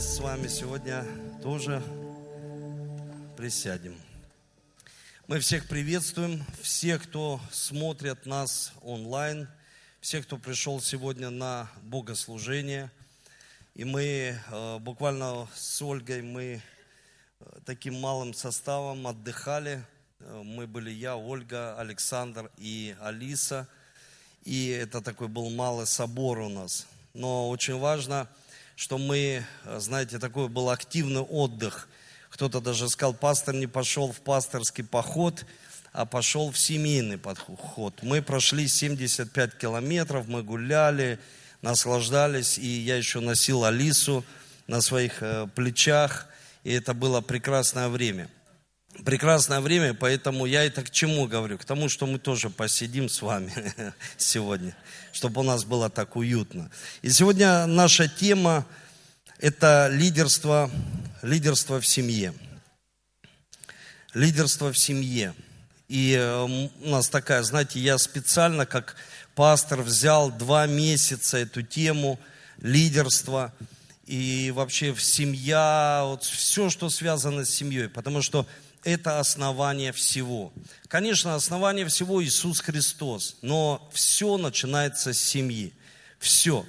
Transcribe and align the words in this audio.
с 0.00 0.20
вами 0.20 0.46
сегодня 0.46 1.04
тоже 1.42 1.82
присядем. 3.36 3.96
Мы 5.26 5.40
всех 5.40 5.66
приветствуем, 5.66 6.44
всех, 6.62 7.02
кто 7.02 7.40
смотрит 7.50 8.24
нас 8.24 8.72
онлайн, 8.82 9.48
всех, 10.00 10.24
кто 10.24 10.36
пришел 10.36 10.80
сегодня 10.80 11.30
на 11.30 11.68
богослужение. 11.82 12.92
И 13.74 13.82
мы 13.82 14.38
э, 14.38 14.78
буквально 14.78 15.48
с 15.56 15.82
Ольгой, 15.82 16.22
мы 16.22 16.62
э, 17.40 17.44
таким 17.64 17.98
малым 18.00 18.34
составом 18.34 19.04
отдыхали. 19.04 19.82
Э, 20.20 20.42
мы 20.44 20.68
были 20.68 20.90
я, 20.90 21.16
Ольга, 21.16 21.76
Александр 21.76 22.52
и 22.56 22.94
Алиса. 23.00 23.66
И 24.44 24.68
это 24.68 25.00
такой 25.00 25.26
был 25.26 25.50
малый 25.50 25.88
собор 25.88 26.38
у 26.38 26.48
нас. 26.48 26.86
Но 27.14 27.48
очень 27.48 27.78
важно, 27.78 28.28
что 28.78 28.96
мы, 28.96 29.44
знаете, 29.76 30.18
такой 30.18 30.48
был 30.48 30.70
активный 30.70 31.20
отдых– 31.20 31.88
кто-то 32.30 32.60
даже 32.60 32.88
сказал, 32.88 33.14
пастор 33.14 33.54
не 33.54 33.66
пошел 33.66 34.12
в 34.12 34.20
пасторский 34.20 34.84
поход, 34.84 35.44
а 35.92 36.04
пошел 36.04 36.50
в 36.50 36.58
семейный 36.58 37.18
подход. 37.18 37.94
Мы 38.02 38.22
прошли 38.22 38.68
75 38.68 39.56
километров, 39.56 40.28
мы 40.28 40.42
гуляли, 40.42 41.18
наслаждались, 41.62 42.58
и 42.58 42.66
я 42.66 42.96
еще 42.96 43.20
носил 43.20 43.64
Алису 43.64 44.24
на 44.66 44.80
своих 44.80 45.22
э, 45.22 45.48
плечах, 45.54 46.26
и 46.62 46.72
это 46.72 46.94
было 46.94 47.20
прекрасное 47.20 47.88
время. 47.88 48.28
Прекрасное 49.04 49.60
время, 49.60 49.94
поэтому 49.94 50.46
я 50.46 50.64
это 50.64 50.82
к 50.82 50.90
чему 50.90 51.26
говорю? 51.26 51.58
К 51.58 51.64
тому, 51.64 51.88
что 51.88 52.06
мы 52.06 52.18
тоже 52.18 52.50
посидим 52.50 53.08
с 53.08 53.22
вами 53.22 53.52
сегодня, 54.16 54.76
чтобы 55.12 55.40
у 55.40 55.44
нас 55.44 55.64
было 55.64 55.88
так 55.88 56.16
уютно. 56.16 56.70
И 57.02 57.10
сегодня 57.10 57.66
наша 57.66 58.08
тема– 58.08 58.66
это 59.38 59.88
лидерство 59.92 60.70
лидерство 61.22 61.80
в 61.80 61.86
семье. 61.86 62.34
Лидерство 64.14 64.72
в 64.72 64.78
семье. 64.78 65.34
И 65.88 66.14
э, 66.18 66.42
у 66.42 66.88
нас 66.88 67.08
такая, 67.08 67.42
знаете, 67.42 67.80
я 67.80 67.98
специально 67.98 68.66
как 68.66 68.96
пастор 69.34 69.82
взял 69.82 70.30
два 70.30 70.66
месяца 70.66 71.38
эту 71.38 71.62
тему 71.62 72.18
лидерства 72.58 73.52
и 74.06 74.52
вообще 74.54 74.92
в 74.92 75.02
семья, 75.02 76.02
вот 76.04 76.24
все, 76.24 76.70
что 76.70 76.90
связано 76.90 77.44
с 77.44 77.50
семьей, 77.50 77.88
потому 77.88 78.22
что 78.22 78.46
это 78.92 79.20
основание 79.20 79.92
всего. 79.92 80.52
Конечно, 80.88 81.34
основание 81.34 81.86
всего 81.86 82.24
Иисус 82.24 82.60
Христос, 82.60 83.36
но 83.42 83.88
все 83.92 84.38
начинается 84.38 85.12
с 85.12 85.20
семьи. 85.20 85.72
Все. 86.18 86.64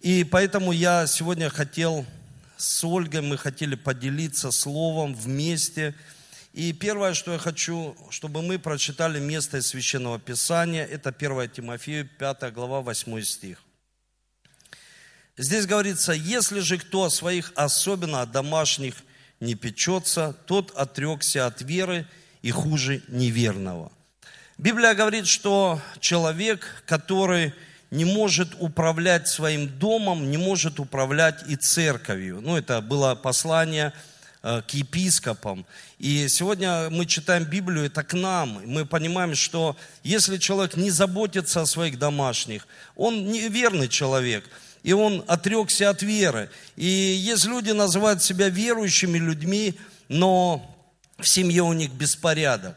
И 0.00 0.24
поэтому 0.24 0.72
я 0.72 1.06
сегодня 1.06 1.48
хотел 1.48 2.04
с 2.62 2.84
Ольгой 2.84 3.22
мы 3.22 3.36
хотели 3.36 3.74
поделиться 3.74 4.52
словом 4.52 5.14
вместе. 5.14 5.96
И 6.52 6.72
первое, 6.72 7.12
что 7.12 7.32
я 7.32 7.38
хочу, 7.38 7.96
чтобы 8.10 8.40
мы 8.42 8.58
прочитали 8.58 9.18
место 9.18 9.58
из 9.58 9.66
Священного 9.66 10.20
Писания, 10.20 10.84
это 10.84 11.08
1 11.10 11.50
Тимофею, 11.50 12.08
5 12.18 12.52
глава, 12.52 12.80
8 12.82 13.22
стих. 13.22 13.58
Здесь 15.36 15.66
говорится, 15.66 16.12
если 16.12 16.60
же 16.60 16.78
кто 16.78 17.04
о 17.04 17.10
своих, 17.10 17.52
особенно 17.56 18.22
о 18.22 18.26
домашних, 18.26 18.94
не 19.42 19.56
печется, 19.56 20.34
тот 20.46 20.70
отрекся 20.76 21.46
от 21.46 21.62
веры 21.62 22.06
и 22.42 22.50
хуже 22.50 23.02
неверного. 23.08 23.90
Библия 24.56 24.94
говорит, 24.94 25.26
что 25.26 25.80
человек, 25.98 26.84
который 26.86 27.52
не 27.90 28.04
может 28.04 28.54
управлять 28.60 29.26
своим 29.26 29.68
домом, 29.68 30.30
не 30.30 30.36
может 30.36 30.78
управлять 30.78 31.42
и 31.48 31.56
церковью. 31.56 32.40
Ну, 32.40 32.56
это 32.56 32.80
было 32.80 33.16
послание 33.16 33.92
э, 34.44 34.62
к 34.62 34.70
епископам. 34.70 35.66
И 35.98 36.28
сегодня 36.28 36.88
мы 36.90 37.04
читаем 37.04 37.44
Библию, 37.44 37.86
это 37.86 38.04
к 38.04 38.14
нам. 38.14 38.62
Мы 38.64 38.86
понимаем, 38.86 39.34
что 39.34 39.76
если 40.04 40.38
человек 40.38 40.76
не 40.76 40.90
заботится 40.90 41.62
о 41.62 41.66
своих 41.66 41.98
домашних, 41.98 42.68
он 42.94 43.26
неверный 43.26 43.88
человек, 43.88 44.48
и 44.82 44.92
он 44.92 45.24
отрекся 45.28 45.90
от 45.90 46.02
веры. 46.02 46.50
И 46.76 46.86
есть 46.86 47.44
люди, 47.44 47.70
называют 47.70 48.22
себя 48.22 48.48
верующими 48.48 49.18
людьми, 49.18 49.74
но 50.08 50.76
в 51.18 51.28
семье 51.28 51.62
у 51.62 51.72
них 51.72 51.92
беспорядок. 51.92 52.76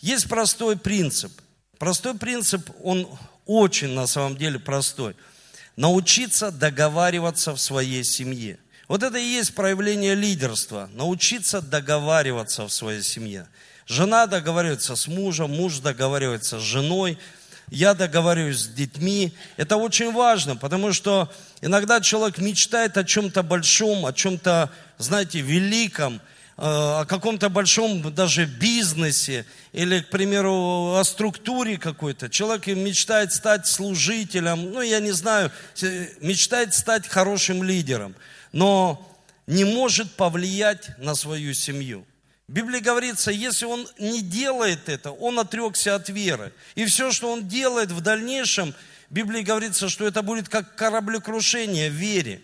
Есть 0.00 0.28
простой 0.28 0.76
принцип. 0.76 1.32
Простой 1.78 2.14
принцип, 2.14 2.70
он 2.82 3.08
очень 3.46 3.90
на 3.90 4.06
самом 4.06 4.36
деле 4.36 4.58
простой. 4.58 5.14
Научиться 5.76 6.50
договариваться 6.50 7.54
в 7.54 7.60
своей 7.60 8.04
семье. 8.04 8.58
Вот 8.88 9.02
это 9.02 9.18
и 9.18 9.24
есть 9.24 9.54
проявление 9.54 10.14
лидерства. 10.14 10.90
Научиться 10.94 11.60
договариваться 11.60 12.66
в 12.66 12.72
своей 12.72 13.02
семье. 13.02 13.48
Жена 13.86 14.26
договаривается 14.26 14.96
с 14.96 15.08
мужем, 15.08 15.50
муж 15.50 15.78
договаривается 15.78 16.58
с 16.58 16.62
женой, 16.62 17.18
я 17.68 17.94
договариваюсь 17.94 18.60
с 18.60 18.68
детьми. 18.68 19.32
Это 19.56 19.76
очень 19.76 20.12
важно, 20.12 20.56
потому 20.56 20.92
что 20.92 21.32
иногда 21.60 22.00
человек 22.00 22.38
мечтает 22.38 22.96
о 22.96 23.04
чем-то 23.04 23.42
большом, 23.42 24.06
о 24.06 24.12
чем-то, 24.12 24.70
знаете, 24.98 25.40
великом– 25.40 26.20
Э, 26.58 27.00
о 27.00 27.06
каком-то 27.06 27.48
большом 27.48 28.14
даже 28.14 28.44
бизнесе 28.44 29.46
или, 29.72 30.00
к 30.00 30.10
примеру, 30.10 30.94
о 30.94 31.02
структуре 31.02 31.78
какой-то. 31.78 32.28
Человек 32.28 32.66
мечтает 32.66 33.32
стать 33.32 33.66
служителем, 33.66 34.70
ну, 34.70 34.82
я 34.82 35.00
не 35.00 35.12
знаю, 35.12 35.50
мечтает 36.20 36.74
стать 36.74 37.08
хорошим 37.08 37.62
лидером, 37.62 38.14
но 38.52 39.04
не 39.46 39.64
может 39.64 40.12
повлиять 40.12 40.96
на 40.98 41.14
свою 41.14 41.54
семью. 41.54 42.04
В 42.48 42.52
Библии 42.52 42.80
говорится, 42.80 43.30
если 43.30 43.64
он 43.64 43.88
не 43.98 44.20
делает 44.20 44.88
это, 44.88 45.10
он 45.12 45.38
отрекся 45.38 45.94
от 45.94 46.08
веры. 46.08 46.52
И 46.74 46.84
все, 46.84 47.12
что 47.12 47.32
он 47.32 47.48
делает 47.48 47.90
в 47.90 48.00
дальнейшем, 48.00 48.74
в 49.08 49.14
Библии 49.14 49.42
говорится, 49.42 49.88
что 49.88 50.06
это 50.06 50.22
будет 50.22 50.48
как 50.48 50.74
кораблекрушение 50.74 51.90
в 51.90 51.94
вере. 51.94 52.42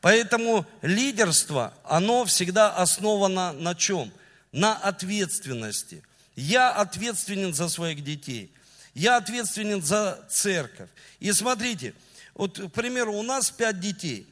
Поэтому 0.00 0.66
лидерство, 0.82 1.74
оно 1.84 2.24
всегда 2.24 2.74
основано 2.74 3.52
на 3.52 3.74
чем? 3.74 4.12
На 4.52 4.74
ответственности. 4.76 6.02
Я 6.36 6.70
ответственен 6.70 7.52
за 7.54 7.68
своих 7.68 8.02
детей. 8.02 8.52
Я 8.94 9.16
ответственен 9.16 9.82
за 9.82 10.24
церковь. 10.28 10.88
И 11.20 11.32
смотрите, 11.32 11.94
вот, 12.34 12.58
к 12.58 12.68
примеру, 12.68 13.14
у 13.14 13.22
нас 13.22 13.50
пять 13.50 13.78
детей. 13.78 14.26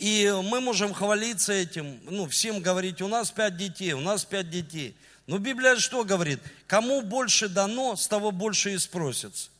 И 0.00 0.32
мы 0.44 0.60
можем 0.60 0.94
хвалиться 0.94 1.52
этим, 1.52 2.00
ну, 2.04 2.26
всем 2.26 2.60
говорить, 2.60 3.02
у 3.02 3.08
нас 3.08 3.30
пять 3.30 3.58
детей, 3.58 3.92
у 3.92 4.00
нас 4.00 4.24
пять 4.24 4.48
детей. 4.48 4.96
Но 5.26 5.36
Библия 5.38 5.76
что 5.76 6.04
говорит? 6.04 6.40
Кому 6.66 7.02
больше 7.02 7.48
дано, 7.48 7.94
с 7.96 8.08
того 8.08 8.30
больше 8.30 8.72
и 8.72 8.78
спросится. 8.78 9.50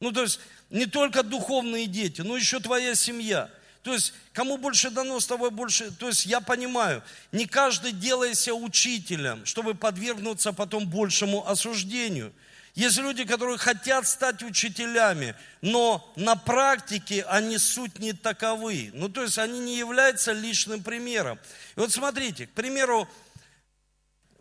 Ну, 0.00 0.10
то 0.10 0.22
есть, 0.22 0.40
не 0.68 0.86
только 0.86 1.22
духовные 1.22 1.86
дети, 1.86 2.22
но 2.22 2.36
еще 2.36 2.60
твоя 2.60 2.94
семья– 2.94 3.50
то 3.82 3.94
есть, 3.94 4.12
кому 4.34 4.58
больше 4.58 4.90
дано, 4.90 5.18
с 5.18 5.26
тобой 5.26 5.50
больше. 5.50 5.90
То 5.92 6.08
есть, 6.08 6.26
я 6.26 6.40
понимаю, 6.40 7.02
не 7.32 7.46
каждый 7.46 7.92
делается 7.92 8.52
учителем, 8.52 9.46
чтобы 9.46 9.74
подвергнуться 9.74 10.52
потом 10.52 10.86
большему 10.86 11.48
осуждению. 11.48 12.32
Есть 12.78 12.98
люди, 12.98 13.24
которые 13.24 13.58
хотят 13.58 14.06
стать 14.06 14.44
учителями, 14.44 15.34
но 15.62 16.12
на 16.14 16.36
практике 16.36 17.24
они 17.24 17.58
суть 17.58 17.98
не 17.98 18.12
таковы. 18.12 18.92
Ну, 18.94 19.08
то 19.08 19.24
есть, 19.24 19.36
они 19.36 19.58
не 19.58 19.76
являются 19.76 20.30
личным 20.30 20.84
примером. 20.84 21.40
И 21.74 21.80
вот 21.80 21.90
смотрите, 21.90 22.46
к 22.46 22.52
примеру, 22.52 23.08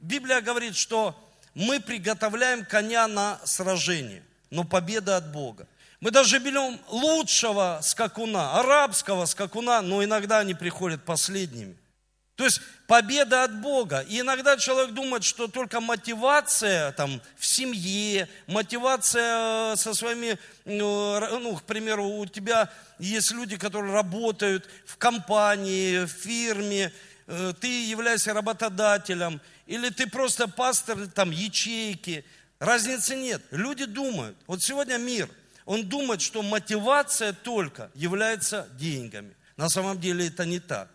Библия 0.02 0.42
говорит, 0.42 0.76
что 0.76 1.20
мы 1.56 1.80
приготовляем 1.80 2.64
коня 2.64 3.08
на 3.08 3.40
сражение, 3.44 4.24
но 4.52 4.64
победа 4.64 5.18
от 5.18 5.32
Бога. 5.32 5.68
Мы 6.00 6.12
даже 6.12 6.38
берем 6.38 6.80
лучшего 6.90 7.80
скакуна, 7.82 8.60
арабского 8.60 9.26
скакуна, 9.26 9.82
но 9.82 10.04
иногда 10.04 10.38
они 10.38 10.54
приходят 10.54 11.04
последними. 11.04 11.76
То 12.38 12.46
есть 12.46 12.62
победа 12.88 13.44
от 13.44 13.60
Бога. 13.60 14.00
И 14.08 14.22
иногда 14.22 14.56
человек 14.56 14.94
думает, 14.94 15.26
что 15.26 15.48
только 15.48 15.82
мотивация 15.82 16.94
там, 16.94 17.22
в 17.36 17.46
семье, 17.46 18.30
мотивация 18.48 19.74
э, 19.74 19.76
со 19.76 19.94
своими, 19.94 20.40
ну, 20.64 21.20
ну, 21.40 21.58
к 21.58 21.64
примеру, 21.64 22.06
у 22.06 22.26
тебя 22.26 22.70
есть 23.00 23.32
люди, 23.32 23.58
которые 23.58 23.94
работают 23.94 24.70
в 24.86 24.96
компании, 24.96 26.06
в 26.06 26.08
фирме, 26.08 26.94
э, 27.28 27.54
ты 27.60 27.86
являешься 27.86 28.34
работодателем, 28.34 29.42
или 29.66 29.90
ты 29.90 30.08
просто 30.08 30.48
пастор 30.48 31.08
там, 31.08 31.32
ячейки. 31.32 32.24
Разницы 32.60 33.16
нет. 33.16 33.42
Люди 33.52 33.84
думают. 33.84 34.38
Вот 34.48 34.64
сегодня 34.64 34.98
мир– 34.98 35.28
он 35.68 35.86
думает, 35.88 36.22
что 36.22 36.42
мотивация 36.42 37.34
только 37.34 37.92
является 37.94 38.68
деньгами. 38.80 39.36
На 39.58 39.68
самом 39.68 40.00
деле 40.00 40.28
это 40.28 40.46
не 40.46 40.60
так. 40.60 40.88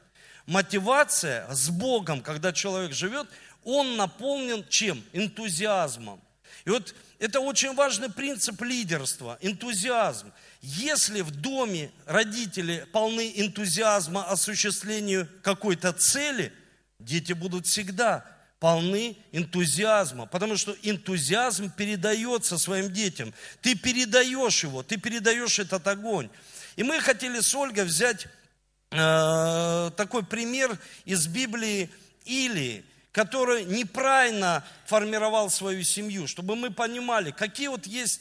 Мотивация 0.46 1.52
с 1.52 1.70
Богом, 1.70 2.20
когда 2.20 2.52
человек 2.52 2.92
живет, 2.92 3.28
он 3.64 3.96
наполнен 3.96 4.66
чем? 4.68 5.02
Энтузиазмом. 5.12 6.20
И 6.64 6.70
вот 6.70 6.94
это 7.18 7.40
очень 7.40 7.74
важный 7.74 8.10
принцип 8.10 8.60
лидерства, 8.62 9.38
энтузиазм. 9.40 10.32
Если 10.60 11.20
в 11.20 11.30
доме 11.30 11.90
родители 12.06 12.86
полны 12.92 13.32
энтузиазма 13.36 14.24
осуществлению 14.28 15.28
какой-то 15.42 15.92
цели, 15.92 16.52
дети 16.98 17.32
будут 17.32 17.66
всегда 17.66 18.24
полны 18.60 19.16
энтузиазма, 19.32 20.26
потому 20.26 20.56
что 20.56 20.76
энтузиазм 20.82 21.70
передается 21.70 22.58
своим 22.58 22.92
детям. 22.92 23.34
Ты 23.60 23.74
передаешь 23.74 24.62
его, 24.62 24.84
ты 24.84 24.98
передаешь 24.98 25.58
этот 25.58 25.86
огонь. 25.88 26.28
И 26.76 26.84
мы 26.84 27.00
хотели 27.00 27.40
с 27.40 27.54
Ольгой 27.54 27.84
взять 27.84 28.28
э, 28.92 29.90
такой 29.96 30.24
пример 30.24 30.78
из 31.04 31.26
Библии 31.26 31.90
Илии, 32.24 32.84
который 33.10 33.64
неправильно 33.64 34.64
формировал 34.86 35.50
свою 35.50 35.82
семью, 35.82 36.26
чтобы 36.26 36.56
мы 36.56 36.70
понимали, 36.70 37.30
какие 37.30 37.68
вот 37.68 37.86
есть 37.86 38.20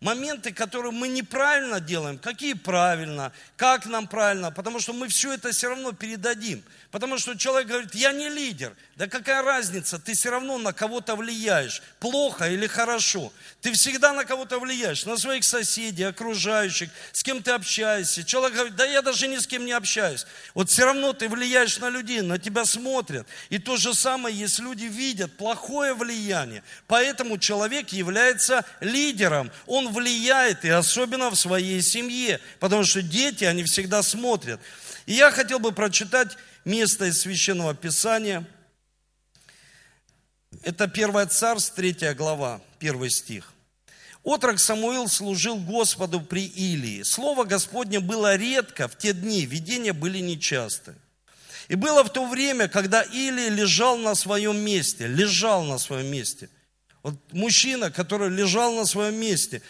моменты, 0.00 0.52
которые 0.52 0.92
мы 0.92 1.08
неправильно 1.08 1.80
делаем, 1.80 2.18
какие 2.18 2.52
правильно, 2.52 3.32
как 3.56 3.86
нам 3.86 4.06
правильно, 4.06 4.50
потому 4.50 4.80
что 4.80 4.92
мы 4.92 5.08
все 5.08 5.32
это 5.32 5.50
все 5.50 5.68
равно 5.68 5.92
передадим. 5.92 6.62
Потому 6.90 7.18
что 7.18 7.36
человек 7.36 7.68
говорит, 7.68 7.94
я 7.94 8.12
не 8.12 8.30
лидер. 8.30 8.74
Да 8.96 9.08
какая 9.08 9.42
разница, 9.42 9.98
ты 9.98 10.14
все 10.14 10.30
равно 10.30 10.56
на 10.56 10.72
кого-то 10.72 11.16
влияешь, 11.16 11.82
плохо 12.00 12.48
или 12.48 12.66
хорошо. 12.66 13.30
Ты 13.60 13.72
всегда 13.72 14.14
на 14.14 14.24
кого-то 14.24 14.58
влияешь, 14.58 15.04
на 15.04 15.18
своих 15.18 15.44
соседей, 15.44 16.04
окружающих, 16.04 16.88
с 17.12 17.22
кем 17.22 17.42
ты 17.42 17.50
общаешься. 17.50 18.24
Человек 18.24 18.54
говорит, 18.54 18.76
да 18.76 18.86
я 18.86 19.02
даже 19.02 19.28
ни 19.28 19.36
с 19.36 19.46
кем 19.46 19.66
не 19.66 19.72
общаюсь. 19.72 20.26
Вот 20.54 20.70
все 20.70 20.86
равно 20.86 21.12
ты 21.12 21.28
влияешь 21.28 21.78
на 21.78 21.90
людей, 21.90 22.22
на 22.22 22.38
тебя 22.38 22.64
смотрят. 22.64 23.26
И 23.50 23.58
то 23.58 23.76
же 23.76 23.92
самое, 23.92 24.34
если 24.34 24.62
люди 24.62 24.84
видят 24.84 25.36
плохое 25.36 25.92
влияние. 25.92 26.62
Поэтому 26.86 27.36
человек 27.36 27.90
является 27.90 28.64
лидером. 28.80 29.50
Он 29.66 29.87
влияет, 29.92 30.64
и 30.64 30.68
особенно 30.68 31.30
в 31.30 31.36
своей 31.36 31.82
семье. 31.82 32.40
Потому 32.60 32.84
что 32.84 33.02
дети, 33.02 33.44
они 33.44 33.64
всегда 33.64 34.02
смотрят. 34.02 34.60
И 35.06 35.14
я 35.14 35.30
хотел 35.30 35.58
бы 35.58 35.72
прочитать 35.72 36.36
место 36.64 37.06
из 37.06 37.20
Священного 37.20 37.74
Писания. 37.74 38.46
Это 40.62 40.84
1 40.84 41.28
Царств, 41.28 41.74
3 41.74 42.14
глава, 42.14 42.60
1 42.80 43.10
стих. 43.10 43.52
Отрок 44.22 44.58
Самуил 44.58 45.08
служил 45.08 45.56
Господу 45.56 46.20
при 46.20 46.44
Илии. 46.44 47.02
Слово 47.02 47.44
Господне 47.44 48.00
было 48.00 48.36
редко 48.36 48.88
в 48.88 48.98
те 48.98 49.12
дни, 49.12 49.46
видения 49.46 49.92
были 49.92 50.18
нечасты. 50.18 50.94
И 51.68 51.76
было 51.76 52.02
в 52.02 52.10
то 52.10 52.26
время, 52.26 52.68
когда 52.68 53.02
Илия 53.02 53.50
лежал 53.50 53.96
на 53.98 54.14
своем 54.14 54.58
месте, 54.58 55.06
лежал 55.06 55.64
на 55.64 55.78
своем 55.78 56.06
месте. 56.06 56.50
Вот 57.02 57.14
мужчина, 57.32 57.90
который 57.90 58.28
лежал 58.30 58.74
на 58.74 58.86
своем 58.86 59.14
месте. 59.16 59.62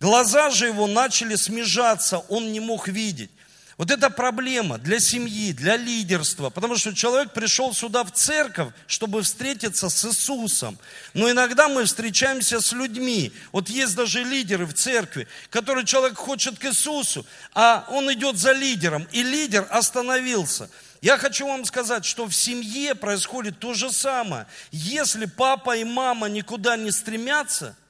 Глаза 0.00 0.50
же 0.50 0.66
его 0.66 0.86
начали 0.86 1.36
смежаться, 1.36 2.18
он 2.18 2.52
не 2.52 2.60
мог 2.60 2.88
видеть. 2.88 3.30
Вот 3.78 3.90
это 3.90 4.10
проблема 4.10 4.78
для 4.78 5.00
семьи, 5.00 5.52
для 5.52 5.76
лидерства, 5.76 6.50
потому 6.50 6.76
что 6.76 6.94
человек 6.94 7.32
пришел 7.32 7.72
сюда 7.72 8.04
в 8.04 8.12
церковь, 8.12 8.72
чтобы 8.86 9.22
встретиться 9.22 9.88
с 9.88 10.04
Иисусом. 10.04 10.78
Но 11.14 11.30
иногда 11.30 11.68
мы 11.68 11.84
встречаемся 11.84 12.60
с 12.60 12.72
людьми. 12.72 13.32
Вот 13.50 13.68
есть 13.68 13.96
даже 13.96 14.22
лидеры 14.22 14.66
в 14.66 14.74
церкви, 14.74 15.26
которые 15.50 15.86
человек 15.86 16.16
хочет 16.16 16.58
к 16.58 16.66
Иисусу, 16.66 17.26
а 17.54 17.86
он 17.88 18.12
идет 18.12 18.36
за 18.36 18.52
лидером, 18.52 19.08
и 19.10 19.22
лидер 19.22 19.66
остановился. 19.70 20.70
Я 21.02 21.18
хочу 21.18 21.46
вам 21.46 21.66
сказать, 21.66 22.06
что 22.06 22.26
в 22.26 22.32
семье 22.32 22.94
происходит 22.94 23.58
то 23.58 23.74
же 23.74 23.92
самое. 23.92 24.46
Если 24.70 25.26
папа 25.26 25.76
и 25.76 25.84
мама 25.84 26.28
никуда 26.28 26.76
не 26.76 26.90
стремятся– 26.90 27.76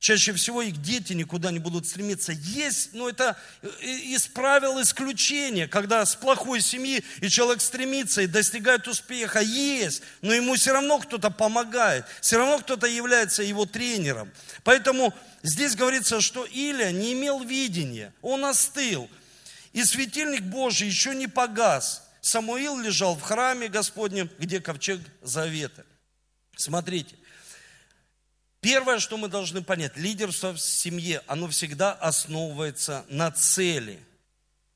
Чаще 0.00 0.32
всего 0.32 0.62
их 0.62 0.80
дети 0.80 1.12
никуда 1.12 1.50
не 1.50 1.58
будут 1.58 1.86
стремиться. 1.86 2.30
Есть, 2.32 2.92
но 2.92 3.08
это 3.08 3.36
из 3.80 4.28
правил 4.28 4.80
исключения, 4.80 5.66
когда 5.66 6.06
с 6.06 6.14
плохой 6.14 6.60
семьи 6.60 7.02
и 7.20 7.28
человек 7.28 7.60
стремится 7.60 8.22
и 8.22 8.28
достигает 8.28 8.86
успеха. 8.86 9.40
Есть, 9.40 10.02
но 10.22 10.32
ему 10.32 10.54
все 10.54 10.72
равно 10.72 11.00
кто-то 11.00 11.30
помогает, 11.30 12.04
все 12.20 12.38
равно 12.38 12.60
кто-то 12.60 12.86
является 12.86 13.42
его 13.42 13.66
тренером. 13.66 14.30
Поэтому 14.62 15.12
здесь 15.42 15.74
говорится, 15.74 16.20
что 16.20 16.44
Илия 16.44 16.92
не 16.92 17.14
имел 17.14 17.42
видения, 17.42 18.12
он 18.22 18.44
остыл. 18.44 19.10
И 19.78 19.84
светильник 19.84 20.42
Божий 20.42 20.88
еще 20.88 21.14
не 21.14 21.28
погас. 21.28 22.02
Самуил 22.20 22.80
лежал 22.80 23.14
в 23.14 23.22
храме 23.22 23.68
Господнем, 23.68 24.28
где 24.40 24.60
ковчег 24.60 25.00
завета. 25.22 25.86
Смотрите, 26.56 27.14
Первое, 28.60 28.98
что 28.98 29.16
мы 29.16 29.28
должны 29.28 29.62
понять, 29.62 29.96
лидерство 29.96 30.52
в 30.52 30.58
семье, 30.58 31.22
оно 31.28 31.46
всегда 31.46 31.92
основывается 31.92 33.04
на 33.08 33.30
цели. 33.30 34.00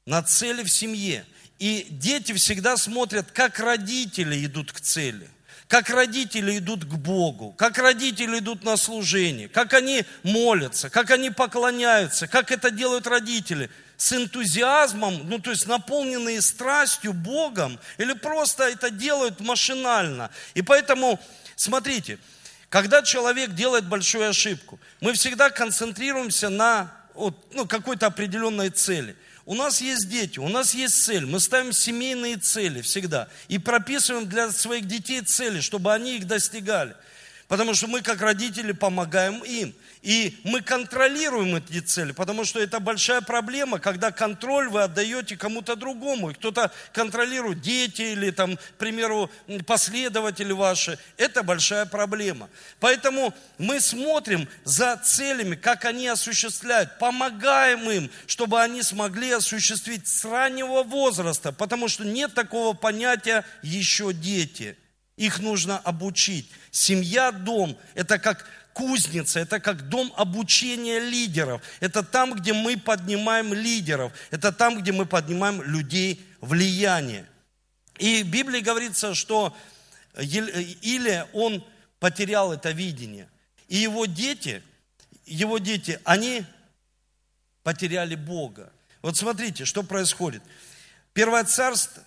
На 0.06 0.22
цели 0.22 0.62
в 0.62 0.70
семье. 0.70 1.26
И 1.58 1.88
дети 1.90 2.32
всегда 2.34 2.76
смотрят, 2.76 3.32
как 3.32 3.58
родители 3.58 4.46
идут 4.46 4.70
к 4.70 4.80
цели. 4.80 5.28
Как 5.66 5.90
родители 5.90 6.58
идут 6.58 6.84
к 6.84 6.94
Богу, 6.94 7.50
как 7.58 7.78
родители 7.78 8.38
идут 8.38 8.62
на 8.62 8.76
служение, 8.76 9.48
как 9.48 9.72
они 9.72 10.04
молятся, 10.22 10.90
как 10.90 11.10
они 11.10 11.30
поклоняются, 11.30 12.28
как 12.28 12.52
это 12.52 12.70
делают 12.70 13.08
родители 13.08 13.68
с 13.96 14.12
энтузиазмом, 14.12 15.28
ну 15.28 15.38
то 15.38 15.50
есть 15.50 15.66
наполненные 15.66 16.42
страстью 16.42 17.12
Богом, 17.12 17.78
или 17.98 18.12
просто 18.12 18.64
это 18.64 18.90
делают 18.90 19.40
машинально. 19.40 20.30
И 20.54 20.62
поэтому, 20.62 21.20
смотрите, 21.56 22.18
когда 22.68 23.02
человек 23.02 23.54
делает 23.54 23.86
большую 23.86 24.30
ошибку, 24.30 24.80
мы 25.00 25.12
всегда 25.12 25.50
концентрируемся 25.50 26.48
на 26.48 26.90
вот, 27.14 27.36
ну, 27.52 27.66
какой-то 27.66 28.06
определенной 28.06 28.70
цели. 28.70 29.16
У 29.44 29.54
нас 29.54 29.80
есть 29.80 30.08
дети, 30.08 30.38
у 30.38 30.48
нас 30.48 30.72
есть 30.72 31.04
цель. 31.04 31.26
Мы 31.26 31.40
ставим 31.40 31.72
семейные 31.72 32.36
цели 32.36 32.80
всегда. 32.80 33.28
И 33.48 33.58
прописываем 33.58 34.28
для 34.28 34.50
своих 34.52 34.86
детей 34.86 35.20
цели, 35.22 35.60
чтобы 35.60 35.92
они 35.92 36.16
их 36.16 36.26
достигали. 36.26 36.94
Потому 37.52 37.74
что 37.74 37.86
мы, 37.86 38.00
как 38.00 38.22
родители, 38.22 38.72
помогаем 38.72 39.44
им. 39.44 39.74
И 40.00 40.40
мы 40.42 40.62
контролируем 40.62 41.56
эти 41.56 41.80
цели, 41.80 42.12
потому 42.12 42.46
что 42.46 42.58
это 42.58 42.80
большая 42.80 43.20
проблема, 43.20 43.78
когда 43.78 44.10
контроль 44.10 44.70
вы 44.70 44.84
отдаете 44.84 45.36
кому-то 45.36 45.76
другому. 45.76 46.30
И 46.30 46.34
кто-то 46.34 46.72
контролирует 46.94 47.60
дети 47.60 48.00
или, 48.00 48.30
там, 48.30 48.56
к 48.56 48.78
примеру, 48.78 49.30
последователи 49.66 50.50
ваши. 50.52 50.98
Это 51.18 51.42
большая 51.42 51.84
проблема. 51.84 52.48
Поэтому 52.80 53.34
мы 53.58 53.80
смотрим 53.80 54.48
за 54.64 54.96
целями, 54.96 55.54
как 55.54 55.84
они 55.84 56.08
осуществляют, 56.08 56.98
помогаем 56.98 57.90
им, 57.90 58.10
чтобы 58.26 58.62
они 58.62 58.82
смогли 58.82 59.30
осуществить 59.30 60.08
с 60.08 60.24
раннего 60.24 60.84
возраста, 60.84 61.52
потому 61.52 61.88
что 61.88 62.06
нет 62.06 62.32
такого 62.32 62.72
понятия 62.72 63.44
еще 63.60 64.14
дети. 64.14 64.78
Их 65.22 65.38
нужно 65.38 65.78
обучить. 65.78 66.50
Семья, 66.72 67.30
дом– 67.30 67.78
это 67.94 68.18
как 68.18 68.44
кузница, 68.72 69.38
это 69.38 69.60
как 69.60 69.88
дом 69.88 70.12
обучения 70.16 70.98
лидеров. 70.98 71.62
Это 71.78 72.02
там, 72.02 72.34
где 72.34 72.52
мы 72.52 72.76
поднимаем 72.76 73.54
лидеров. 73.54 74.12
Это 74.32 74.50
там, 74.50 74.82
где 74.82 74.90
мы 74.90 75.06
поднимаем 75.06 75.62
людей 75.62 76.26
влияния. 76.40 77.24
И 78.00 78.24
в 78.24 78.30
Библии 78.30 78.58
говорится, 78.58 79.14
что 79.14 79.56
или 80.18 81.24
он 81.34 81.64
потерял 82.00 82.52
это 82.52 82.72
видение. 82.72 83.28
И 83.68 83.76
его 83.76 84.06
дети, 84.06 84.60
его 85.24 85.58
дети, 85.58 86.00
они 86.02 86.44
потеряли 87.62 88.16
Бога. 88.16 88.72
Вот 89.02 89.16
смотрите, 89.16 89.66
что 89.66 89.84
происходит. 89.84 90.42
Первое 91.12 91.44
царство, 91.44 92.02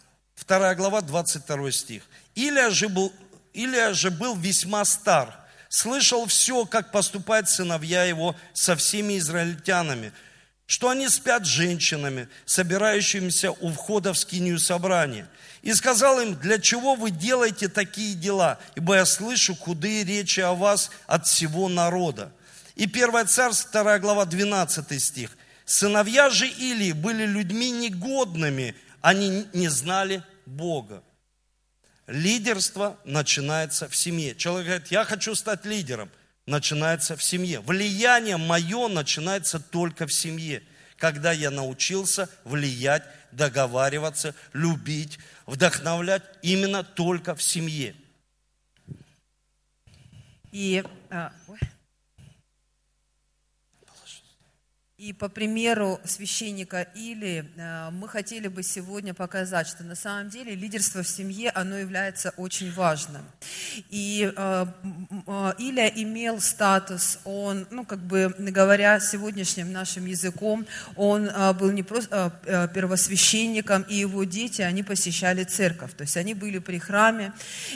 2 0.46 0.76
глава, 0.76 1.00
22 1.00 1.72
стих. 1.72 2.04
Илия 2.36 2.70
же 2.70 2.90
был, 2.90 3.12
Илия 3.54 3.94
же 3.94 4.12
был 4.12 4.36
весьма 4.36 4.86
стар– 4.86 5.40
слышал 5.76 6.26
все, 6.26 6.66
как 6.66 6.92
поступают 6.92 7.50
сыновья 7.50 8.06
его 8.06 8.36
со 8.54 8.76
всеми 8.76 9.18
израильтянами, 9.18 10.14
что 10.68 10.90
они 10.90 11.10
спят 11.10 11.46
с 11.46 11.50
женщинами, 11.50 12.28
собирающимися 12.46 13.52
у 13.52 13.72
входа 13.72 14.14
в 14.14 14.18
скинию 14.18 14.58
собрания. 14.58 15.28
И 15.62 15.74
сказал 15.74 16.22
им, 16.22 16.36
для 16.36 16.60
чего 16.60 16.96
вы 16.96 17.12
делаете 17.12 17.68
такие 17.68 18.16
дела, 18.16 18.60
ибо 18.76 18.96
я 18.96 19.06
слышу 19.06 19.56
худые 19.56 20.04
речи 20.04 20.40
о 20.40 20.54
вас 20.54 20.92
от 21.08 21.28
всего 21.28 21.68
народа. 21.68 22.32
И 22.76 22.84
1 22.84 23.28
Царство, 23.28 23.84
2 23.84 24.00
глава, 24.00 24.26
12 24.26 25.02
стих. 25.02 25.38
Сыновья 25.66 26.30
же 26.30 26.48
Илии 26.48 26.92
были 26.92 27.26
людьми 27.26 27.72
негодными, 27.72 28.76
они 29.02 29.48
не 29.54 29.68
знали 29.68 30.24
Бога. 30.46 31.04
Лидерство 32.08 33.00
начинается 33.04 33.90
в 33.90 33.96
семье. 33.96 34.36
Человек 34.36 34.68
говорит, 34.68 34.88
я 34.88 35.04
хочу 35.06 35.34
стать 35.36 35.66
лидером. 35.66 36.12
Начинается 36.46 37.16
в 37.16 37.24
семье. 37.24 37.60
Влияние 37.62 38.38
мое 38.38 38.88
начинается 38.88 39.60
только 39.60 40.06
в 40.06 40.14
семье. 40.14 40.62
Когда 40.98 41.32
я 41.32 41.50
научился 41.50 42.30
влиять, 42.44 43.04
договариваться, 43.32 44.36
любить, 44.54 45.18
вдохновлять 45.48 46.24
именно 46.44 46.84
только 46.84 47.34
в 47.34 47.42
семье. 47.42 47.96
И, 50.52 50.84
а, 51.10 51.34
и 54.98 55.12
по 55.12 55.28
примеру 55.28 56.00
священника 56.06 56.88
Или, 56.96 57.52
э, 57.58 57.90
мы 57.92 58.08
хотели 58.08 58.48
бы 58.48 58.64
сегодня 58.64 59.14
показать, 59.14 59.68
что 59.68 59.84
на 59.84 59.96
самом 59.96 60.30
деле 60.30 60.56
лидерство 60.56 61.04
в 61.04 61.08
семье, 61.08 61.50
оно 61.50 61.78
является 61.78 62.34
очень 62.38 62.72
важным. 62.72 63.22
И 63.90 64.32
э, 64.34 64.66
э, 65.28 65.54
Илья 65.58 65.90
имел 65.90 66.40
статус, 66.40 67.20
он, 67.26 67.68
ну, 67.72 67.84
как 67.84 68.00
бы 68.00 68.34
говоря 68.38 69.02
сегодняшним 69.02 69.74
нашим 69.74 70.06
языком, 70.06 70.66
он 70.96 71.30
был 71.60 71.72
не 71.72 71.84
просто 71.84 72.32
первосвященником, 72.74 73.82
и 73.84 73.96
его 73.96 74.24
дети, 74.24 74.62
они 74.62 74.84
посещали 74.84 75.44
церковь, 75.44 75.94
то 75.94 76.04
есть 76.04 76.16
они 76.16 76.34
были 76.34 76.60
при 76.60 76.80
храме, 76.80 77.34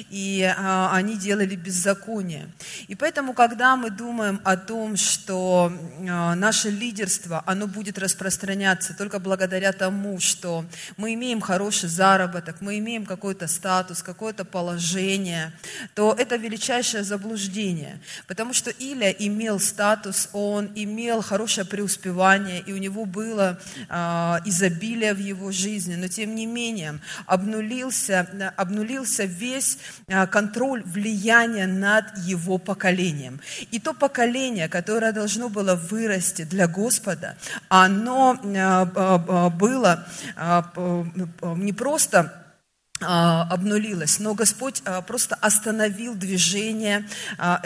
и 0.10 0.50
они 0.58 1.18
делали 1.18 1.56
беззаконие. 1.56 2.50
И 2.88 2.96
поэтому, 2.96 3.34
когда 3.34 3.76
мы 3.76 3.90
думаем 3.90 4.40
о 4.44 4.56
том, 4.56 4.96
что 4.96 5.72
наше 6.00 6.70
лидерство 6.70 7.09
лидерство, 7.10 7.44
оно 7.48 7.68
будет 7.68 7.98
распространяться 7.98 8.94
только 8.96 9.20
благодаря 9.20 9.72
тому, 9.72 10.20
что 10.20 10.66
мы 10.98 11.14
имеем 11.16 11.42
хороший 11.42 11.90
заработок, 11.90 12.62
мы 12.62 12.78
имеем 12.78 13.06
какой-то 13.06 13.48
статус, 13.48 14.04
какое-то 14.04 14.46
положение, 14.46 15.52
то 15.96 16.16
это 16.18 16.36
величайшее 16.36 17.04
заблуждение. 17.04 18.00
Потому 18.28 18.54
что 18.54 18.70
Илья 18.70 19.12
имел 19.12 19.60
статус, 19.60 20.30
он 20.34 20.70
имел 20.76 21.22
хорошее 21.22 21.66
преуспевание, 21.66 22.62
и 22.68 22.74
у 22.74 22.78
него 22.78 23.06
было 23.06 23.58
э, 23.90 23.94
изобилие 24.46 25.14
в 25.14 25.20
его 25.20 25.52
жизни, 25.52 25.96
но 25.96 26.08
тем 26.08 26.36
не 26.36 26.46
менее 26.46 27.00
обнулился, 27.26 28.54
обнулился 28.56 29.26
весь 29.26 29.80
э, 30.08 30.28
контроль 30.28 30.84
влияния 30.86 31.68
над 31.68 32.06
его 32.28 32.58
поколением. 32.60 33.40
И 33.72 33.80
то 33.80 33.94
поколение, 33.94 34.68
которое 34.68 35.12
должно 35.12 35.50
было 35.50 35.76
вырасти 35.76 36.44
для 36.44 36.68
Господа, 36.68 36.99
Господа, 37.00 37.38
оно 37.70 38.38
э, 38.44 39.50
было 39.52 40.06
э, 40.36 40.62
не 41.56 41.72
просто 41.72 42.34
а, 43.02 43.44
обнулилась, 43.44 44.20
но 44.20 44.34
Господь 44.34 44.82
а, 44.84 45.02
просто 45.02 45.36
остановил 45.36 46.16
движение 46.16 47.08
а, 47.38 47.62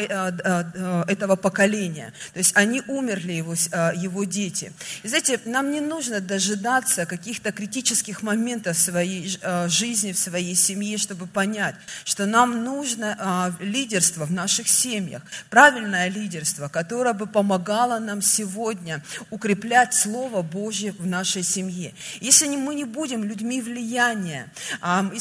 этого 1.08 1.36
поколения. 1.36 2.13
То 2.34 2.40
есть 2.40 2.56
они 2.56 2.84
умерли, 2.88 3.34
его, 3.34 3.54
его 3.54 4.25
дети. 4.25 4.72
И 5.02 5.08
знаете, 5.08 5.40
нам 5.46 5.72
не 5.72 5.82
нужно 5.82 6.20
дожидаться 6.20 7.08
каких-то 7.08 7.52
критических 7.52 8.22
моментов 8.22 8.78
в 8.78 8.80
своей 8.80 9.40
жизни, 9.68 10.12
в 10.12 10.20
своей 10.20 10.56
семье, 10.56 10.98
чтобы 10.98 11.25
понять, 11.25 11.75
что 12.04 12.25
нам 12.25 12.63
нужно 12.63 13.56
лидерство 13.60 14.25
в 14.25 14.32
наших 14.32 14.68
семьях, 14.68 15.24
правильное 15.50 16.10
лидерство, 16.10 16.68
которое 16.68 17.13
бы 17.13 17.25
помогало 17.25 18.00
нам 18.00 18.22
сегодня 18.22 19.04
укреплять 19.32 19.94
Слово 19.94 20.42
Божье 20.42 20.92
в 20.92 21.08
нашей 21.08 21.44
семье. 21.44 21.94
Если 22.22 22.48
мы 22.56 22.75
не 22.75 22.86
будем 22.86 23.24
людьми 23.24 23.62
влияния, 23.62 24.52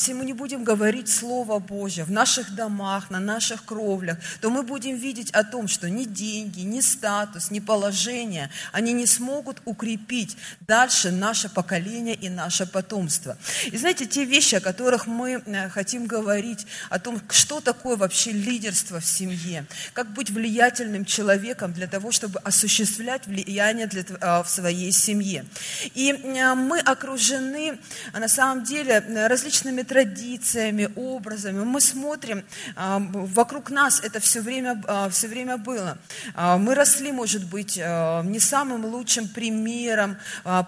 если 0.02 0.14
мы 0.14 0.24
не 0.24 0.32
будем 0.32 0.64
говорить 0.64 1.08
Слово 1.08 1.60
Божье 1.60 2.02
в 2.02 2.10
наших 2.10 2.56
домах, 2.56 3.08
на 3.10 3.20
наших 3.20 3.64
кровлях, 3.64 4.18
то 4.40 4.50
мы 4.50 4.64
будем 4.64 4.96
видеть 4.96 5.30
о 5.30 5.44
том, 5.44 5.68
что 5.68 5.88
ни 5.88 6.02
деньги, 6.02 6.62
ни 6.62 6.80
статус, 6.80 7.52
ни 7.52 7.60
положение, 7.60 8.50
они 8.72 8.94
не 8.94 9.06
смогут 9.06 9.62
укрепить 9.64 10.36
дальше 10.66 11.12
наше 11.12 11.48
поколение 11.48 12.16
и 12.16 12.28
наше 12.28 12.66
потомство. 12.66 13.38
И 13.66 13.76
знаете, 13.76 14.06
те 14.06 14.24
вещи, 14.24 14.56
о 14.56 14.60
которых 14.60 15.06
мы 15.06 15.40
э, 15.46 15.68
хотим 15.68 16.06
говорить, 16.06 16.66
о 16.90 16.98
том, 16.98 17.20
что 17.30 17.60
такое 17.60 17.96
вообще 17.96 18.32
лидерство 18.32 18.98
в 18.98 19.06
семье, 19.06 19.66
как 19.92 20.12
быть 20.12 20.30
влиятельным 20.30 21.04
человеком 21.04 21.72
для 21.72 21.86
того, 21.86 22.10
чтобы 22.10 22.40
осуществлять 22.40 23.28
влияние 23.28 23.86
для, 23.86 24.02
э, 24.02 24.42
в 24.42 24.48
своей 24.48 24.90
семье. 24.90 25.44
И 25.94 26.10
э, 26.10 26.54
мы 26.54 26.80
окружены, 26.80 27.78
на 28.12 28.26
самом 28.26 28.64
деле, 28.64 28.98
различными 29.28 29.82
традициями, 29.92 30.88
образами. 30.96 31.64
Мы 31.64 31.80
смотрим, 31.82 32.44
а, 32.76 32.98
вокруг 32.98 33.70
нас 33.70 34.00
это 34.00 34.20
все 34.20 34.40
время, 34.40 34.82
а, 34.86 35.10
все 35.10 35.28
время 35.28 35.58
было. 35.58 35.98
А, 36.34 36.56
мы 36.56 36.74
росли, 36.74 37.12
может 37.12 37.44
быть, 37.44 37.76
не 37.76 38.40
самым 38.40 38.86
лучшим 38.86 39.28
примером 39.28 40.16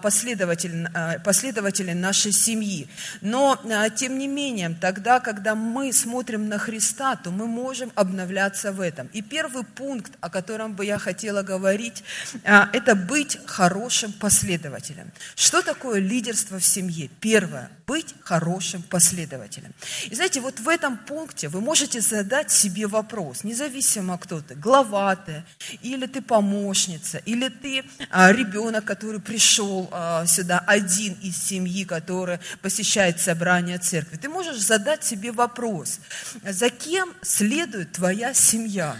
последователей, 0.03 0.87
последователей 1.23 1.93
нашей 1.93 2.31
семьи. 2.31 2.87
Но, 3.21 3.59
тем 3.95 4.19
не 4.19 4.27
менее, 4.27 4.77
тогда, 4.79 5.19
когда 5.19 5.55
мы 5.55 5.91
смотрим 5.93 6.47
на 6.47 6.59
Христа, 6.59 7.15
то 7.15 7.31
мы 7.31 7.47
можем 7.47 7.91
обновляться 7.95 8.71
в 8.71 8.81
этом. 8.81 9.07
И 9.13 9.21
первый 9.21 9.63
пункт, 9.63 10.11
о 10.21 10.29
котором 10.29 10.73
бы 10.73 10.85
я 10.85 10.99
хотела 10.99 11.41
говорить, 11.41 12.03
это 12.43 12.95
быть 12.95 13.39
хорошим 13.45 14.13
последователем. 14.13 15.11
Что 15.35 15.61
такое 15.61 15.99
лидерство 15.99 16.59
в 16.59 16.65
семье? 16.65 17.09
Первое– 17.19 17.69
быть 17.87 18.15
хорошим 18.21 18.81
последователем 18.81 19.14
последователем. 19.15 19.73
И 20.11 20.15
знаете, 20.15 20.41
вот 20.41 20.59
в 20.59 20.67
этом 20.67 20.97
пункте 20.97 21.47
вы 21.47 21.61
можете 21.61 22.01
задать 22.01 22.51
себе 22.51 22.87
вопрос, 22.87 23.43
независимо 23.43 24.17
кто 24.17 24.41
ты, 24.41 24.55
глава 24.55 25.15
ты, 25.15 25.43
или 25.83 26.05
ты 26.05 26.21
помощница, 26.21 27.19
или 27.25 27.49
ты 27.49 27.83
а, 28.09 28.31
ребенок, 28.31 28.83
который 28.83 29.19
пришел 29.19 29.87
а, 29.91 30.25
сюда 30.25 30.59
один 30.67 31.13
из 31.21 31.37
семьи, 31.37 31.85
который 31.85 32.39
посещает 32.61 33.19
собрание 33.19 33.77
церкви. 33.77 34.17
Ты 34.17 34.29
можешь 34.29 34.57
задать 34.57 35.03
себе 35.03 35.31
вопрос, 35.31 35.99
за 36.43 36.69
кем 36.69 37.13
следует 37.21 37.93
твоя 37.93 38.33
семья? 38.33 38.95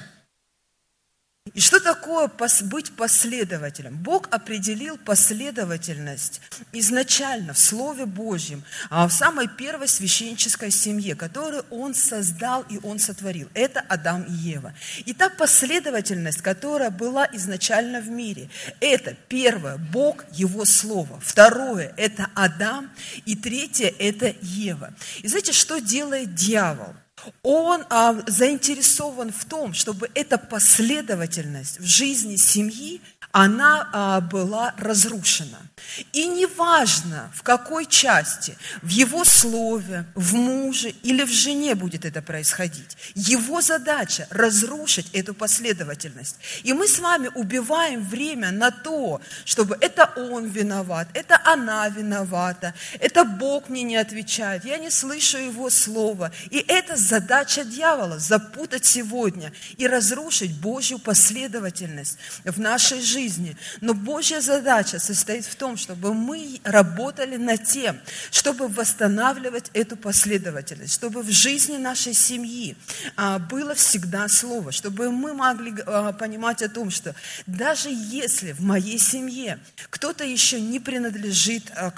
И 1.55 1.61
что 1.61 1.79
такое 1.79 2.29
быть 2.63 2.91
последователем? 2.97 3.95
Бог 3.95 4.27
определил 4.29 4.97
последовательность 4.97 6.41
изначально 6.73 7.53
в 7.53 7.57
Слове 7.57 8.05
Божьем, 8.05 8.61
а 8.89 9.07
в 9.07 9.13
самой 9.13 9.47
первой 9.47 9.87
священнической 9.87 10.69
семье, 10.69 11.15
которую 11.15 11.65
Он 11.69 11.95
создал 11.95 12.65
и 12.69 12.77
Он 12.83 12.99
сотворил. 12.99 13.47
Это 13.53 13.79
Адам 13.87 14.23
и 14.23 14.33
Ева. 14.33 14.73
И 15.05 15.13
та 15.13 15.29
последовательность, 15.29 16.41
которая 16.41 16.89
была 16.89 17.25
изначально 17.31 18.01
в 18.01 18.09
мире, 18.09 18.49
это 18.81 19.15
первое, 19.29 19.77
Бог, 19.77 20.25
Его 20.33 20.65
Слово. 20.65 21.21
Второе, 21.21 21.93
это 21.95 22.27
Адам. 22.35 22.91
И 23.25 23.33
третье, 23.33 23.93
это 23.97 24.35
Ева. 24.41 24.93
И 25.21 25.29
знаете, 25.29 25.53
что 25.53 25.79
делает 25.79 26.35
дьявол? 26.35 26.93
Он 27.43 27.83
а, 27.89 28.15
заинтересован 28.27 29.31
в 29.31 29.45
том, 29.45 29.73
чтобы 29.73 30.09
эта 30.13 30.37
последовательность 30.37 31.79
в 31.79 31.85
жизни 31.85 32.35
семьи, 32.35 33.01
она 33.35 33.89
а, 33.91 34.21
была 34.21 34.73
разрушена. 34.77 35.59
И 36.13 36.25
неважно, 36.25 37.29
в 37.35 37.43
какой 37.43 37.85
части, 37.85 38.57
в 38.81 38.87
его 38.87 39.25
слове, 39.25 40.05
в 40.15 40.35
муже 40.35 40.89
или 41.03 41.23
в 41.23 41.29
жене 41.29 41.75
будет 41.75 42.05
это 42.05 42.21
происходить. 42.21 42.95
Его 43.13 43.61
задача– 43.61 44.25
разрушить 44.29 45.09
эту 45.11 45.33
последовательность. 45.33 46.37
И 46.63 46.71
мы 46.71 46.87
с 46.87 46.99
вами 46.99 47.29
убиваем 47.35 48.05
время 48.05 48.51
на 48.51 48.71
то, 48.71 49.19
чтобы 49.43 49.77
это 49.81 50.05
он 50.15 50.45
виноват, 50.45 51.09
это 51.13 51.39
она 51.43 51.89
виновата, 51.89 52.73
это 53.01 53.25
Бог 53.25 53.67
мне 53.67 53.83
не 53.83 53.97
отвечает, 53.97 54.63
я 54.63 54.77
не 54.77 54.89
слышу 54.89 55.37
его 55.37 55.69
слова. 55.69 56.31
И 56.51 56.63
это 56.65 56.95
задача 56.95 57.65
дьявола– 57.65 58.17
запутать 58.19 58.85
сегодня 58.85 59.51
и 59.75 59.87
разрушить 59.87 60.55
Божью 60.55 60.99
последовательность 60.99 62.17
в 62.45 62.59
нашей 62.61 63.01
жизни. 63.01 63.24
Но 63.81 63.93
Божья 63.93 64.41
задача 64.41 64.99
состоит 64.99 65.45
в 65.45 65.55
том, 65.55 65.77
чтобы 65.77 66.13
мы 66.13 66.59
работали 66.63 67.37
над 67.37 67.63
тем, 67.63 67.99
чтобы 68.31 68.67
восстанавливать 68.67 69.69
эту 69.73 69.97
последовательность, 69.97 70.93
чтобы 70.93 71.21
в 71.21 71.31
жизни 71.31 71.77
нашей 71.77 72.13
семьи 72.13 72.75
а, 73.15 73.39
было 73.39 73.75
всегда 73.75 74.27
слово, 74.27 74.71
чтобы 74.71 75.11
мы 75.11 75.33
могли 75.33 75.73
а, 75.85 76.11
понимать 76.13 76.61
о 76.61 76.69
том, 76.69 76.91
что 76.91 77.15
даже 77.45 77.89
если 77.89 78.51
в 78.51 78.61
моей 78.61 78.99
семье 78.99 79.59
кто-то 79.89 80.23
еще 80.23 80.61
не 80.61 80.79
принадлежит, 80.79 81.71
а, 81.75 81.91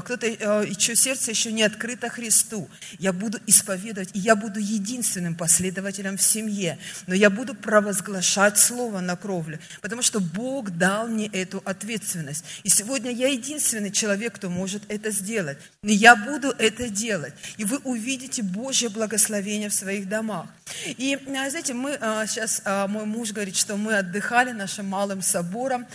кто-то, 0.00 0.74
чье 0.76 0.96
сердце 0.96 1.30
еще 1.30 1.52
не 1.52 1.62
открыто 1.62 2.08
Христу, 2.08 2.68
я 2.98 3.12
буду 3.12 3.38
исповедовать, 3.46 4.10
и 4.14 4.18
я 4.18 4.36
буду 4.36 4.60
единственным 4.60 5.34
последователем 5.34 6.16
в 6.16 6.22
семье, 6.22 6.78
но 7.06 7.14
я 7.14 7.30
буду 7.30 7.54
провозглашать 7.54 8.58
слово 8.58 9.00
на 9.00 9.16
кровле, 9.16 9.60
потому 9.80 10.02
что 10.02 10.20
Бог 10.20 10.63
дал 10.70 11.08
мне 11.08 11.26
эту 11.26 11.62
ответственность. 11.64 12.44
И 12.62 12.68
сегодня 12.68 13.10
я 13.10 13.28
единственный 13.28 13.90
человек, 13.90 14.34
кто 14.34 14.50
может 14.50 14.82
это 14.88 15.10
сделать. 15.10 15.58
Но 15.82 15.90
я 15.90 16.16
буду 16.16 16.50
это 16.58 16.88
делать. 16.88 17.34
И 17.56 17.64
вы 17.64 17.78
увидите 17.78 18.42
Божье 18.42 18.88
благословение 18.88 19.68
в 19.68 19.74
своих 19.74 20.08
домах. 20.08 20.46
И, 20.86 21.14
а, 21.14 21.50
знаете, 21.50 21.74
мы 21.74 21.92
сейчас, 22.26 22.62
а, 22.64 22.84
а, 22.84 22.88
мой 22.88 23.04
муж 23.04 23.32
говорит, 23.32 23.56
что 23.56 23.76
мы 23.76 23.98
отдыхали 23.98 24.52
нашим 24.52 24.86
малым 24.86 25.22
собором 25.22 25.86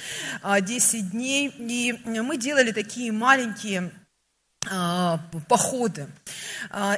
10 0.44 1.12
дней. 1.12 1.54
И 1.58 1.94
мы 2.06 2.38
делали 2.38 2.72
такие 2.72 3.12
маленькие 3.12 3.92
походы. 5.48 6.08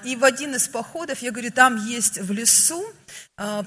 И 0.03 0.15
в 0.15 0.23
один 0.23 0.55
из 0.55 0.67
походов, 0.67 1.21
я 1.21 1.31
говорю, 1.31 1.51
там 1.51 1.85
есть 1.85 2.19
в 2.19 2.31
лесу 2.31 2.83
а, 2.83 3.00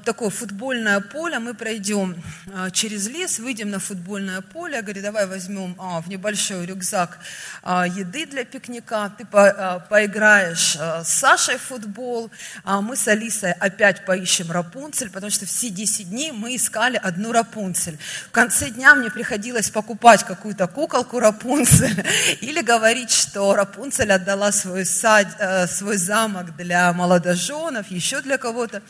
такое 0.04 0.30
футбольное 0.30 1.00
поле, 1.00 1.38
мы 1.38 1.54
пройдем 1.54 2.22
а, 2.52 2.70
через 2.70 3.08
лес, 3.08 3.38
выйдем 3.38 3.70
на 3.70 3.80
футбольное 3.80 4.40
поле, 4.40 4.76
я 4.76 4.82
говорю, 4.82 5.02
давай 5.02 5.26
возьмем 5.26 5.74
а, 5.78 6.00
в 6.00 6.08
небольшой 6.08 6.64
рюкзак 6.66 7.18
еды 7.64 8.26
для 8.26 8.44
пикника, 8.44 9.12
ты 9.18 9.24
поиграешь 9.26 10.76
с 10.76 11.08
Сашей 11.08 11.56
в 11.56 11.62
футбол, 11.62 12.30
а 12.62 12.80
мы 12.80 12.96
с 12.96 13.08
Алисой 13.08 13.52
опять 13.52 14.04
поищем 14.04 14.52
Рапунцель, 14.52 15.10
потому 15.10 15.30
что 15.30 15.46
все 15.46 15.70
10 15.70 16.10
дней 16.10 16.32
мы 16.32 16.56
искали 16.56 16.96
одну 16.96 17.32
Рапунцель. 17.32 17.98
В 18.28 18.30
конце 18.30 18.70
дня 18.70 18.94
мне 18.94 19.10
приходилось 19.10 19.70
покупать 19.70 20.24
какую-то 20.24 20.66
куколку 20.68 21.18
Рапунцель 21.18 22.04
или 22.40 22.60
говорить, 22.60 23.10
что 23.10 23.54
Рапунцель 23.54 24.12
отдала 24.12 24.52
свой, 24.52 24.84
сад, 24.84 25.28
э, 25.38 25.66
свой 25.66 25.96
замок 25.96 26.56
для 26.56 26.92
молодоженов, 26.92 27.90
еще 27.90 28.20
для 28.20 28.38
кого-то. 28.38 28.82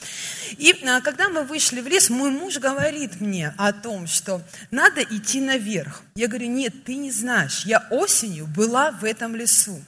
И 0.59 0.75
а, 0.87 1.01
когда 1.01 1.29
мы 1.29 1.45
вышли 1.45 1.81
в 1.81 1.87
лес, 1.87 2.11
мой 2.11 2.31
муж 2.31 2.59
говорит 2.59 3.21
мне 3.21 3.55
о 3.57 3.73
том, 3.73 4.07
что 4.07 4.43
надо 4.71 5.03
идти 5.03 5.41
наверх. 5.41 6.03
Я 6.15 6.29
говорю, 6.29 6.49
нет, 6.49 6.85
ты 6.85 6.97
не 6.97 7.11
знаешь, 7.11 7.65
я 7.65 7.87
осенью 7.91 8.47
была 8.47 8.91
в 8.91 9.05
этом 9.05 9.35
лесу. 9.35 9.83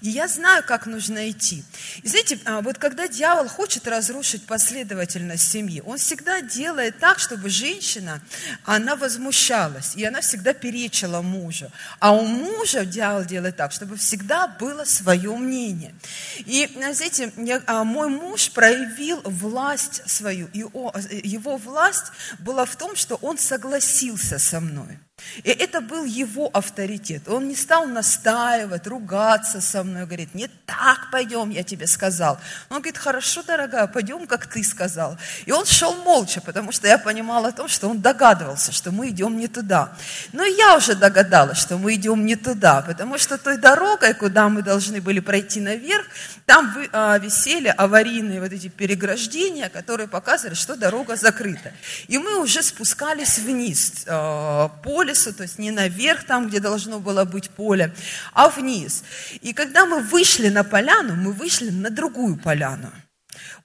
И 0.00 0.10
я 0.10 0.28
знаю, 0.28 0.62
как 0.66 0.86
нужно 0.86 1.30
идти. 1.30 1.64
И 2.02 2.08
знаете, 2.08 2.38
а, 2.44 2.60
вот 2.60 2.78
когда 2.78 3.08
дьявол 3.08 3.48
хочет 3.48 3.86
разрушить 3.88 4.46
последовательность 4.46 5.50
семьи, 5.50 5.82
он 5.84 5.98
всегда 5.98 6.40
делает 6.40 6.98
так, 6.98 7.18
чтобы 7.18 7.48
женщина, 7.48 8.20
она 8.64 8.96
возмущалась, 8.96 9.96
и 9.96 10.04
она 10.04 10.20
всегда 10.20 10.52
перечила 10.52 11.20
мужу. 11.22 11.70
А 11.98 12.12
у 12.12 12.24
мужа 12.24 12.84
дьявол 12.84 13.24
делает 13.24 13.56
так, 13.56 13.72
чтобы 13.72 13.96
всегда 13.96 14.46
было 14.46 14.84
свое 14.84 15.34
мнение. 15.36 15.94
И, 16.38 16.68
знаете, 16.74 17.32
я, 17.36 17.62
а, 17.66 17.84
мой 17.84 18.08
муж 18.08 18.50
проявил 18.50 19.20
власть 19.24 20.02
свою, 20.06 20.48
и 20.52 20.58
его 20.58 21.56
власть 21.56 22.12
была 22.38 22.64
в 22.64 22.76
том, 22.76 22.96
что 22.96 23.16
он 23.16 23.38
согласился 23.38 24.38
со 24.38 24.60
мной. 24.60 24.98
И 25.42 25.50
это 25.50 25.80
был 25.80 26.04
его 26.04 26.50
авторитет. 26.52 27.28
Он 27.28 27.48
не 27.48 27.56
стал 27.56 27.86
настаивать, 27.86 28.86
ругаться 28.86 29.60
со 29.60 29.82
мной, 29.84 30.06
говорит, 30.06 30.34
не 30.34 30.48
так 30.66 31.10
пойдем, 31.10 31.50
я 31.50 31.62
тебе 31.62 31.86
сказал. 31.86 32.38
Он 32.70 32.78
говорит, 32.78 32.98
хорошо, 32.98 33.42
дорогая, 33.42 33.86
пойдем, 33.86 34.26
как 34.26 34.46
ты 34.46 34.62
сказал. 34.64 35.16
И 35.46 35.52
он 35.52 35.66
шел 35.66 35.94
молча, 35.96 36.40
потому 36.40 36.72
что 36.72 36.86
я 36.86 36.98
понимала 36.98 37.48
о 37.48 37.52
том, 37.52 37.68
что 37.68 37.88
он 37.88 38.00
догадывался, 38.00 38.72
что 38.72 38.90
мы 38.90 39.10
идем 39.10 39.36
не 39.38 39.48
туда. 39.48 39.92
Но 40.32 40.44
я 40.44 40.76
уже 40.76 40.94
догадалась, 40.94 41.58
что 41.58 41.78
мы 41.78 41.94
идем 41.94 42.24
не 42.24 42.36
туда, 42.36 42.82
потому 42.82 43.18
что 43.18 43.38
той 43.38 43.58
дорогой, 43.58 44.14
куда 44.14 44.48
мы 44.48 44.62
должны 44.62 45.00
были 45.00 45.20
пройти 45.20 45.60
наверх, 45.60 46.06
там 46.48 46.74
а, 46.92 47.18
висели 47.18 47.68
аварийные 47.68 48.40
вот 48.40 48.52
эти 48.52 48.68
переграждения, 48.68 49.68
которые 49.68 50.08
показывали, 50.08 50.54
что 50.54 50.76
дорога 50.76 51.14
закрыта. 51.16 51.74
И 52.08 52.16
мы 52.16 52.40
уже 52.40 52.62
спускались 52.62 53.38
вниз 53.38 54.04
а, 54.06 54.68
по 54.82 55.02
лесу, 55.02 55.34
то 55.34 55.42
есть 55.42 55.58
не 55.58 55.70
наверх, 55.70 56.24
там, 56.24 56.48
где 56.48 56.58
должно 56.58 57.00
было 57.00 57.26
быть 57.26 57.50
поле, 57.50 57.94
а 58.32 58.48
вниз. 58.48 59.04
И 59.42 59.52
когда 59.52 59.84
мы 59.84 60.00
вышли 60.00 60.48
на 60.48 60.64
поляну, 60.64 61.16
мы 61.16 61.32
вышли 61.32 61.68
на 61.68 61.90
другую 61.90 62.38
поляну. 62.38 62.90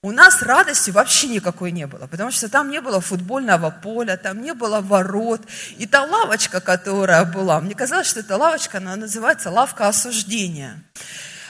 У 0.01 0.11
нас 0.11 0.41
радости 0.41 0.91
вообще 0.91 1.29
никакой 1.29 1.71
не 1.71 1.87
было, 1.87 2.07
потому 2.07 2.31
что 2.31 2.49
там 2.49 2.69
не 2.69 2.81
было 2.81 2.99
футбольного 2.99 3.69
поля, 3.69 4.17
там 4.17 4.41
не 4.41 4.53
было 4.53 4.81
ворот. 4.81 5.39
И 5.77 5.87
та 5.87 6.03
лавочка, 6.03 6.59
которая 6.59 7.23
была, 7.23 7.61
мне 7.61 7.75
казалось, 7.75 8.07
что 8.07 8.19
эта 8.19 8.35
лавочка, 8.35 8.79
она 8.79 8.97
называется 8.97 9.49
лавка 9.49 9.87
осуждения. 9.87 10.83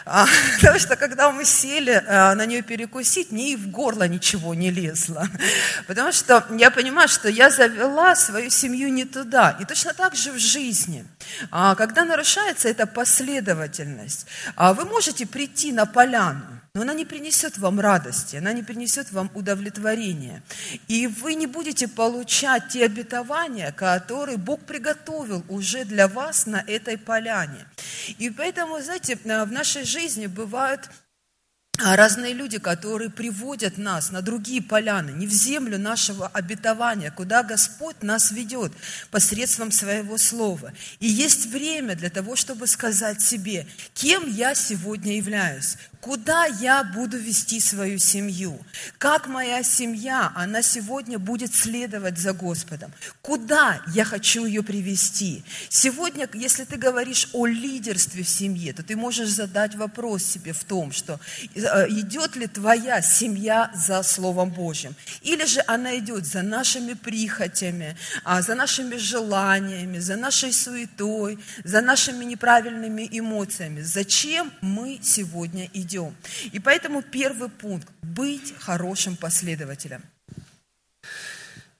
А, 0.05 0.25
потому 0.61 0.79
что 0.79 0.95
когда 0.95 1.31
мы 1.31 1.45
сели 1.45 2.03
а, 2.07 2.35
на 2.35 2.45
нее 2.45 2.61
перекусить, 2.61 3.31
мне 3.31 3.53
и 3.53 3.55
в 3.55 3.69
горло 3.69 4.07
ничего 4.07 4.53
не 4.53 4.71
лезло. 4.71 5.27
Потому 5.87 6.11
что 6.11 6.45
я 6.57 6.71
понимаю, 6.71 7.07
что 7.07 7.29
я 7.29 7.49
завела 7.49 8.15
свою 8.15 8.49
семью 8.49 8.91
не 8.91 9.05
туда. 9.05 9.57
И 9.59 9.65
точно 9.65 9.93
так 9.93 10.15
же 10.15 10.31
в 10.31 10.39
жизни. 10.39 11.05
А, 11.51 11.75
когда 11.75 12.05
нарушается 12.05 12.69
эта 12.69 12.85
последовательность, 12.85 14.25
вы 14.57 14.85
можете 14.85 15.25
прийти 15.25 15.71
на 15.71 15.85
поляну, 15.85 16.43
но 16.75 16.81
она 16.81 16.95
не 16.95 17.05
принесет 17.05 17.59
вам 17.59 17.79
радости, 17.79 18.35
она 18.35 18.51
не 18.51 18.63
принесет 18.63 19.11
вам 19.11 19.29
удовлетворения. 19.35 20.41
И 20.87 21.05
вы 21.05 21.35
не 21.35 21.45
будете 21.45 21.87
получать 21.87 22.69
те 22.69 22.85
обетования, 22.85 23.71
которые 23.71 24.37
Бог 24.37 24.59
приготовил 24.61 25.45
уже 25.49 25.85
для 25.85 26.07
вас 26.07 26.47
на 26.47 26.63
этой 26.65 26.97
поляне. 26.97 27.67
И 28.17 28.29
поэтому, 28.29 28.79
знаете, 28.81 29.15
в 29.15 29.51
нашей 29.51 29.83
жизни 29.83 30.27
бывают 30.27 30.89
разные 31.79 32.33
люди, 32.33 32.59
которые 32.59 33.09
приводят 33.09 33.77
нас 33.77 34.11
на 34.11 34.21
другие 34.21 34.61
поляны, 34.61 35.09
не 35.11 35.25
в 35.25 35.31
землю 35.31 35.79
нашего 35.79 36.27
обетования, 36.27 37.09
куда 37.09 37.41
Господь 37.41 38.03
нас 38.03 38.31
ведет 38.31 38.71
посредством 39.09 39.71
своего 39.71 40.17
слова. 40.17 40.71
И 40.99 41.07
есть 41.07 41.47
время 41.47 41.95
для 41.95 42.09
того, 42.09 42.35
чтобы 42.35 42.67
сказать 42.67 43.21
себе, 43.21 43.65
кем 43.95 44.29
я 44.29 44.53
сегодня 44.53 45.17
являюсь, 45.17 45.77
куда 45.99 46.45
я 46.45 46.83
буду 46.83 47.17
вести 47.17 47.61
свою 47.61 47.97
семью, 47.97 48.59
как 48.97 49.27
моя 49.27 49.63
семья, 49.63 50.33
она 50.35 50.61
сегодня 50.61 51.17
будет 51.17 51.55
следовать 51.55 52.17
за 52.17 52.33
Господом, 52.33 52.91
куда 53.21 53.81
я 53.93 54.03
хочу 54.03 54.45
ее 54.45 54.63
привести. 54.63 55.43
Сегодня, 55.69 56.29
если 56.33 56.65
ты 56.65 56.75
говоришь 56.75 57.29
о 57.31 57.47
лидерстве 57.47 58.23
в 58.23 58.29
семье, 58.29 58.73
то 58.73 58.83
ты 58.83 58.97
можешь 58.97 59.29
задать 59.29 59.75
вопрос 59.75 60.23
себе 60.23 60.51
в 60.51 60.63
том, 60.65 60.91
что 60.91 61.21
идет 61.89 62.35
ли 62.35 62.47
твоя 62.47 63.01
семья 63.01 63.71
за 63.75 64.03
Словом 64.03 64.49
Божьим, 64.49 64.95
или 65.21 65.45
же 65.45 65.63
она 65.67 65.97
идет 65.97 66.25
за 66.25 66.41
нашими 66.41 66.93
прихотями, 66.93 67.95
а, 68.23 68.41
за 68.41 68.55
нашими 68.55 68.97
желаниями, 68.97 69.99
за 69.99 70.15
нашей 70.15 70.53
суетой, 70.53 71.39
за 71.63 71.81
нашими 71.81 72.25
неправильными 72.25 73.07
эмоциями. 73.11 73.81
Зачем 73.81 74.51
мы 74.61 74.99
сегодня 75.01 75.69
идем. 75.73 76.15
И 76.51 76.59
поэтому 76.59 77.01
первый 77.01 77.49
пункт– 77.49 77.87
быть 78.01 78.53
хорошим 78.59 79.15
последователем. 79.15 80.01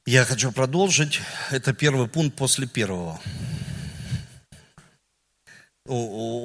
Я 0.05 0.25
хочу 0.25 0.51
продолжить. 0.51 1.21
Это 1.51 1.73
первый 1.73 2.07
пункт 2.07 2.35
после 2.35 2.67
первого. 2.67 3.21
У, 5.85 5.95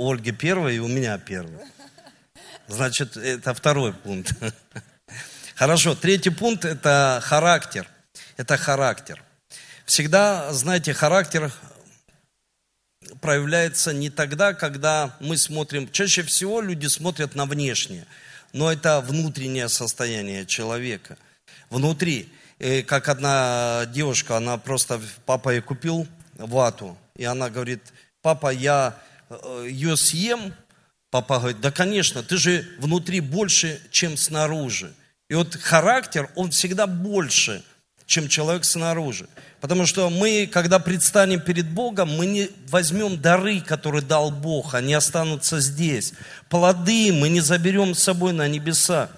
у 0.04 0.12
Ольги 0.12 0.32
первый 0.32 0.76
и 0.76 0.78
у 0.78 0.88
меня 0.88 1.18
первый. 1.18 1.58
Значит, 2.68 3.16
это 3.16 3.54
второй 3.54 3.94
пункт. 3.94 4.34
Хорошо, 5.54 5.94
третий 5.94 6.30
пункт– 6.30 6.64
это 6.66 7.18
характер. 7.24 7.88
Это 8.36 8.58
характер. 8.58 9.24
Всегда, 9.86 10.52
знаете, 10.52 10.92
характер 10.92 11.50
проявляется 13.22 13.94
не 13.94 14.10
тогда, 14.10 14.52
когда 14.52 15.16
мы 15.18 15.38
смотрим, 15.38 15.90
чаще 15.90 16.22
всего 16.22 16.60
люди 16.60 16.86
смотрят 16.86 17.34
на 17.34 17.46
внешнее, 17.46 18.06
но 18.52 18.70
это 18.70 19.00
внутреннее 19.00 19.70
состояние 19.70 20.44
человека. 20.44 21.16
Внутри, 21.70 22.30
и 22.58 22.82
как 22.82 23.08
одна 23.08 23.86
девушка, 23.86 24.36
она 24.36 24.58
просто, 24.58 25.00
папа 25.24 25.50
ей 25.50 25.62
купил 25.62 26.06
вату, 26.34 26.98
и 27.16 27.24
она 27.24 27.48
говорит, 27.48 27.82
папа, 28.20 28.52
я 28.52 28.94
э, 29.30 29.66
ее 29.68 29.96
съем, 29.96 30.52
папа 31.10 31.38
говорит, 31.38 31.60
да 31.60 31.70
конечно, 31.70 32.22
ты 32.22 32.36
же 32.36 32.66
внутри 32.78 33.20
больше, 33.20 33.80
чем 33.90 34.16
снаружи. 34.16 34.92
И 35.28 35.34
вот 35.34 35.54
характер, 35.56 36.30
он 36.36 36.50
всегда 36.50 36.86
больше, 36.86 37.62
чем 38.06 38.28
человек 38.28 38.64
снаружи. 38.64 39.28
Потому 39.60 39.84
что 39.84 40.08
мы, 40.08 40.48
когда 40.50 40.78
предстанем 40.78 41.40
перед 41.40 41.68
Богом, 41.68 42.16
мы 42.16 42.24
не 42.26 42.50
возьмем 42.68 43.20
дары, 43.20 43.60
которые 43.60 44.02
дал 44.02 44.30
Бог, 44.30 44.74
они 44.74 44.94
останутся 44.94 45.60
здесь. 45.60 46.14
Плоды 46.48 47.12
мы 47.12 47.28
не 47.28 47.40
заберем 47.40 47.94
с 47.94 48.02
собой 48.02 48.32
на 48.32 48.48
небеса. 48.48 49.10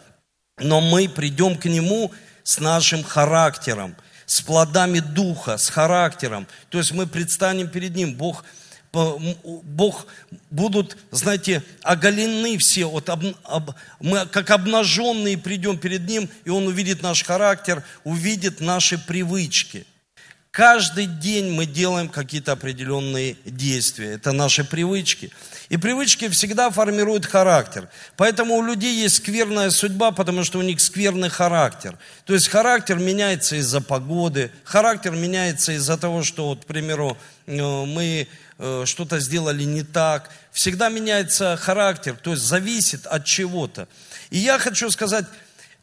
Но 0.59 0.81
мы 0.81 1.09
придем 1.09 1.57
к 1.57 1.67
Нему 1.67 2.13
с 2.43 2.59
нашим 2.59 3.05
характером, 3.05 3.95
с 4.27 4.41
плодами 4.41 4.99
Духа, 4.99 5.57
с 5.57 5.69
характером. 5.69 6.47
То 6.69 6.79
есть 6.79 6.93
мы 6.93 7.07
предстанем 7.07 7.69
перед 7.69 7.95
Ним. 7.95 8.15
Бог, 8.15 8.45
Бог 8.93 10.07
будут, 10.51 10.97
знаете, 11.13 11.63
оголены 11.83 12.59
все. 12.59 12.87
Вот 12.87 13.09
об, 13.09 13.25
об, 13.45 13.71
мы 14.01 14.27
как 14.27 14.51
обнаженные 14.51 15.39
придем 15.39 15.79
перед 15.79 16.09
Ним, 16.09 16.29
и 16.45 16.51
Он 16.51 16.67
увидит 16.67 17.03
наш 17.03 17.23
характер, 17.23 17.85
увидит 18.05 18.61
наши 18.61 18.99
привычки. 18.99 19.87
Каждый 20.51 21.07
день 21.07 21.53
мы 21.53 21.65
делаем 21.65 22.09
какие-то 22.09 22.51
определенные 22.51 23.37
действия. 23.45 24.15
Это 24.15 24.33
наши 24.33 24.65
привычки. 24.65 25.31
И 25.69 25.77
привычки 25.77 26.29
всегда 26.29 26.71
формируют 26.71 27.25
характер. 27.25 27.89
Поэтому 28.17 28.57
у 28.57 28.63
людей 28.63 28.93
есть 28.93 29.19
скверная 29.19 29.71
судьба, 29.71 30.11
потому 30.11 30.43
что 30.43 30.59
у 30.59 30.63
них 30.63 30.81
скверный 30.81 31.29
характер. 31.29 31.97
То 32.25 32.35
есть 32.35 32.49
характер 32.49 32.99
меняется 32.99 33.55
из-за 33.57 33.81
погоды, 33.81 34.51
характер 34.65 35.13
меняется 35.13 35.71
из-за 35.71 35.97
того, 35.97 36.25
что, 36.25 36.49
вот, 36.49 36.65
к 36.65 36.67
примеру, 36.67 37.17
э, 37.47 37.53
мы 37.53 38.27
что-то 38.85 39.19
сделали 39.21 39.65
не 39.65 39.83
так. 39.83 40.31
Всегда 40.53 40.89
меняется 40.89 41.57
характер, 41.57 42.17
то 42.23 42.33
есть 42.33 42.43
зависит 42.43 43.07
от 43.07 43.25
чего-то. 43.25 43.89
И 44.31 44.39
я 44.39 44.59
хочу 44.59 44.91
сказать, 44.91 45.25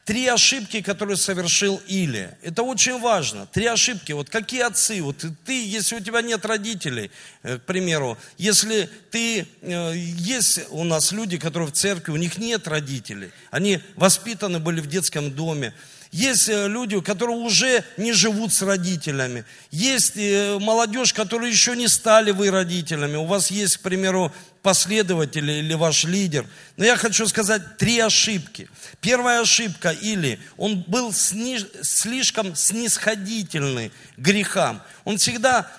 три 0.07 0.25
ошибки, 0.27 0.81
которые 0.81 1.17
совершил 1.17 1.81
Илия. 1.85 2.37
Это 2.41 2.63
очень 2.63 2.97
важно. 2.97 3.45
Три 3.45 3.65
ошибки. 3.65 4.13
Вот 4.13 4.29
какие 4.29 4.61
отцы? 4.61 5.01
Вот 5.01 5.25
ты, 5.45 5.67
если 5.67 5.97
у 5.97 5.99
тебя 5.99 6.21
нет 6.21 6.45
родителей, 6.45 7.11
э, 7.43 7.57
к 7.57 7.63
примеру, 7.63 8.17
если 8.37 8.89
ты, 9.11 9.45
э, 9.61 9.93
есть 9.95 10.61
у 10.69 10.85
нас 10.85 11.11
люди, 11.11 11.37
которые 11.37 11.67
в 11.67 11.73
церкви, 11.73 12.13
у 12.13 12.15
них 12.15 12.37
нет 12.37 12.69
родителей, 12.69 13.31
они 13.51 13.81
воспитаны 13.97 14.59
были 14.59 14.79
в 14.79 14.87
детском 14.87 15.29
доме, 15.29 15.73
есть 16.11 16.49
э, 16.49 16.67
люди, 16.67 16.99
которые 17.01 17.37
уже 17.37 17.83
не 17.97 18.13
живут 18.13 18.53
с 18.53 18.61
родителями. 18.61 19.45
Есть 19.71 20.15
молодежь, 20.15 21.13
которые 21.13 21.51
еще 21.51 21.75
не 21.75 21.87
стали 21.87 22.31
вы 22.31 22.49
родителями. 22.49 23.17
У 23.17 23.25
вас 23.25 23.51
есть, 23.51 23.77
к 23.77 23.81
примеру, 23.81 24.33
последователь 24.61 25.49
или 25.49 25.73
ваш 25.73 26.03
лидер. 26.03 26.45
Но 26.75 26.83
я 26.83 26.97
хочу 26.97 27.25
сказать 27.27 27.77
три 27.77 27.99
ошибки. 27.99 28.69
Первая 28.99 29.41
ошибка 29.41 29.91
или 29.91 30.39
он 30.57 30.83
был 30.87 31.13
сниж, 31.13 31.65
слишком 31.83 32.55
снисходительный 32.55 33.93
к 34.17 34.19
грехам. 34.19 34.81
Он 35.05 35.17
всегда 35.17 35.71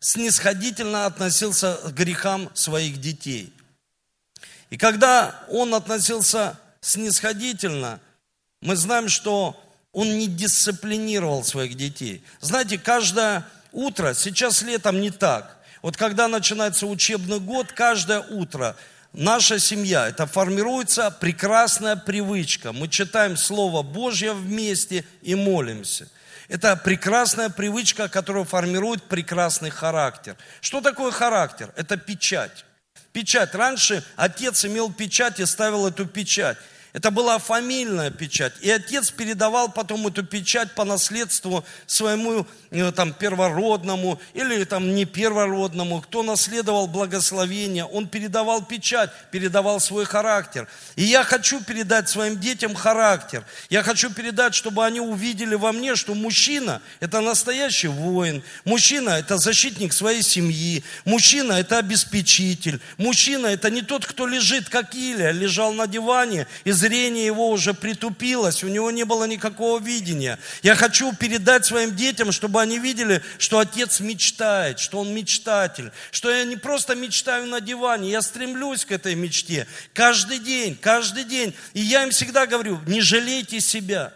снисходительно 0.00 1.06
относился 1.06 1.76
к 1.84 1.92
грехам 1.92 2.50
своих 2.54 3.00
детей. 3.00 3.52
И 4.70 4.76
когда 4.76 5.44
он 5.48 5.74
относился 5.74 6.58
снисходительно, 6.80 8.00
мы 8.60 8.76
знаем, 8.76 9.08
что 9.08 9.60
он 9.92 10.18
не 10.18 10.26
дисциплинировал 10.26 11.44
своих 11.44 11.74
детей. 11.74 12.22
Знаете, 12.40 12.78
каждое 12.78 13.44
утро, 13.72 14.14
сейчас 14.14 14.62
летом 14.62 15.00
не 15.00 15.10
так, 15.10 15.56
вот 15.82 15.96
когда 15.96 16.28
начинается 16.28 16.86
учебный 16.86 17.40
год, 17.40 17.72
каждое 17.72 18.20
утро 18.20 18.76
наша 19.12 19.58
семья, 19.58 20.08
это 20.08 20.26
формируется 20.26 21.10
прекрасная 21.10 21.96
привычка. 21.96 22.72
Мы 22.72 22.88
читаем 22.88 23.36
Слово 23.36 23.82
Божье 23.82 24.34
вместе 24.34 25.04
и 25.22 25.34
молимся. 25.34 26.08
Это 26.48 26.76
прекрасная 26.76 27.48
привычка, 27.48 28.08
которая 28.08 28.44
формирует 28.44 29.04
прекрасный 29.04 29.70
характер. 29.70 30.36
Что 30.60 30.80
такое 30.80 31.12
характер? 31.12 31.72
Это 31.76 31.96
печать. 31.96 32.64
Печать. 33.12 33.54
Раньше 33.54 34.04
отец 34.16 34.64
имел 34.64 34.92
печать 34.92 35.40
и 35.40 35.46
ставил 35.46 35.86
эту 35.86 36.06
печать. 36.06 36.58
Это 36.92 37.12
была 37.12 37.38
фамильная 37.38 38.10
печать. 38.10 38.52
И 38.62 38.70
отец 38.70 39.10
передавал 39.10 39.70
потом 39.70 40.08
эту 40.08 40.24
печать 40.24 40.74
по 40.74 40.84
наследству 40.84 41.64
своему 41.86 42.46
э, 42.70 42.90
там, 42.90 43.12
первородному 43.12 44.20
или 44.34 44.64
там 44.64 44.92
не 44.94 45.04
первородному, 45.04 46.00
кто 46.00 46.24
наследовал 46.24 46.88
благословение. 46.88 47.84
Он 47.84 48.08
передавал 48.08 48.64
печать, 48.64 49.10
передавал 49.30 49.78
свой 49.78 50.04
характер. 50.04 50.66
И 50.96 51.04
я 51.04 51.22
хочу 51.22 51.62
передать 51.62 52.08
своим 52.08 52.40
детям 52.40 52.74
характер. 52.74 53.44
Я 53.68 53.84
хочу 53.84 54.10
передать, 54.10 54.56
чтобы 54.56 54.84
они 54.84 55.00
увидели 55.00 55.54
во 55.54 55.70
мне, 55.70 55.94
что 55.94 56.14
мужчина– 56.14 56.82
это 57.00 57.20
настоящий 57.20 57.88
воин. 57.88 58.42
Мужчина– 58.64 59.10
это 59.10 59.38
защитник 59.38 59.92
своей 59.92 60.22
семьи. 60.22 60.82
Мужчина– 61.04 61.52
это 61.54 61.78
обеспечитель. 61.78 62.80
Мужчина– 62.96 63.46
это 63.48 63.70
не 63.70 63.82
тот, 63.82 64.04
кто 64.06 64.26
лежит, 64.26 64.68
как 64.68 64.94
Илия, 64.96 65.30
лежал 65.30 65.72
на 65.72 65.86
диване 65.86 66.48
и 66.64 66.79
зрение 66.80 67.26
его 67.26 67.50
уже 67.50 67.74
притупилось, 67.74 68.64
у 68.64 68.68
него 68.68 68.90
не 68.90 69.04
было 69.04 69.24
никакого 69.24 69.80
видения. 69.80 70.38
Я 70.62 70.74
хочу 70.74 71.14
передать 71.14 71.66
своим 71.66 71.94
детям, 71.94 72.32
чтобы 72.32 72.60
они 72.60 72.78
видели, 72.78 73.22
что 73.38 73.58
отец 73.58 74.00
мечтает, 74.00 74.78
что 74.78 74.98
он 74.98 75.14
мечтатель, 75.14 75.92
что 76.10 76.30
я 76.30 76.44
не 76.44 76.56
просто 76.56 76.94
мечтаю 76.94 77.46
на 77.46 77.60
диване, 77.60 78.10
я 78.10 78.22
стремлюсь 78.22 78.84
к 78.84 78.92
этой 78.92 79.14
мечте 79.14 79.66
каждый 79.92 80.38
день, 80.38 80.76
каждый 80.76 81.24
день. 81.24 81.54
И 81.74 81.80
я 81.80 82.04
им 82.04 82.10
всегда 82.10 82.46
говорю, 82.46 82.80
не 82.86 83.00
жалейте 83.00 83.60
себя. 83.60 84.12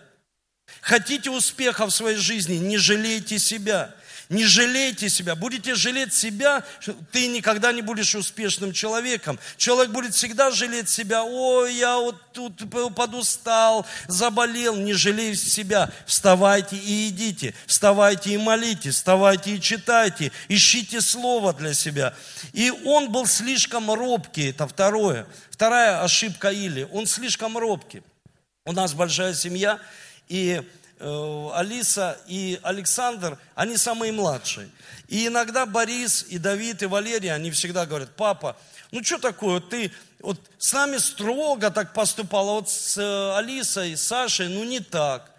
Хотите 0.81 1.31
успеха 1.31 1.87
в 1.87 1.90
своей 1.90 2.16
жизни, 2.16 2.55
не 2.55 2.79
жалейте 2.79 3.38
себя. 3.38 3.94
Не 4.30 4.46
жалейте 4.46 5.10
себя. 5.10 5.34
Будете 5.34 5.74
жалеть 5.74 6.14
себя, 6.14 6.64
ты 7.12 7.26
никогда 7.28 7.72
не 7.72 7.82
будешь 7.82 8.14
успешным 8.14 8.72
человеком. 8.72 9.38
Человек 9.58 9.90
будет 9.90 10.14
всегда 10.14 10.50
жалеть 10.50 10.88
себя. 10.88 11.24
Ой, 11.24 11.74
я 11.74 11.98
вот 11.98 12.16
тут 12.32 12.62
подустал, 12.94 13.87
заболел. 14.08 14.76
Не 14.76 14.94
жалей 14.94 15.34
себя. 15.37 15.90
Вставайте 16.06 16.76
и 16.76 17.08
идите. 17.08 17.54
Вставайте 17.66 18.30
и 18.30 18.38
молитесь. 18.38 18.94
Вставайте 18.94 19.56
и 19.56 19.60
читайте. 19.60 20.32
Ищите 20.48 21.02
слово 21.02 21.52
для 21.52 21.74
себя. 21.74 22.14
И 22.54 22.70
он 22.70 23.12
был 23.12 23.26
слишком 23.26 23.90
робкий. 23.92 24.50
Это 24.50 24.66
второе. 24.66 25.26
Вторая 25.50 26.02
ошибка 26.02 26.48
Или. 26.50 26.88
Он 26.92 27.06
слишком 27.06 27.58
робкий. 27.58 28.02
У 28.64 28.72
нас 28.72 28.94
большая 28.94 29.34
семья. 29.34 29.78
И 30.28 30.62
Алиса 31.00 32.18
и 32.26 32.59
Александр, 32.62 33.38
они 33.54 33.76
самые 33.76 34.12
младшие. 34.12 34.70
И 35.09 35.26
иногда 35.26 35.66
Борис 35.66 36.26
и 36.28 36.38
Давид 36.38 36.83
и 36.83 36.87
Валерия, 36.87 37.35
они 37.35 37.50
всегда 37.50 37.87
говорят, 37.87 38.11
папа, 38.16 38.57
ну 38.90 39.02
что 39.02 39.18
такое, 39.18 39.61
ты 39.61 39.92
вот 40.20 40.40
с 40.59 40.72
нами 40.72 40.96
строго 40.96 41.70
так 41.70 41.92
поступал, 41.92 42.48
а 42.48 42.52
вот 42.54 42.70
с 42.70 42.96
э, 42.96 43.37
Алисой, 43.37 43.96
с 43.96 44.02
Сашей, 44.02 44.48
ну 44.48 44.64
не 44.64 44.80
так. 44.80 45.34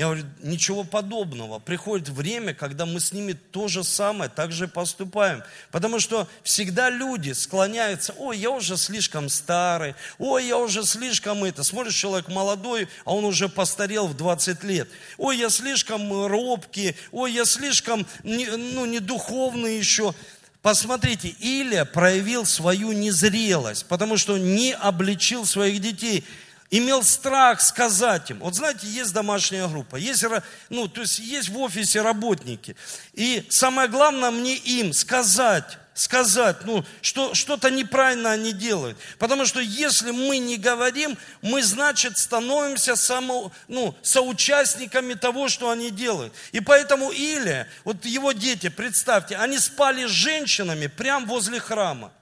Я 0.00 0.06
говорю, 0.06 0.24
ничего 0.40 0.82
подобного. 0.82 1.58
Приходит 1.58 2.08
время, 2.08 2.54
когда 2.54 2.86
мы 2.86 3.00
с 3.00 3.12
ними 3.12 3.34
то 3.34 3.68
же 3.68 3.84
самое, 3.84 4.30
так 4.30 4.50
же 4.50 4.66
поступаем. 4.66 5.42
Потому 5.70 6.00
что 6.00 6.26
всегда 6.42 6.88
люди 6.88 7.32
склоняются, 7.32 8.14
ой, 8.16 8.38
я 8.38 8.48
уже 8.48 8.78
слишком 8.78 9.28
старый, 9.28 9.94
ой, 10.18 10.46
я 10.46 10.56
уже 10.56 10.84
слишком 10.84 11.44
это. 11.44 11.64
Смотришь, 11.64 11.96
человек 11.96 12.28
молодой, 12.28 12.88
а 13.04 13.14
он 13.14 13.26
уже 13.26 13.50
постарел 13.50 14.06
в 14.06 14.16
20 14.16 14.64
лет. 14.64 14.88
Ой, 15.18 15.36
я 15.36 15.50
слишком 15.50 16.26
робкий, 16.26 16.96
ой, 17.12 17.32
я 17.32 17.44
слишком, 17.44 18.06
ну, 18.22 18.86
не 18.86 19.00
духовный 19.00 19.76
еще. 19.76 20.14
Посмотрите, 20.62 21.28
Илия 21.40 21.84
проявил 21.84 22.46
свою 22.46 22.92
незрелость, 22.92 23.84
потому 23.84 24.16
что 24.16 24.38
не 24.38 24.72
обличил 24.72 25.44
своих 25.44 25.82
детей 25.82 26.24
имел 26.70 27.02
страх 27.02 27.60
сказать 27.60 28.30
им. 28.30 28.38
Вот 28.38 28.54
знаете, 28.54 28.86
есть 28.86 29.12
домашняя 29.12 29.66
группа, 29.68 29.96
есть, 29.96 30.24
ну, 30.68 30.88
то 30.88 31.02
есть 31.02 31.18
есть 31.18 31.48
в 31.48 31.58
офисе 31.58 32.00
работники. 32.00 32.76
И 33.12 33.44
самое 33.48 33.88
главное 33.88 34.30
мне 34.30 34.54
им 34.56 34.92
сказать, 34.92 35.78
сказать, 35.94 36.64
ну, 36.64 36.84
что, 37.02 37.34
что-то 37.34 37.70
неправильно 37.70 38.30
они 38.30 38.52
делают. 38.52 38.96
Потому 39.18 39.44
что 39.44 39.60
если 39.60 40.12
мы 40.12 40.38
не 40.38 40.56
говорим, 40.56 41.18
мы, 41.42 41.62
значит, 41.62 42.16
становимся 42.16 42.96
само, 42.96 43.52
ну, 43.68 43.94
соучастниками 44.02 45.14
того, 45.14 45.48
что 45.48 45.70
они 45.70 45.90
делают. 45.90 46.32
И 46.52 46.60
поэтому 46.60 47.10
Илия, 47.10 47.68
вот 47.84 48.04
его 48.06 48.32
дети, 48.32 48.68
представьте, 48.68 49.36
они 49.36 49.58
спали 49.58 50.06
с 50.06 50.10
женщинами 50.10 50.86
прямо 50.86 51.26
возле 51.26 51.60
храма. 51.60 52.12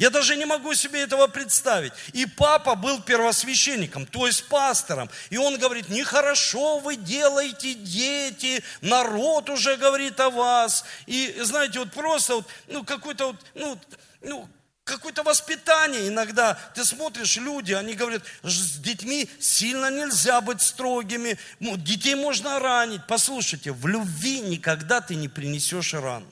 Я 0.00 0.08
даже 0.08 0.34
не 0.34 0.46
могу 0.46 0.72
себе 0.72 1.02
этого 1.02 1.26
представить. 1.26 1.92
И 2.14 2.24
папа 2.24 2.74
был 2.74 3.02
первосвященником, 3.02 4.06
то 4.06 4.26
есть 4.26 4.48
пастором. 4.48 5.10
И 5.28 5.36
он 5.36 5.58
говорит, 5.58 5.90
нехорошо 5.90 6.78
вы 6.78 6.96
делаете, 6.96 7.74
дети, 7.74 8.64
народ 8.80 9.50
уже 9.50 9.76
говорит 9.76 10.18
о 10.18 10.30
вас. 10.30 10.86
И 11.04 11.36
знаете, 11.42 11.80
вот 11.80 11.92
просто 11.92 12.36
вот, 12.36 12.46
ну, 12.68 12.82
какой-то 12.82 13.26
вот, 13.26 13.36
ну, 13.54 13.78
ну, 14.22 14.48
какое-то 14.84 15.22
воспитание 15.22 16.08
иногда. 16.08 16.54
Ты 16.74 16.86
смотришь, 16.86 17.36
люди, 17.36 17.74
они 17.74 17.92
говорят, 17.92 18.22
с 18.42 18.78
детьми 18.78 19.28
сильно 19.38 19.90
нельзя 19.90 20.40
быть 20.40 20.62
строгими, 20.62 21.38
детей 21.60 22.14
можно 22.14 22.58
ранить. 22.58 23.02
Послушайте, 23.06 23.72
в 23.72 23.86
любви 23.86 24.40
никогда 24.40 25.02
ты 25.02 25.14
не 25.14 25.28
принесешь 25.28 25.92
рану. 25.92 26.26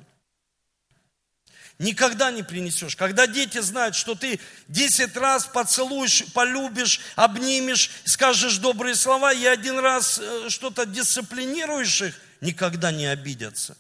Никогда 1.79 2.33
не 2.33 2.43
принесешь. 2.43 2.97
Когда 2.97 3.29
дети 3.29 3.59
знают, 3.61 3.95
что 3.95 4.17
ты 4.17 4.41
10 4.67 5.17
раз 5.17 5.47
поцелуешь, 5.47 6.25
полюбишь, 6.33 7.01
обнимешь, 7.15 7.91
скажешь 8.05 8.59
добрые 8.59 8.97
слова, 8.97 9.33
и 9.33 9.47
один 9.47 9.79
раз 9.79 10.19
э, 10.21 10.49
что-то 10.49 10.87
дисциплинируешь 10.87 12.03
их, 12.03 12.21
никогда 12.41 12.91
не 12.91 13.07
обидятся. 13.07 13.77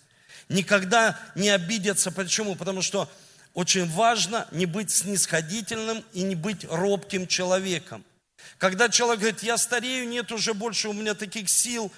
Никогда 0.48 1.18
не 1.34 1.50
обидятся. 1.50 2.12
Почему? 2.12 2.54
Потому 2.54 2.82
что 2.82 3.10
очень 3.52 3.90
важно 3.90 4.46
не 4.52 4.66
быть 4.66 4.92
снисходительным 4.92 6.04
и 6.12 6.22
не 6.22 6.36
быть 6.36 6.64
робким 6.70 7.26
человеком. 7.26 8.04
Когда 8.58 8.88
человек 8.88 9.20
говорит, 9.20 9.42
я 9.42 9.58
старею, 9.58 10.08
нет 10.08 10.30
уже 10.30 10.54
больше 10.54 10.88
у 10.88 10.92
меня 10.92 11.14
таких 11.14 11.50
сил, 11.50 11.92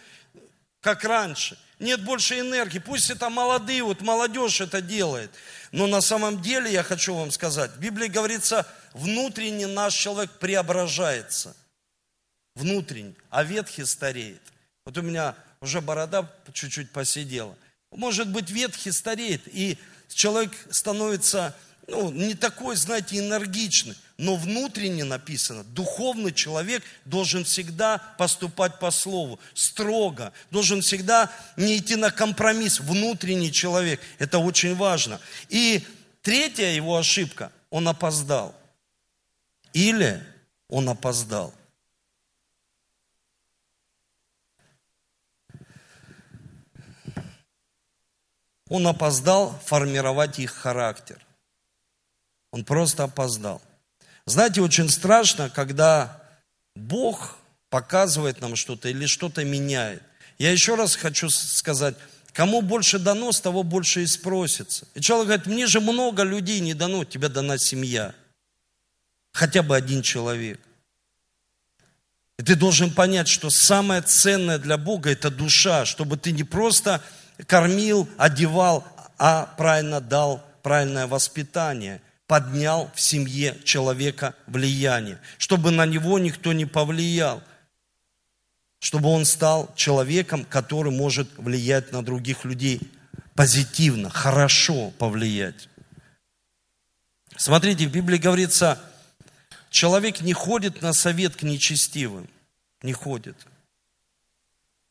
как 0.81 1.05
раньше. 1.05 1.59
Нет 1.79 2.05
больше 2.05 2.39
энергии. 2.39 2.79
Пусть 2.79 3.11
это 3.11 3.31
молодые, 3.31 3.83
вот 3.83 4.03
молодежь 4.03 4.61
это 4.61 4.83
делает. 4.83 5.31
Но 5.73 5.87
на 5.87 6.01
самом 6.01 6.43
деле 6.43 6.71
я 6.71 6.83
хочу 6.83 7.15
вам 7.15 7.31
сказать, 7.31 7.73
в 7.73 7.79
Библии 7.79 8.09
говорится, 8.09 8.67
внутренне 8.93 9.67
наш 9.67 9.95
человек 9.95 10.31
преображается. 10.39 11.57
Внутренне, 12.55 13.15
а 13.31 13.45
ветхий 13.45 13.85
стареет. 13.85 14.43
Вот 14.85 14.99
у 14.99 15.03
меня 15.03 15.37
уже 15.61 15.81
борода 15.81 16.31
чуть-чуть 16.53 16.91
посидела. 16.91 17.57
Может 17.93 18.29
быть, 18.29 18.51
ветхий 18.51 18.93
стареет, 18.93 19.43
и 19.47 19.79
человек 20.09 20.53
становится 20.71 21.57
ну, 21.91 22.11
не 22.11 22.35
такой, 22.35 22.77
знаете, 22.77 23.19
энергичный, 23.19 23.97
но 24.17 24.37
внутренне 24.37 25.05
написано, 25.05 25.65
духовный 25.65 26.33
человек 26.33 26.83
должен 27.05 27.45
всегда 27.45 27.99
поступать 28.17 28.79
по 28.79 28.91
слову, 28.91 29.41
строго, 29.55 30.33
должен 30.51 30.83
всегда 30.83 31.31
не 31.57 31.79
идти 31.79 31.97
на 31.97 32.11
компромисс, 32.11 32.81
внутренний 32.81 33.53
человек, 33.53 34.01
это 34.19 34.39
очень 34.39 34.77
важно. 34.77 35.21
И 35.49 35.85
третья 36.23 36.67
его 36.67 36.97
ошибка, 36.97 37.51
он 37.71 37.89
опоздал. 37.89 38.55
Или 39.73 40.25
он 40.69 40.89
опоздал. 40.89 41.53
Он 48.69 48.87
опоздал 48.87 49.59
формировать 49.65 50.39
их 50.39 50.53
характер. 50.53 51.21
Он 52.53 52.65
просто 52.65 53.05
опоздал. 53.05 53.63
Знаете, 54.27 54.61
очень 54.61 54.89
страшно, 54.89 55.51
когда 55.51 56.23
Бог 56.75 57.37
показывает 57.69 58.41
нам 58.41 58.57
что-то 58.57 58.89
или 58.89 59.07
что-то 59.07 59.45
меняет. 59.45 60.03
Я 60.39 60.51
еще 60.51 60.75
раз 60.75 60.97
хочу 60.97 61.31
сказать, 61.31 61.95
кому 62.33 62.63
больше 62.63 62.99
дано, 62.99 63.33
с 63.33 63.41
того 63.41 63.63
больше 63.63 64.03
и 64.03 64.07
спросится. 64.07 64.87
И 64.95 65.01
человек 65.01 65.27
говорит, 65.27 65.47
мне 65.47 65.67
же 65.67 65.81
много 65.81 66.23
людей 66.23 66.61
не 66.61 66.75
дано, 66.75 67.05
тебе 67.05 67.29
дана 67.29 67.59
семья. 67.59 68.15
Хотя 69.33 69.63
бы 69.63 69.77
один 69.77 70.03
человек. 70.03 70.61
И 72.39 72.43
ты 72.43 72.57
должен 72.57 72.91
понять, 72.93 73.29
что 73.29 73.51
самое 73.51 74.01
ценное 74.01 74.59
для 74.59 74.79
Бога– 74.79 75.11
это 75.13 75.31
душа, 75.31 75.85
чтобы 75.85 76.17
ты 76.17 76.33
не 76.33 76.43
просто 76.43 77.03
кормил, 77.47 78.09
одевал, 78.17 78.87
а 79.19 79.45
правильно 79.59 80.01
дал 80.01 80.43
правильное 80.63 81.07
воспитание, 81.07 82.01
поднял 82.31 82.93
в 82.95 83.01
семье 83.01 83.59
человека 83.65 84.37
влияние, 84.47 85.19
чтобы 85.37 85.73
на 85.73 85.85
него 85.85 86.17
никто 86.21 86.53
не 86.53 86.65
повлиял, 86.65 87.43
чтобы 88.79 89.09
он 89.09 89.25
стал 89.25 89.75
человеком, 89.75 90.45
который 90.45 90.93
может 90.93 91.29
влиять 91.39 91.91
на 91.91 92.05
других 92.05 92.45
людей 92.45 92.81
позитивно, 93.35 94.11
хорошо 94.11 94.93
повлиять. 94.93 95.69
Смотрите, 97.37 97.89
в 97.89 97.91
Библии 97.91 98.19
говорится, 98.19 98.81
человек 99.69 100.21
не 100.21 100.33
ходит 100.33 100.83
на 100.83 100.93
совет 100.93 101.35
к 101.35 101.43
нечестивым, 101.43 102.31
не 102.83 102.93
ходит. 102.93 103.45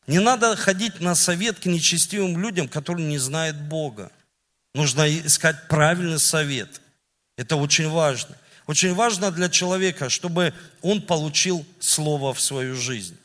Не 0.07 0.19
надо 0.19 0.57
ходить 0.57 0.99
на 0.99 1.15
совет 1.15 1.57
к 1.59 1.67
нечестивым 1.67 2.37
людям, 2.37 2.67
которые 2.67 3.07
не 3.07 3.17
знают 3.17 3.55
Бога. 3.55 4.11
Нужно 4.73 5.09
искать 5.25 5.69
правильный 5.69 6.19
совет. 6.19 6.81
Это 7.39 7.55
очень 7.55 7.89
важно. 7.89 8.35
Очень 8.67 8.93
важно 8.93 9.31
для 9.31 9.47
человека, 9.47 10.09
чтобы 10.09 10.53
он 10.81 11.01
получил 11.01 11.65
слово 11.79 12.33
в 12.33 12.41
свою 12.41 12.75
жизнь. 12.75 13.17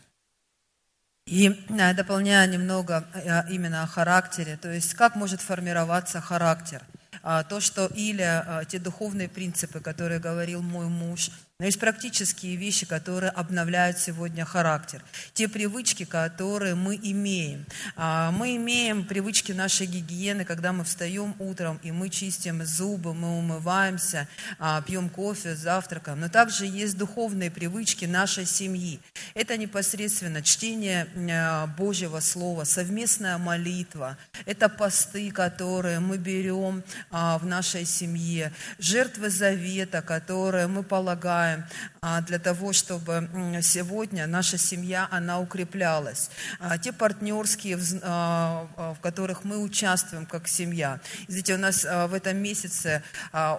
И 1.26 1.48
э, 1.48 1.94
дополняя 1.94 2.46
немного 2.46 3.08
э, 3.12 3.50
именно 3.50 3.82
о 3.82 3.88
характере, 3.88 4.56
то 4.56 4.72
есть 4.72 4.94
как 4.94 5.16
может 5.16 5.40
формироваться 5.40 6.20
характер. 6.20 6.82
А, 7.24 7.42
то, 7.42 7.58
что 7.58 7.86
или 7.86 8.22
а, 8.22 8.64
те 8.64 8.78
духовные 8.78 9.28
принципы, 9.28 9.80
которые 9.80 10.20
говорил 10.20 10.62
мой 10.62 10.86
муж, 10.86 11.30
но 11.60 11.66
есть 11.66 11.78
практические 11.78 12.56
вещи, 12.56 12.84
которые 12.84 13.30
обновляют 13.30 14.00
сегодня 14.00 14.44
характер. 14.44 15.04
Те 15.34 15.46
привычки, 15.46 16.04
которые 16.04 16.74
мы 16.74 16.98
имеем. 17.00 17.64
А, 17.94 18.32
мы 18.32 18.56
имеем 18.56 19.04
привычки 19.04 19.52
нашей 19.52 19.86
гигиены, 19.86 20.44
когда 20.44 20.72
мы 20.72 20.82
встаем 20.82 21.36
утром, 21.38 21.78
и 21.84 21.92
мы 21.92 22.10
чистим 22.10 22.64
зубы, 22.64 23.14
мы 23.14 23.38
умываемся, 23.38 24.26
а, 24.58 24.82
пьем 24.82 25.08
кофе, 25.08 25.54
завтракаем. 25.54 26.18
Но 26.18 26.28
также 26.28 26.66
есть 26.66 26.98
духовные 26.98 27.52
привычки 27.52 28.04
нашей 28.04 28.46
семьи. 28.46 28.98
Это 29.34 29.56
непосредственно 29.56 30.42
чтение 30.42 31.06
а, 31.30 31.68
Божьего 31.68 32.18
Слова, 32.18 32.64
совместная 32.64 33.38
молитва. 33.38 34.18
Это 34.44 34.68
посты, 34.68 35.30
которые 35.30 36.00
мы 36.00 36.18
берем 36.18 36.82
в 37.12 37.42
нашей 37.44 37.84
семье. 37.84 38.52
Жертвы 38.80 39.30
завета, 39.30 40.02
которые 40.02 40.66
мы 40.66 40.82
полагаем 40.82 41.43
желаем 41.44 41.64
а, 42.06 42.20
для 42.20 42.38
того, 42.38 42.74
чтобы 42.74 43.28
сегодня 43.62 44.26
наша 44.26 44.58
семья, 44.58 45.08
она 45.10 45.40
укреплялась. 45.40 46.30
А, 46.60 46.76
те 46.76 46.92
партнерские, 46.92 47.78
а, 48.02 48.66
в 48.76 49.00
которых 49.00 49.44
мы 49.44 49.58
участвуем 49.58 50.26
как 50.26 50.48
семья. 50.48 51.00
Знаете, 51.28 51.54
у 51.54 51.58
нас 51.58 51.84
в 51.84 52.14
этом 52.14 52.36
месяце 52.36 53.02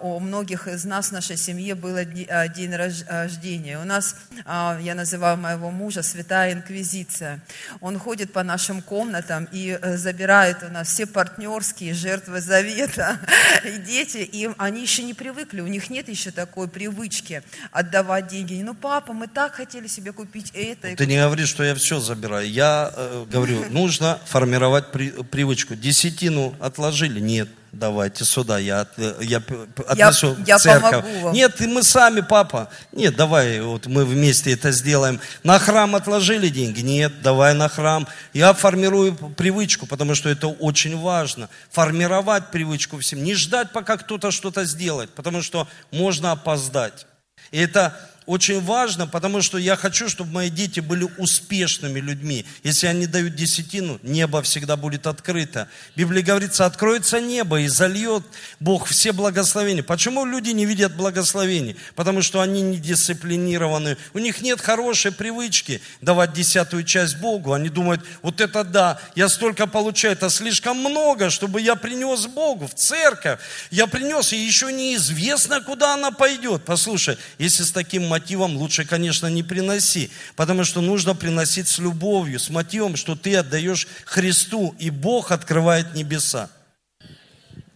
у 0.01 0.19
многих 0.19 0.67
из 0.67 0.85
нас 0.85 1.07
в 1.07 1.11
нашей 1.11 1.37
семье 1.37 1.75
был 1.75 1.95
день 2.05 2.75
рождения. 2.75 3.79
У 3.79 3.83
нас, 3.83 4.15
я 4.45 4.93
называю 4.95 5.37
моего 5.37 5.71
мужа, 5.71 6.03
святая 6.03 6.53
инквизиция. 6.53 7.39
Он 7.81 7.97
ходит 7.97 8.31
по 8.31 8.43
нашим 8.43 8.81
комнатам 8.81 9.47
и 9.51 9.79
э, 9.81 9.97
забирает 9.97 10.63
у 10.63 10.69
нас 10.69 10.89
все 10.89 11.05
партнерские 11.05 11.93
жертвы 11.93 12.41
завета. 12.41 13.19
И 13.65 13.77
дети, 13.77 14.17
и 14.17 14.49
они 14.57 14.81
еще 14.81 15.03
не 15.03 15.13
привыкли, 15.13 15.61
у 15.61 15.67
них 15.67 15.89
нет 15.89 16.09
еще 16.09 16.31
такой 16.31 16.67
привычки 16.67 17.41
отдавать 17.75 18.27
деньги. 18.27 18.61
Ну, 18.63 18.73
папа, 18.73 19.11
мы 19.11 19.27
так 19.27 19.55
хотели 19.55 19.87
себе 19.87 20.13
купить 20.13 20.51
это. 20.53 20.95
Ты 20.95 21.05
не 21.05 21.17
говори, 21.17 21.45
что 21.45 21.61
я 21.61 21.75
все 21.75 21.99
забираю. 21.99 22.49
Я 22.49 22.91
э, 22.95 23.25
говорю, 23.29 23.65
нужно 23.69 24.17
формировать 24.25 24.91
при, 24.93 25.09
привычку. 25.09 25.75
Десятину 25.75 26.55
отложили? 26.59 27.19
Нет 27.19 27.49
давайте 27.77 28.23
сюда, 28.23 28.57
я, 28.57 28.87
я 29.19 29.43
отнесу 29.85 30.37
я, 30.45 30.57
в 30.57 30.61
церковь. 30.61 31.05
Я 31.13 31.23
вам. 31.23 31.33
Нет, 31.33 31.59
и 31.59 31.67
мы 31.67 31.83
сами, 31.83 32.21
папа. 32.21 32.69
Нет, 32.93 33.17
давай, 33.17 33.59
вот 33.59 33.87
мы 33.87 34.05
вместе 34.05 34.53
это 34.53 34.71
сделаем. 34.71 35.19
На 35.43 35.59
храм 35.59 35.93
отложили 35.93 36.47
деньги? 36.47 36.79
Нет, 36.79 37.21
давай 37.21 37.53
на 37.53 37.67
храм. 37.67 38.07
Я 38.31 38.53
формирую 38.53 39.13
привычку, 39.13 39.87
потому 39.87 40.15
что 40.15 40.29
это 40.29 40.47
очень 40.47 40.97
важно. 40.97 41.49
Формировать 41.69 42.49
привычку 42.49 42.97
всем. 42.99 43.21
Не 43.25 43.33
ждать, 43.33 43.73
пока 43.73 43.97
кто-то 43.97 44.31
что-то 44.31 44.63
сделает, 44.63 45.09
потому 45.09 45.41
что 45.41 45.67
можно 45.91 46.31
опоздать. 46.31 47.05
И 47.51 47.59
это 47.59 47.97
очень 48.25 48.61
важно, 48.61 49.07
потому 49.07 49.41
что 49.41 49.57
я 49.57 49.75
хочу, 49.75 50.09
чтобы 50.09 50.31
мои 50.31 50.49
дети 50.49 50.79
были 50.79 51.07
успешными 51.17 51.99
людьми. 51.99 52.45
Если 52.63 52.87
они 52.87 53.05
дают 53.05 53.35
десятину, 53.35 53.99
небо 54.01 54.41
всегда 54.41 54.75
будет 54.75 55.05
открыто. 55.05 55.67
В 55.93 55.97
Библии 55.97 56.21
говорится, 56.21 56.65
откроется 56.65 57.19
небо 57.19 57.59
и 57.59 57.67
зальет 57.67 58.23
Бог 58.59 58.87
все 58.87 59.11
благословения. 59.11 59.83
Почему 59.83 60.25
люди 60.25 60.49
не 60.49 60.65
видят 60.65 60.95
благословений? 60.95 61.75
Потому 61.95 62.21
что 62.21 62.41
они 62.41 62.61
не 62.61 62.77
дисциплинированы. 62.77 63.97
У 64.13 64.19
них 64.19 64.41
нет 64.41 64.59
хорошей 64.59 65.11
привычки 65.11 65.81
давать 66.01 66.33
десятую 66.33 66.83
часть 66.83 67.17
Богу. 67.17 67.53
Они 67.53 67.69
думают, 67.69 68.03
вот 68.23 68.41
это 68.41 68.63
да, 68.63 68.99
я 69.15 69.29
столько 69.29 69.67
получаю, 69.67 70.13
это 70.13 70.29
слишком 70.29 70.77
много, 70.77 71.29
чтобы 71.29 71.61
я 71.61 71.75
принес 71.75 72.25
Богу 72.25 72.67
в 72.67 72.73
церковь. 72.73 73.39
Я 73.69 73.87
принес, 73.87 74.33
и 74.33 74.37
еще 74.37 74.71
неизвестно, 74.73 75.61
куда 75.61 75.93
она 75.93 76.11
пойдет. 76.11 76.63
Послушай, 76.65 77.17
если 77.37 77.63
с 77.63 77.71
таким 77.71 78.14
мотивом 78.15 78.55
лучше, 78.55 78.85
конечно, 78.85 79.27
не 79.27 79.43
приноси, 79.43 80.09
потому 80.37 80.63
что 80.63 80.79
нужно 80.79 81.15
приносить 81.15 81.67
с 81.67 81.79
любовью, 81.79 82.39
с 82.39 82.49
мотивом, 82.49 82.95
что 82.95 83.15
ты 83.15 83.35
отдаешь 83.35 83.87
Христу, 84.05 84.73
и 84.79 84.89
Бог 84.89 85.31
открывает 85.31 85.95
небеса. 85.95 86.49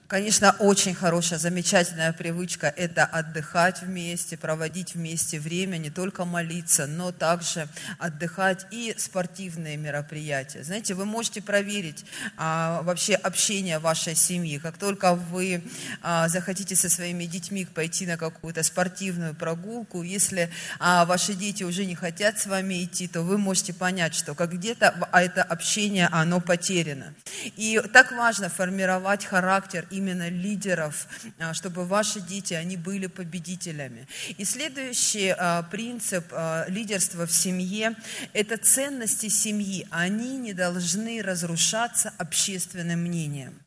Конечно, 0.10 0.56
очень 0.58 0.96
хорошая, 0.96 1.38
замечательная 1.38 2.14
привычка– 2.14 2.74
это 2.78 3.06
отдыхать 3.06 3.84
вместе, 3.84 4.38
проводить 4.38 4.96
вместе 4.96 5.40
время, 5.40 5.78
не 5.78 5.92
только 5.92 6.26
молиться, 6.26 6.88
но 6.88 7.12
также 7.12 7.68
отдыхать 8.00 8.66
и 8.72 8.96
спортивные 8.98 9.78
мероприятия. 9.78 10.64
Знаете, 10.64 10.96
вы 10.96 11.06
можете 11.06 11.44
проверить 11.44 12.06
а, 12.38 12.82
вообще 12.82 13.14
общение 13.14 13.78
вашей 13.78 14.16
семьи. 14.16 14.58
Как 14.58 14.80
только 14.80 15.14
вы 15.14 15.62
а, 16.02 16.28
захотите 16.28 16.76
со 16.76 16.90
своими 16.90 17.26
детьми 17.26 17.66
пойти 17.66 18.08
на 18.08 18.18
какую-то 18.18 18.64
спортивную 18.64 19.36
прогулку, 19.36 20.02
если 20.02 20.50
а, 20.80 21.06
ваши 21.06 21.36
дети 21.36 21.62
уже 21.62 21.86
не 21.86 21.94
хотят 21.94 22.40
с 22.40 22.48
вами 22.48 22.84
идти, 22.84 23.08
то 23.08 23.22
вы 23.22 23.38
можете 23.38 23.76
понять, 23.76 24.16
что 24.16 24.34
как 24.34 24.54
где-то 24.54 25.08
а 25.12 25.22
это 25.22 25.44
общение, 25.44 26.10
оно 26.12 26.42
потеряно. 26.42 27.14
И 27.58 27.80
так 27.94 28.12
важно 28.12 28.50
формировать 28.50 29.24
характер 29.24 29.86
и 29.92 29.99
именно 30.00 30.30
лидеров, 30.30 31.08
а, 31.38 31.54
чтобы 31.54 31.86
ваши 31.86 32.20
дети, 32.22 32.54
они 32.54 32.78
были 32.78 33.08
победителями. 33.08 34.08
И 34.38 34.46
следующий 34.46 35.30
а, 35.38 35.64
принцип 35.64 36.26
а, 36.32 36.66
лидерства 36.68 37.26
в 37.26 37.32
семье– 37.32 37.96
это 38.34 38.58
ценности 38.58 39.30
семьи. 39.30 39.88
Они 39.92 40.38
не 40.38 40.54
должны 40.54 41.22
разрушаться 41.22 42.14
общественным 42.18 43.02
мнением. 43.02 43.60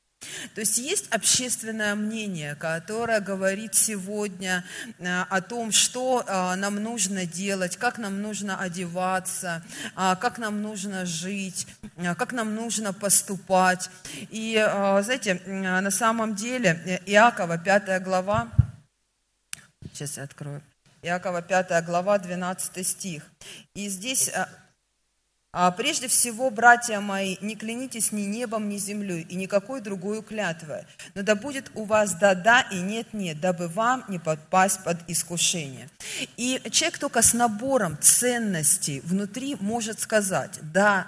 То 0.55 0.61
есть 0.61 0.79
есть 0.79 1.13
общественное 1.13 1.95
мнение, 1.95 2.55
которое 2.55 3.21
говорит 3.21 3.75
сегодня 3.75 4.65
э, 4.99 5.23
о 5.23 5.41
том, 5.41 5.73
что 5.73 6.25
э, 6.27 6.55
нам 6.57 6.77
нужно 6.77 7.27
делать, 7.27 7.77
как 7.77 7.99
нам 7.99 8.23
нужно 8.23 8.59
одеваться, 8.59 9.63
э, 9.97 10.17
как 10.21 10.39
нам 10.39 10.63
нужно 10.63 11.07
жить, 11.07 11.67
как 12.19 12.33
нам 12.33 12.55
нужно 12.55 12.93
поступать. 12.93 13.91
И, 14.31 14.55
знаете, 14.55 15.41
на 15.47 15.91
самом 15.91 16.35
деле 16.35 17.03
Иакова, 17.07 17.59
5 17.59 18.03
глава, 18.03 18.49
Сейчас 19.93 20.17
я 20.17 20.23
открою. 20.23 20.63
Иакова 21.03 21.43
5 21.43 21.85
глава, 21.85 22.19
12 22.19 22.87
стих. 22.87 23.25
И 23.75 23.89
здесь 23.89 24.31
прежде 25.77 26.09
всего, 26.09 26.51
братья 26.51 27.01
мои, 27.01 27.37
не 27.41 27.57
клянитесь 27.57 28.11
ни 28.11 28.23
небом, 28.23 28.69
ни 28.69 28.79
землей, 28.79 29.27
и 29.29 29.35
никакой 29.35 29.81
другой 29.81 30.23
клятвой, 30.23 30.85
но 31.15 31.23
да 31.23 31.35
будет 31.35 31.71
у 31.75 31.85
вас 31.85 32.15
да-да 32.15 32.63
и 32.73 32.79
нет-нет, 32.79 33.41
дабы 33.41 33.69
вам 33.69 34.05
не 34.09 34.19
подпасть 34.19 34.83
под 34.83 34.99
искушение. 35.09 35.91
И 36.37 36.61
человек 36.71 36.99
только 36.99 37.23
с 37.23 37.35
набором 37.35 37.99
ценностей 38.01 39.01
внутри 39.05 39.57
может 39.61 40.01
сказать 40.01 40.59
«да» 40.63 41.07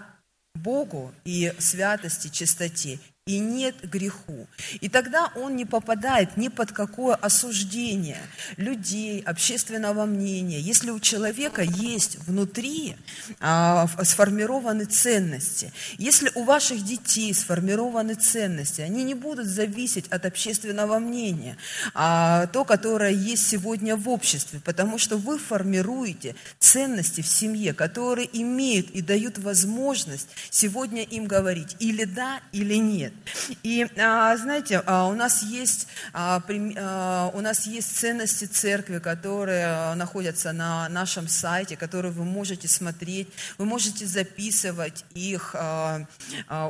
Богу 0.55 1.13
и 1.25 1.53
святости, 1.59 2.29
чистоте, 2.29 3.01
и 3.27 3.39
нет 3.39 3.75
греху. 3.91 4.47
И 4.83 4.91
тогда 4.91 5.33
он 5.35 5.57
не 5.57 5.65
попадает 5.65 6.37
ни 6.37 6.49
под 6.49 6.73
какое 6.73 7.15
осуждение 7.15 8.21
людей, 8.59 9.23
общественного 9.23 10.05
мнения. 10.05 10.61
Если 10.61 10.91
у 10.91 11.01
человека 11.01 11.63
есть 11.63 12.19
внутри 12.27 12.97
а, 13.41 13.89
сформированы 14.03 14.85
ценности, 14.85 15.73
если 15.97 16.33
у 16.35 16.45
ваших 16.45 16.85
детей 16.85 17.33
сформированы 17.33 18.13
ценности, 18.13 18.83
они 18.83 19.05
не 19.05 19.15
будут 19.15 19.47
зависеть 19.47 20.07
от 20.09 20.27
общественного 20.27 20.99
мнения, 20.99 21.57
а 21.95 22.47
то, 22.49 22.67
которое 22.67 23.13
есть 23.13 23.49
сегодня 23.49 23.97
в 23.97 24.07
обществе, 24.07 24.61
потому 24.63 24.99
что 24.99 25.17
вы 25.17 25.39
формируете 25.39 26.37
ценности 26.59 27.23
в 27.23 27.27
семье, 27.27 27.73
которые 27.73 28.29
имеют 28.39 28.91
и 28.91 29.01
дают 29.01 29.39
возможность 29.39 30.29
сегодня 30.51 31.03
им 31.05 31.25
говорить 31.25 31.75
или 31.79 32.05
да, 32.05 32.41
или 32.53 32.75
нет. 32.75 33.14
И 33.63 33.87
а, 33.99 34.37
знаете, 34.37 34.83
а, 34.87 35.07
у 35.07 35.15
нас 35.15 35.43
есть 35.43 35.89
а, 36.13 36.43
у 37.35 37.41
нас 37.41 37.67
есть 37.67 37.97
ценности 37.97 38.45
церкви, 38.45 38.99
которые 38.99 39.95
находятся 39.95 40.53
на 40.53 40.89
нашем 40.89 41.29
сайте, 41.29 41.77
которые 41.77 42.13
вы 42.13 42.25
можете 42.25 42.69
смотреть, 42.69 43.29
вы 43.59 43.65
можете 43.65 44.07
записывать 44.07 45.05
их 45.15 45.55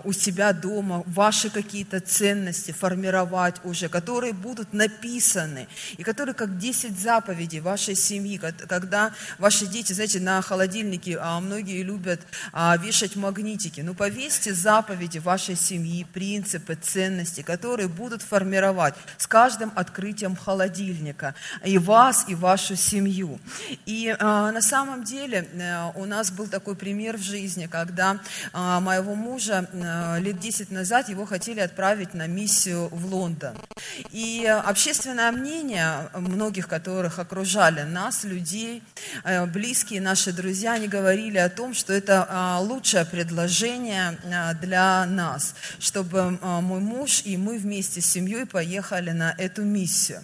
у 0.05 0.13
себя 0.13 0.53
дома, 0.53 1.03
ваши 1.07 1.51
какие-то 1.51 2.01
ценности 2.01 2.73
формировать 2.73 3.57
уже, 3.65 3.89
которые 3.89 4.33
будут 4.33 4.73
написаны 4.73 5.69
и 5.97 6.03
которые 6.03 6.35
как 6.35 6.59
10 6.59 6.99
заповедей 6.99 7.61
вашей 7.61 7.95
семьи, 7.95 8.39
когда 8.39 9.13
ваши 9.39 9.67
дети, 9.67 9.93
знаете, 9.93 10.21
на 10.21 10.41
холодильнике 10.43 11.19
многие 11.41 11.83
любят 11.83 12.21
вешать 12.81 13.17
магнитики, 13.17 13.81
ну 13.81 13.95
повесьте 13.95 14.55
заповеди 14.55 15.19
вашей 15.19 15.57
семьи, 15.57 16.07
принципы, 16.35 16.75
ценности, 16.75 17.43
которые 17.43 17.87
будут 17.87 18.21
формировать 18.21 18.95
с 19.19 19.27
каждым 19.29 19.71
открытием 19.77 20.35
холодильника 20.35 21.37
и 21.65 21.79
вас, 21.79 22.25
и 22.27 22.35
вашу 22.35 22.75
семью. 22.75 23.39
И 23.87 24.13
а, 24.19 24.51
на 24.51 24.61
самом 24.61 25.05
деле 25.05 25.47
а, 25.63 25.93
у 25.95 26.07
нас 26.07 26.33
был 26.33 26.49
такой 26.49 26.75
пример 26.75 27.19
в 27.19 27.23
жизни, 27.23 27.67
когда 27.67 28.19
а, 28.53 28.81
моего 28.81 29.15
мужа 29.15 29.69
а, 29.73 30.19
лет 30.19 30.41
10 30.41 30.73
назад 30.73 31.09
его 31.09 31.25
хотели 31.25 31.61
отправить 31.61 32.15
на 32.15 32.27
миссию 32.27 32.89
в 32.91 33.07
Лондон. 33.15 33.55
И 34.11 34.45
общественное 34.47 35.31
мнение 35.31 36.11
многих, 36.15 36.67
которых 36.67 37.21
окружали 37.21 37.83
нас, 37.83 38.25
людей, 38.25 38.83
а, 39.23 39.47
близкие 39.47 40.01
наши 40.01 40.33
друзья, 40.33 40.73
они 40.73 40.89
говорили 40.89 41.39
о 41.39 41.49
том, 41.49 41.75
что 41.75 41.93
это 41.93 42.27
а, 42.29 42.59
лучшее 42.59 43.05
предложение 43.05 44.19
для 44.61 45.07
нас, 45.07 45.55
чтобы 45.79 46.24
мой 46.31 46.81
муж 46.81 47.23
и 47.25 47.37
мы 47.37 47.59
вместе 47.59 48.01
с 48.01 48.07
семьей 48.07 48.47
поехали 48.47 49.11
на 49.11 49.35
эту 49.37 49.65
миссию. 49.65 50.23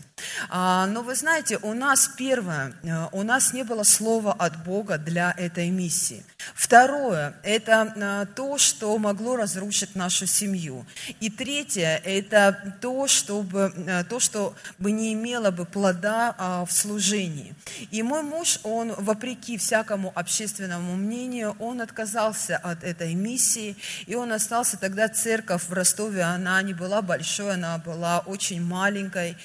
А, 0.49 0.87
но 0.87 1.03
вы 1.03 1.15
знаете, 1.15 1.59
у 1.63 1.75
нас 1.75 2.11
первое, 2.17 2.73
э, 2.83 3.07
у 3.13 3.23
нас 3.23 3.53
не 3.53 3.65
было 3.65 3.83
слова 3.83 4.33
от 4.33 4.63
Бога 4.65 4.99
для 4.99 5.35
этой 5.37 5.71
миссии. 5.71 6.25
Второе, 6.55 7.35
это 7.43 7.93
э, 7.95 8.27
то, 8.35 8.59
что 8.59 8.97
могло 8.99 9.37
разрушить 9.37 9.95
нашу 9.95 10.27
семью. 10.27 10.87
И 11.21 11.31
третье, 11.31 12.01
это 12.05 12.77
то, 12.81 13.07
чтобы, 13.07 13.73
э, 13.77 14.05
то, 14.05 14.21
что 14.21 14.55
бы 14.79 14.93
не 14.93 15.13
имело 15.13 15.51
бы 15.51 15.65
плода 15.65 16.35
а, 16.39 16.65
в 16.65 16.73
служении. 16.73 17.55
И 17.91 18.03
мой 18.03 18.23
муж, 18.23 18.61
он, 18.63 18.93
вопреки 18.97 19.59
всякому 19.59 20.13
общественному 20.15 20.97
мнению, 20.97 21.57
он 21.59 21.81
отказался 21.81 22.57
от 22.57 22.85
этой 22.85 23.15
миссии, 23.15 23.77
и 24.07 24.15
он 24.15 24.33
остался 24.33 24.77
тогда 24.77 25.09
церковь 25.09 25.65
в 25.69 25.73
Ростове, 25.73 26.23
она 26.23 26.61
не 26.63 26.75
была 26.75 27.03
большой, 27.03 27.55
она 27.55 27.79
была 27.79 28.21
очень 28.21 28.63
маленькой. 28.63 29.37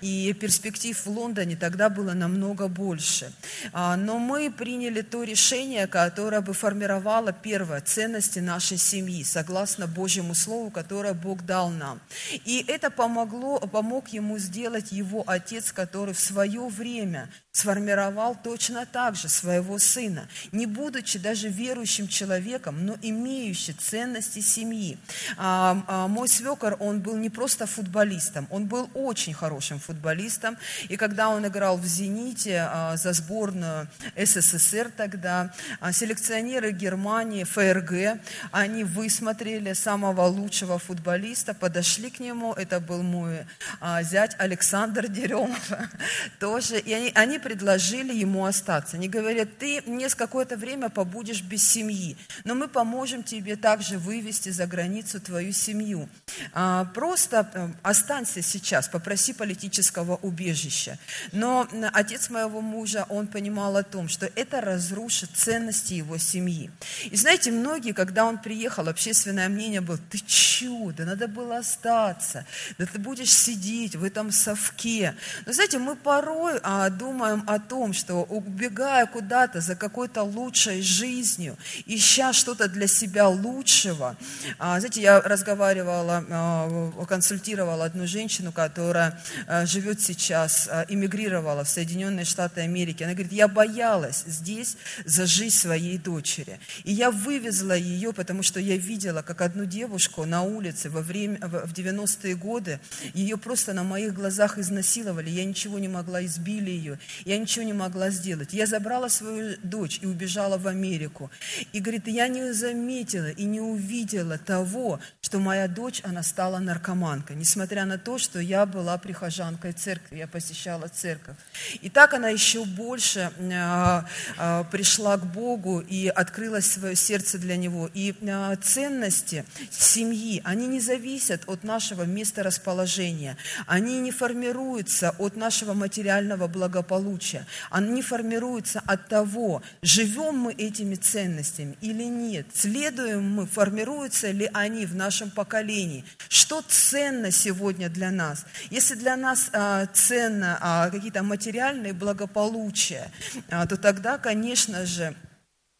И 0.00 0.15
и 0.16 0.32
перспектив 0.32 0.98
в 1.04 1.08
Лондоне 1.08 1.56
тогда 1.56 1.88
было 1.88 2.12
намного 2.12 2.68
больше. 2.68 3.32
А, 3.72 3.96
но 3.96 4.18
мы 4.18 4.50
приняли 4.50 5.02
то 5.02 5.22
решение, 5.22 5.86
которое 5.86 6.40
бы 6.40 6.52
формировало, 6.52 7.32
первое, 7.32 7.80
ценности 7.80 8.38
нашей 8.38 8.78
семьи, 8.78 9.22
согласно 9.22 9.86
Божьему 9.86 10.34
Слову, 10.34 10.70
которое 10.70 11.14
Бог 11.14 11.44
дал 11.44 11.70
нам. 11.70 12.00
И 12.44 12.64
это 12.66 12.90
помогло, 12.90 13.58
помог 13.60 14.08
ему 14.08 14.38
сделать 14.38 14.92
его 14.92 15.24
отец, 15.26 15.72
который 15.72 16.14
в 16.14 16.20
свое 16.20 16.66
время 16.68 17.28
сформировал 17.56 18.36
точно 18.44 18.84
так 18.84 19.16
же 19.16 19.30
своего 19.30 19.78
сына, 19.78 20.28
не 20.52 20.66
будучи 20.66 21.18
даже 21.18 21.48
верующим 21.48 22.06
человеком, 22.06 22.84
но 22.84 22.96
имеющий 23.00 23.72
ценности 23.72 24.40
семьи. 24.40 24.98
А, 25.38 25.82
а, 25.86 26.06
мой 26.06 26.28
свекор, 26.28 26.76
он 26.80 27.00
был 27.00 27.16
не 27.16 27.30
просто 27.30 27.66
футболистом, 27.66 28.46
он 28.50 28.66
был 28.66 28.90
очень 28.92 29.32
хорошим 29.32 29.78
футболистом, 29.78 30.58
и 30.90 30.98
когда 30.98 31.30
он 31.30 31.46
играл 31.46 31.78
в 31.78 31.86
«Зените» 31.86 32.68
а, 32.68 32.96
за 32.98 33.14
сборную 33.14 33.88
СССР 34.16 34.90
тогда, 34.94 35.50
а, 35.80 35.92
селекционеры 35.92 36.72
Германии, 36.72 37.44
ФРГ, 37.44 38.20
они 38.52 38.84
высмотрели 38.84 39.72
самого 39.72 40.26
лучшего 40.26 40.78
футболиста, 40.78 41.54
подошли 41.54 42.10
к 42.10 42.20
нему, 42.20 42.52
это 42.52 42.80
был 42.80 43.02
мой 43.02 43.46
а, 43.80 44.02
зять 44.02 44.36
Александр 44.38 45.08
Деремов, 45.08 45.72
тоже, 46.38 46.78
и 46.78 47.12
они 47.14 47.38
предложили 47.46 48.12
ему 48.12 48.44
остаться. 48.44 48.96
Они 48.96 49.08
говорят, 49.08 49.56
ты 49.58 49.80
не 49.86 50.08
с 50.08 50.16
какое-то 50.16 50.56
время 50.56 50.88
побудешь 50.88 51.42
без 51.42 51.62
семьи, 51.62 52.16
но 52.42 52.56
мы 52.56 52.66
поможем 52.66 53.22
тебе 53.22 53.54
также 53.54 53.98
вывести 53.98 54.48
за 54.48 54.66
границу 54.66 55.20
твою 55.20 55.52
семью. 55.52 56.08
А, 56.52 56.86
просто 56.86 57.48
э, 57.54 57.68
останься 57.82 58.42
сейчас, 58.42 58.88
попроси 58.88 59.32
политического 59.32 60.16
убежища. 60.22 60.98
Но 61.30 61.68
отец 61.92 62.30
моего 62.30 62.60
мужа, 62.60 63.06
он 63.08 63.28
понимал 63.28 63.76
о 63.76 63.84
том, 63.84 64.08
что 64.08 64.28
это 64.34 64.60
разрушит 64.60 65.30
ценности 65.32 65.94
его 65.94 66.18
семьи. 66.18 66.68
И 67.04 67.16
знаете, 67.16 67.52
многие, 67.52 67.92
когда 67.92 68.24
он 68.24 68.38
приехал, 68.38 68.88
общественное 68.88 69.48
мнение 69.48 69.80
было, 69.80 69.98
ты 70.10 70.18
чудо, 70.18 71.04
надо 71.04 71.28
было 71.28 71.58
остаться, 71.58 72.44
да 72.76 72.86
ты 72.86 72.98
будешь 72.98 73.32
сидеть 73.32 73.94
в 73.94 74.02
этом 74.02 74.32
совке. 74.32 75.14
Но 75.46 75.52
знаете, 75.52 75.78
мы 75.78 75.94
порой 75.94 76.58
а, 76.64 76.90
думаем, 76.90 77.35
думаем 77.36 77.44
о 77.46 77.58
том, 77.58 77.92
что 77.92 78.24
убегая 78.24 79.06
куда-то 79.06 79.60
за 79.60 79.74
какой-то 79.76 80.22
лучшей 80.22 80.82
жизнью, 80.82 81.56
ища 81.86 82.32
что-то 82.32 82.68
для 82.68 82.86
себя 82.86 83.28
лучшего, 83.28 84.16
а, 84.58 84.78
знаете, 84.78 85.00
я 85.00 85.20
разговаривала, 85.20 86.24
а, 86.30 87.04
консультировала 87.06 87.84
одну 87.84 88.06
женщину, 88.06 88.52
которая 88.52 89.18
а, 89.46 89.66
живет 89.66 90.00
сейчас, 90.00 90.68
эмигрировала 90.88 91.64
в 91.64 91.68
Соединенные 91.68 92.24
Штаты 92.24 92.62
Америки. 92.62 93.02
Она 93.02 93.12
говорит, 93.12 93.32
я 93.32 93.48
боялась 93.48 94.24
здесь 94.26 94.76
за 95.04 95.26
жизнь 95.26 95.56
своей 95.56 95.98
дочери. 95.98 96.58
И 96.84 96.92
я 96.92 97.10
вывезла 97.10 97.76
ее, 97.76 98.12
потому 98.12 98.42
что 98.42 98.60
я 98.60 98.76
видела, 98.76 99.22
как 99.22 99.40
одну 99.40 99.64
девушку 99.64 100.24
на 100.24 100.42
улице 100.42 100.90
во 100.90 101.00
время, 101.00 101.38
в 101.40 101.72
90-е 101.72 102.34
годы, 102.34 102.80
ее 103.14 103.36
просто 103.36 103.72
на 103.72 103.82
моих 103.82 104.14
глазах 104.14 104.58
изнасиловали, 104.58 105.30
я 105.30 105.44
ничего 105.44 105.78
не 105.78 105.88
могла, 105.88 106.24
избили 106.24 106.70
ее. 106.70 106.98
Я 107.26 107.38
ничего 107.38 107.64
не 107.64 107.72
могла 107.72 108.10
сделать. 108.10 108.52
Я 108.52 108.66
забрала 108.66 109.08
свою 109.08 109.56
дочь 109.64 109.98
и 110.00 110.06
убежала 110.06 110.58
в 110.58 110.68
Америку. 110.68 111.28
И 111.72 111.80
говорит, 111.80 112.06
я 112.06 112.28
не 112.28 112.52
заметила 112.52 113.30
и 113.30 113.42
не 113.42 113.60
увидела 113.60 114.38
того, 114.38 115.00
что 115.20 115.40
моя 115.40 115.66
дочь, 115.66 116.00
она 116.04 116.22
стала 116.22 116.60
наркоманкой, 116.60 117.34
несмотря 117.34 117.84
на 117.84 117.98
то, 117.98 118.16
что 118.16 118.38
я 118.38 118.64
была 118.64 118.96
прихожанкой 118.96 119.72
церкви, 119.72 120.18
я 120.18 120.28
посещала 120.28 120.86
церковь. 120.86 121.34
И 121.82 121.90
так 121.90 122.14
она 122.14 122.28
еще 122.28 122.64
больше 122.64 123.32
э, 123.36 124.02
э, 124.38 124.64
пришла 124.70 125.16
к 125.16 125.26
Богу 125.26 125.80
и 125.80 126.06
открыла 126.06 126.60
свое 126.60 126.94
сердце 126.94 127.38
для 127.38 127.56
Него. 127.56 127.90
И 127.92 128.14
э, 128.20 128.56
ценности 128.62 129.44
семьи, 129.72 130.40
они 130.44 130.68
не 130.68 130.78
зависят 130.78 131.42
от 131.48 131.64
нашего 131.64 132.04
места 132.04 132.44
расположения, 132.44 133.36
они 133.66 133.98
не 133.98 134.12
формируются 134.12 135.12
от 135.18 135.34
нашего 135.34 135.72
материального 135.72 136.46
благополучия, 136.46 137.15
благополучия, 137.16 137.46
они 137.70 138.02
формируются 138.02 138.82
от 138.86 139.08
того, 139.08 139.62
живем 139.82 140.38
мы 140.38 140.52
этими 140.52 140.94
ценностями 140.94 141.76
или 141.80 142.04
нет, 142.04 142.46
следуем 142.54 143.28
мы, 143.28 143.46
формируются 143.46 144.30
ли 144.30 144.48
они 144.52 144.86
в 144.86 144.94
нашем 144.94 145.30
поколении, 145.30 146.04
что 146.28 146.62
ценно 146.66 147.30
сегодня 147.30 147.88
для 147.88 148.10
нас. 148.10 148.46
Если 148.70 148.94
для 148.94 149.16
нас 149.16 149.50
а, 149.52 149.86
ценно 149.86 150.58
а, 150.60 150.90
какие-то 150.90 151.22
материальные 151.22 151.92
благополучия, 151.92 153.10
а, 153.50 153.66
то 153.66 153.76
тогда, 153.76 154.18
конечно 154.18 154.86
же, 154.86 155.14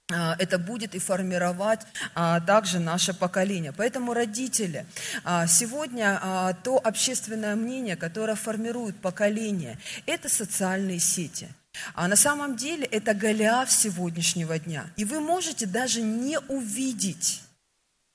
это 0.09 0.59
будет 0.59 0.94
и 0.94 1.00
формировать 1.00 1.80
а, 2.14 2.40
также 2.40 2.78
наше 2.78 3.12
поколение. 3.12 3.72
Поэтому 3.72 4.14
родители, 4.14 4.86
а, 5.24 5.46
сегодня 5.48 6.20
а, 6.22 6.52
то 6.52 6.78
общественное 6.78 7.57
мнение, 7.57 7.96
которое 7.96 8.36
формирует 8.36 8.96
поколение, 9.00 9.78
это 10.07 10.28
социальные 10.28 11.00
сети. 11.00 11.48
А 11.94 12.07
на 12.07 12.16
самом 12.16 12.57
деле 12.57 12.86
это 12.86 13.14
Голиаф 13.14 13.70
сегодняшнего 13.70 14.59
дня. 14.59 14.86
И 14.96 15.04
вы 15.04 15.20
можете 15.20 15.66
даже 15.66 16.02
не 16.02 16.38
увидеть, 16.38 17.42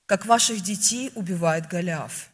как 0.06 0.24
ваших 0.24 0.62
детей 0.62 1.12
убивает 1.14 1.68
Голиаф, 1.68 2.30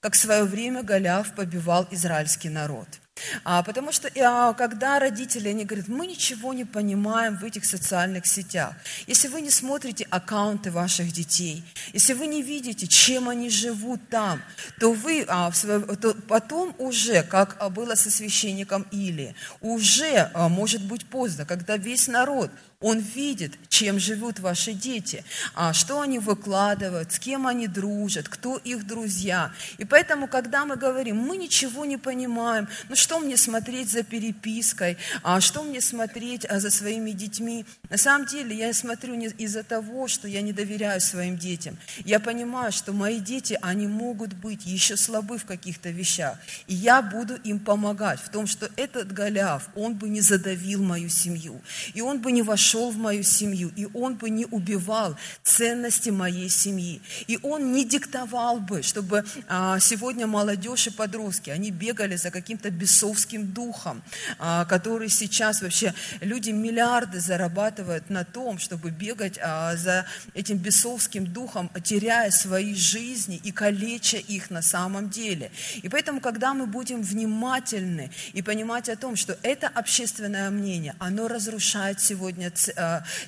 как 0.00 0.14
в 0.14 0.18
свое 0.18 0.44
время 0.44 0.82
Голиаф 0.82 1.34
побивал 1.34 1.86
израильский 1.92 2.48
народ– 2.48 2.88
а, 3.44 3.62
потому 3.62 3.92
что 3.92 4.10
а, 4.20 4.52
когда 4.54 4.98
родители, 4.98 5.48
они 5.48 5.64
говорят, 5.64 5.88
мы 5.88 6.06
ничего 6.06 6.52
не 6.52 6.64
понимаем 6.64 7.36
в 7.36 7.44
этих 7.44 7.64
социальных 7.64 8.26
сетях. 8.26 8.74
Если 9.06 9.28
вы 9.28 9.40
не 9.40 9.50
смотрите 9.50 10.06
аккаунты 10.10 10.70
ваших 10.70 11.12
детей, 11.12 11.64
если 11.92 12.12
вы 12.12 12.26
не 12.26 12.42
видите, 12.42 12.86
чем 12.86 13.28
они 13.28 13.50
живут 13.50 14.00
там, 14.08 14.42
то 14.78 14.92
вы 14.92 15.24
а, 15.28 15.50
то 15.50 16.14
потом 16.28 16.74
уже, 16.78 17.22
как 17.22 17.56
было 17.72 17.94
со 17.94 18.10
священником 18.10 18.86
Или, 18.90 19.34
уже 19.60 20.30
а, 20.34 20.48
может 20.48 20.82
быть 20.82 21.06
поздно, 21.06 21.44
когда 21.44 21.76
весь 21.76 22.08
народ 22.08 22.50
он 22.80 22.98
видит, 22.98 23.52
чем 23.70 23.98
живут 23.98 24.38
ваши 24.38 24.72
дети, 24.72 25.24
а 25.54 25.72
что 25.72 26.00
они 26.02 26.18
выкладывают, 26.18 27.10
с 27.12 27.18
кем 27.18 27.46
они 27.46 27.68
дружат, 27.68 28.28
кто 28.28 28.58
их 28.58 28.86
друзья. 28.86 29.50
И 29.78 29.86
поэтому, 29.86 30.28
когда 30.28 30.66
мы 30.66 30.76
говорим, 30.76 31.16
мы 31.16 31.38
ничего 31.38 31.86
не 31.86 31.96
понимаем, 31.96 32.68
ну 32.90 32.96
что 32.96 33.18
мне 33.18 33.38
смотреть 33.38 33.90
за 33.90 34.02
перепиской, 34.02 34.98
а 35.22 35.40
что 35.40 35.62
мне 35.62 35.80
смотреть 35.80 36.44
а, 36.44 36.60
за 36.60 36.70
своими 36.70 37.12
детьми, 37.12 37.64
на 37.88 37.96
самом 37.96 38.26
деле 38.26 38.54
я 38.54 38.72
смотрю 38.74 39.14
не 39.14 39.28
из-за 39.28 39.62
того, 39.62 40.06
что 40.06 40.28
я 40.28 40.42
не 40.42 40.52
доверяю 40.52 41.00
своим 41.00 41.38
детям. 41.38 41.78
Я 42.04 42.20
понимаю, 42.20 42.72
что 42.72 42.92
мои 42.92 43.20
дети, 43.20 43.58
они 43.62 43.86
могут 43.86 44.34
быть 44.34 44.66
еще 44.66 44.98
слабы 44.98 45.38
в 45.38 45.46
каких-то 45.46 45.88
вещах. 45.88 46.36
И 46.66 46.74
я 46.74 47.00
буду 47.00 47.36
им 47.36 47.58
помогать 47.58 48.20
в 48.20 48.28
том, 48.28 48.46
что 48.46 48.68
этот 48.76 49.12
Голиаф, 49.12 49.70
он 49.74 49.94
бы 49.94 50.10
не 50.10 50.20
задавил 50.20 50.82
мою 50.82 51.08
семью, 51.08 51.60
и 51.94 52.02
он 52.02 52.20
бы 52.20 52.32
не 52.32 52.42
вошел 52.42 52.65
вошел 52.66 52.90
в 52.90 52.96
мою 52.96 53.22
семью, 53.22 53.70
и 53.76 53.86
он 53.94 54.16
бы 54.16 54.28
не 54.28 54.44
убивал 54.46 55.16
ценности 55.44 56.10
моей 56.10 56.48
семьи. 56.48 57.00
И 57.28 57.38
он 57.42 57.72
не 57.72 57.84
диктовал 57.84 58.58
бы, 58.58 58.82
чтобы 58.82 59.24
а, 59.48 59.78
сегодня 59.78 60.26
молодежь 60.26 60.88
и 60.88 60.90
подростки, 60.90 61.50
они 61.50 61.70
бегали 61.70 62.16
за 62.16 62.32
каким-то 62.32 62.70
бесовским 62.70 63.52
духом, 63.52 64.02
а, 64.40 64.64
который 64.64 65.08
сейчас 65.08 65.62
вообще 65.62 65.94
люди 66.20 66.50
миллиарды 66.50 67.20
зарабатывают 67.20 68.10
на 68.10 68.24
том, 68.24 68.58
чтобы 68.58 68.90
бегать 68.90 69.38
а, 69.40 69.76
за 69.76 70.04
этим 70.34 70.58
бесовским 70.58 71.24
духом, 71.24 71.70
теряя 71.84 72.32
свои 72.32 72.74
жизни 72.74 73.40
и 73.44 73.52
калеча 73.52 74.16
их 74.16 74.50
на 74.50 74.62
самом 74.62 75.08
деле. 75.08 75.52
И 75.84 75.88
поэтому, 75.88 76.20
когда 76.20 76.52
мы 76.52 76.66
будем 76.66 77.02
внимательны 77.02 78.10
и 78.32 78.42
понимать 78.42 78.88
о 78.88 78.96
том, 78.96 79.14
что 79.14 79.38
это 79.42 79.68
общественное 79.68 80.50
мнение, 80.50 80.96
оно 80.98 81.28
разрушает 81.28 82.00
сегодня 82.00 82.50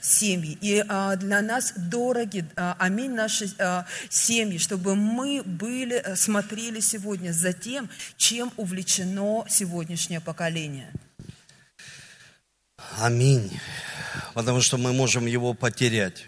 семьи. 0.00 0.58
И 0.60 0.84
э, 0.86 1.16
для 1.16 1.42
нас 1.42 1.72
дороги, 1.76 2.44
э, 2.56 2.74
аминь, 2.78 3.14
наши 3.14 3.48
семьи, 4.08 4.58
чтобы 4.58 4.94
мы 4.94 5.42
были, 5.44 6.02
смотрели 6.16 6.80
сегодня 6.80 7.32
за 7.32 7.52
тем, 7.52 7.88
чем 8.16 8.52
увлечено 8.56 9.44
сегодняшнее 9.48 10.20
поколение. 10.20 10.92
Аминь. 12.98 13.58
Потому 14.34 14.60
что 14.60 14.78
мы 14.78 14.92
можем 14.92 15.26
его 15.26 15.54
потерять. 15.54 16.26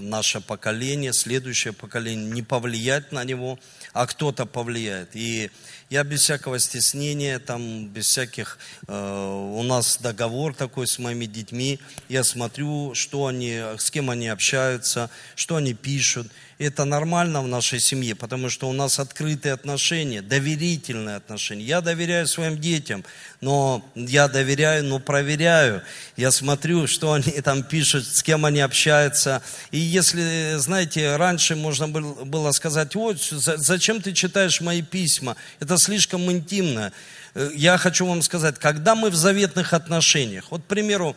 Наше 0.00 0.40
поколение, 0.40 1.12
следующее 1.12 1.72
поколение, 1.72 2.30
не 2.30 2.42
повлиять 2.42 3.12
на 3.12 3.24
него, 3.24 3.58
а 3.92 4.06
кто-то 4.06 4.46
повлияет. 4.46 5.10
И 5.14 5.50
я 5.88 6.02
без 6.04 6.22
всякого 6.22 6.58
стеснения, 6.58 7.38
там, 7.38 7.86
без 7.88 8.06
всяких... 8.06 8.58
Э, 8.88 9.52
у 9.54 9.62
нас 9.62 9.98
договор 10.00 10.54
такой 10.54 10.86
с 10.86 10.98
моими 10.98 11.26
детьми. 11.26 11.78
Я 12.08 12.24
смотрю, 12.24 12.94
что 12.94 13.26
они, 13.26 13.62
с 13.78 13.90
кем 13.90 14.10
они 14.10 14.28
общаются, 14.28 15.10
что 15.34 15.56
они 15.56 15.74
пишут. 15.74 16.28
Это 16.58 16.86
нормально 16.86 17.42
в 17.42 17.48
нашей 17.48 17.80
семье, 17.80 18.14
потому 18.14 18.48
что 18.48 18.66
у 18.70 18.72
нас 18.72 18.98
открытые 18.98 19.52
отношения, 19.52 20.22
доверительные 20.22 21.16
отношения. 21.16 21.62
Я 21.62 21.82
доверяю 21.82 22.26
своим 22.26 22.58
детям, 22.58 23.04
но 23.42 23.84
я 23.94 24.26
доверяю, 24.26 24.82
но 24.84 24.98
проверяю. 24.98 25.82
Я 26.16 26.30
смотрю, 26.30 26.86
что 26.86 27.12
они 27.12 27.42
там 27.42 27.62
пишут, 27.62 28.06
с 28.06 28.22
кем 28.22 28.46
они 28.46 28.60
общаются. 28.60 29.42
И 29.70 29.78
если, 29.78 30.54
знаете, 30.56 31.16
раньше 31.16 31.56
можно 31.56 31.88
было 31.88 32.52
сказать, 32.52 32.94
вот, 32.94 33.20
зачем 33.20 34.00
ты 34.00 34.14
читаешь 34.14 34.62
мои 34.62 34.80
письма? 34.80 35.36
Это 35.60 35.76
слишком 35.76 36.32
интимно. 36.32 36.90
Э, 37.34 37.50
я 37.54 37.76
хочу 37.76 38.06
вам 38.06 38.22
сказать, 38.22 38.58
когда 38.58 38.94
мы 38.94 39.10
в 39.10 39.14
заветных 39.14 39.74
отношениях, 39.74 40.46
вот, 40.50 40.62
к 40.62 40.64
примеру, 40.64 41.14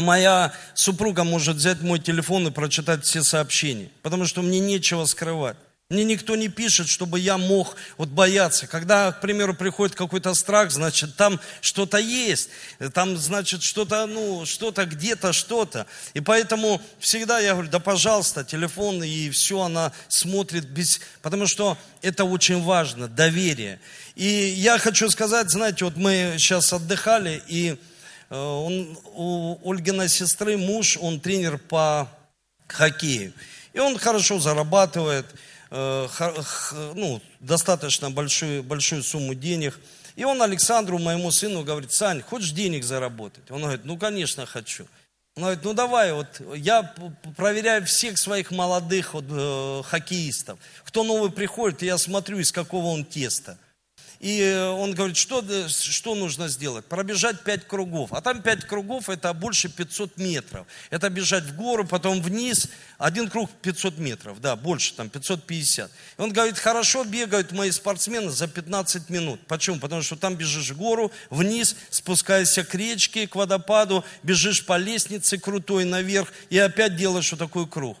моя 0.00 0.52
супруга 0.74 1.24
может 1.24 1.56
взять 1.56 1.80
мой 1.80 1.98
телефон 1.98 2.48
и 2.48 2.50
прочитать 2.50 3.04
все 3.04 3.22
сообщения, 3.22 3.90
потому 4.02 4.26
что 4.26 4.42
мне 4.42 4.60
нечего 4.60 5.04
скрывать. 5.04 5.56
Мне 5.88 6.02
никто 6.02 6.34
не 6.34 6.48
пишет, 6.48 6.88
чтобы 6.88 7.20
я 7.20 7.38
мог 7.38 7.76
вот 7.96 8.08
бояться. 8.08 8.66
Когда, 8.66 9.12
к 9.12 9.20
примеру, 9.20 9.54
приходит 9.54 9.94
какой-то 9.94 10.34
страх, 10.34 10.72
значит, 10.72 11.14
там 11.14 11.38
что-то 11.60 11.98
есть. 11.98 12.48
Там, 12.92 13.16
значит, 13.16 13.62
что-то, 13.62 14.04
ну, 14.06 14.44
что-то 14.46 14.84
где-то, 14.84 15.32
что-то. 15.32 15.86
И 16.12 16.20
поэтому 16.20 16.82
всегда 16.98 17.38
я 17.38 17.52
говорю, 17.52 17.70
да, 17.70 17.78
пожалуйста, 17.78 18.42
телефон, 18.42 19.04
и 19.04 19.30
все, 19.30 19.60
она 19.60 19.92
смотрит 20.08 20.64
без... 20.64 21.00
Потому 21.22 21.46
что 21.46 21.78
это 22.02 22.24
очень 22.24 22.60
важно, 22.64 23.06
доверие. 23.06 23.78
И 24.16 24.26
я 24.26 24.78
хочу 24.78 25.08
сказать, 25.08 25.50
знаете, 25.50 25.84
вот 25.84 25.96
мы 25.96 26.34
сейчас 26.36 26.72
отдыхали, 26.72 27.40
и 27.46 27.78
он, 28.34 28.98
у 29.14 29.58
Ольгиной 29.70 30.08
сестры 30.08 30.56
муж, 30.56 30.96
он 31.00 31.20
тренер 31.20 31.58
по 31.58 32.08
хоккею. 32.66 33.32
И 33.72 33.78
он 33.78 33.98
хорошо 33.98 34.38
зарабатывает, 34.38 35.26
э, 35.70 36.08
ну, 36.94 37.20
достаточно 37.40 38.10
большую, 38.10 38.62
большую 38.62 39.02
сумму 39.02 39.34
денег. 39.34 39.78
И 40.16 40.24
он 40.24 40.42
Александру, 40.42 40.98
моему 40.98 41.30
сыну, 41.30 41.62
говорит, 41.62 41.92
Сань, 41.92 42.22
хочешь 42.22 42.52
денег 42.52 42.84
заработать? 42.84 43.50
Он 43.50 43.60
говорит, 43.62 43.84
ну, 43.84 43.98
конечно, 43.98 44.46
хочу. 44.46 44.86
Он 45.36 45.42
говорит, 45.42 45.64
ну 45.64 45.74
давай, 45.74 46.14
вот 46.14 46.40
я 46.54 46.94
проверяю 47.36 47.84
всех 47.84 48.16
своих 48.16 48.50
молодых 48.50 49.12
вот, 49.12 49.26
э, 49.28 49.82
хоккеистов. 49.84 50.58
Кто 50.84 51.04
новый 51.04 51.30
приходит, 51.30 51.82
я 51.82 51.98
смотрю, 51.98 52.38
из 52.38 52.52
какого 52.52 52.86
он 52.86 53.04
теста. 53.04 53.58
И 54.20 54.72
он 54.76 54.94
говорит, 54.94 55.16
что, 55.16 55.44
что 55.68 56.14
нужно 56.14 56.48
сделать? 56.48 56.86
Пробежать 56.86 57.42
5 57.44 57.66
кругов. 57.66 58.12
А 58.12 58.20
там 58.20 58.40
5 58.40 58.64
кругов 58.64 59.10
это 59.10 59.32
больше 59.34 59.68
500 59.68 60.16
метров. 60.16 60.66
Это 60.90 61.10
бежать 61.10 61.44
в 61.44 61.56
гору, 61.56 61.86
потом 61.86 62.22
вниз. 62.22 62.68
Один 62.98 63.28
круг 63.28 63.50
500 63.62 63.98
метров, 63.98 64.40
да, 64.40 64.56
больше, 64.56 64.94
там 64.94 65.10
550. 65.10 65.90
И 65.90 66.20
он 66.20 66.32
говорит, 66.32 66.58
хорошо 66.58 67.04
бегают 67.04 67.52
мои 67.52 67.70
спортсмены 67.70 68.30
за 68.30 68.48
15 68.48 69.10
минут. 69.10 69.40
Почему? 69.46 69.78
Потому 69.78 70.02
что 70.02 70.16
там 70.16 70.34
бежишь 70.34 70.70
в 70.70 70.76
гору, 70.78 71.12
вниз, 71.28 71.76
спускаешься 71.90 72.64
к 72.64 72.74
речке, 72.74 73.26
к 73.26 73.34
водопаду, 73.34 74.04
бежишь 74.22 74.64
по 74.64 74.78
лестнице 74.78 75.38
крутой 75.38 75.84
наверх 75.84 76.32
и 76.48 76.58
опять 76.58 76.96
делаешь 76.96 77.30
вот 77.32 77.38
такой 77.38 77.66
круг. 77.66 77.98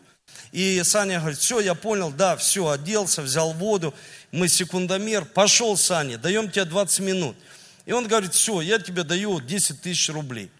И 0.56 0.82
Саня 0.84 1.18
говорит, 1.18 1.38
все, 1.38 1.60
я 1.60 1.74
понял, 1.74 2.10
да, 2.10 2.34
все, 2.38 2.66
оделся, 2.70 3.20
взял 3.20 3.52
воду 3.52 3.92
мы 4.32 4.48
секундомер, 4.48 5.26
пошел, 5.26 5.76
Саня, 5.76 6.16
даем 6.16 6.50
тебе 6.50 6.64
20 6.64 7.00
минут. 7.00 7.36
И 7.84 7.92
он 7.92 8.08
говорит, 8.08 8.32
все, 8.32 8.62
я 8.62 8.78
тебе 8.78 9.02
даю 9.02 9.38
10 9.38 9.82
тысяч 9.82 10.08
рублей 10.08 10.50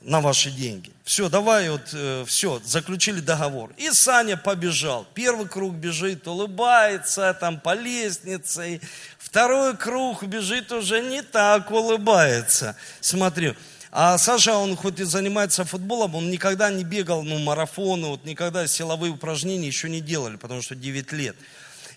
на 0.00 0.20
ваши 0.20 0.52
деньги. 0.52 0.92
Все, 1.02 1.28
давай, 1.28 1.68
вот, 1.68 1.88
э, 1.94 2.24
все, 2.28 2.62
заключили 2.64 3.18
договор. 3.18 3.72
И 3.76 3.90
Саня 3.90 4.36
побежал. 4.36 5.04
Первый 5.14 5.48
круг 5.48 5.74
бежит, 5.74 6.28
улыбается 6.28 7.36
там 7.40 7.58
по 7.58 7.74
лестнице. 7.74 8.80
Второй 9.18 9.76
круг 9.76 10.22
бежит 10.22 10.70
уже 10.70 11.00
не 11.00 11.22
так, 11.22 11.72
улыбается. 11.72 12.76
Смотрю. 13.00 13.56
А 13.96 14.18
Саша, 14.18 14.56
он 14.56 14.74
хоть 14.74 14.98
и 14.98 15.04
занимается 15.04 15.64
футболом, 15.64 16.16
он 16.16 16.28
никогда 16.28 16.68
не 16.68 16.82
бегал, 16.82 17.22
ну, 17.22 17.38
марафоны, 17.38 18.08
вот 18.08 18.24
никогда 18.24 18.66
силовые 18.66 19.12
упражнения 19.12 19.68
еще 19.68 19.88
не 19.88 20.00
делали, 20.00 20.34
потому 20.34 20.62
что 20.62 20.74
9 20.74 21.12
лет. 21.12 21.36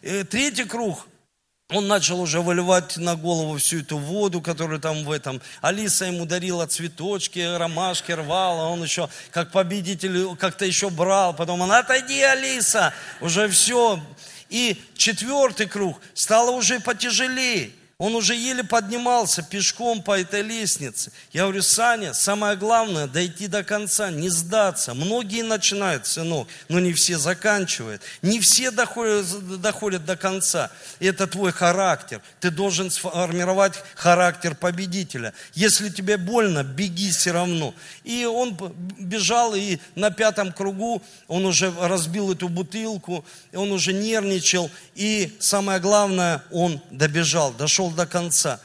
Э, 0.03 0.23
третий 0.23 0.65
круг. 0.65 1.07
Он 1.71 1.87
начал 1.87 2.21
уже 2.21 2.39
выливать 2.39 2.97
на 2.97 3.15
голову 3.15 3.57
всю 3.57 3.79
эту 3.79 3.97
воду, 3.97 4.41
которую 4.41 4.79
там 4.79 5.05
в 5.05 5.11
этом. 5.11 5.41
Алиса 5.59 6.05
ему 6.05 6.27
дарила 6.27 6.67
цветочки, 6.67 7.39
ромашки 7.57 8.11
рвала. 8.11 8.67
Он 8.67 8.83
еще, 8.83 9.09
как 9.31 9.51
победитель, 9.51 10.35
как-то 10.35 10.65
еще 10.65 10.91
брал. 10.91 11.33
Потом 11.35 11.61
он, 11.61 11.71
отойди, 11.71 12.21
Алиса, 12.21 12.93
уже 13.21 13.49
все. 13.49 13.99
И 14.49 14.79
четвертый 14.95 15.65
круг 15.65 15.99
стало 16.13 16.51
уже 16.51 16.79
потяжелее. 16.79 17.71
Он 17.99 18.13
уже 18.13 18.35
еле 18.35 18.63
поднимался 18.63 19.41
пешком 19.41 20.03
по 20.03 20.19
этой 20.19 20.43
лестнице. 20.43 21.11
Я 21.33 21.43
говорю, 21.45 21.63
Саня, 21.63 22.13
самое 22.13 22.55
главное 22.55 23.07
дойти 23.07 23.47
до 23.47 23.63
конца, 23.63 24.11
не 24.11 24.29
сдаться. 24.29 24.93
Многие 24.93 25.41
начинают, 25.41 26.05
сынок, 26.05 26.47
но 26.69 26.79
не 26.79 26.93
все 26.93 27.17
заканчивают. 27.17 28.03
Не 28.21 28.39
все 28.39 28.69
доходят, 28.69 29.59
доходят 29.59 30.05
до 30.05 30.15
конца. 30.15 30.69
Это 30.99 31.25
твой 31.25 31.51
характер. 31.51 32.21
Ты 32.39 32.51
должен 32.51 32.91
сформировать 32.91 33.81
характер 33.95 34.53
победителя. 34.53 35.33
Если 35.55 35.89
тебе 35.89 36.17
больно, 36.17 36.63
беги 36.63 37.09
все 37.09 37.31
равно. 37.31 37.73
И 38.03 38.25
он 38.25 38.55
бежал, 38.99 39.55
и 39.55 39.79
на 39.95 40.11
пятом 40.11 40.53
кругу 40.53 41.01
он 41.27 41.47
уже 41.47 41.73
разбил 41.81 42.31
эту 42.31 42.47
бутылку, 42.47 43.25
он 43.55 43.71
уже 43.71 43.91
нервничал. 43.91 44.69
И 44.93 45.35
самое 45.39 45.79
главное, 45.79 46.43
он 46.51 46.79
добежал, 46.91 47.53
дошел 47.53 47.86
дошел 47.88 47.91
до 47.91 48.05
конца. 48.05 48.59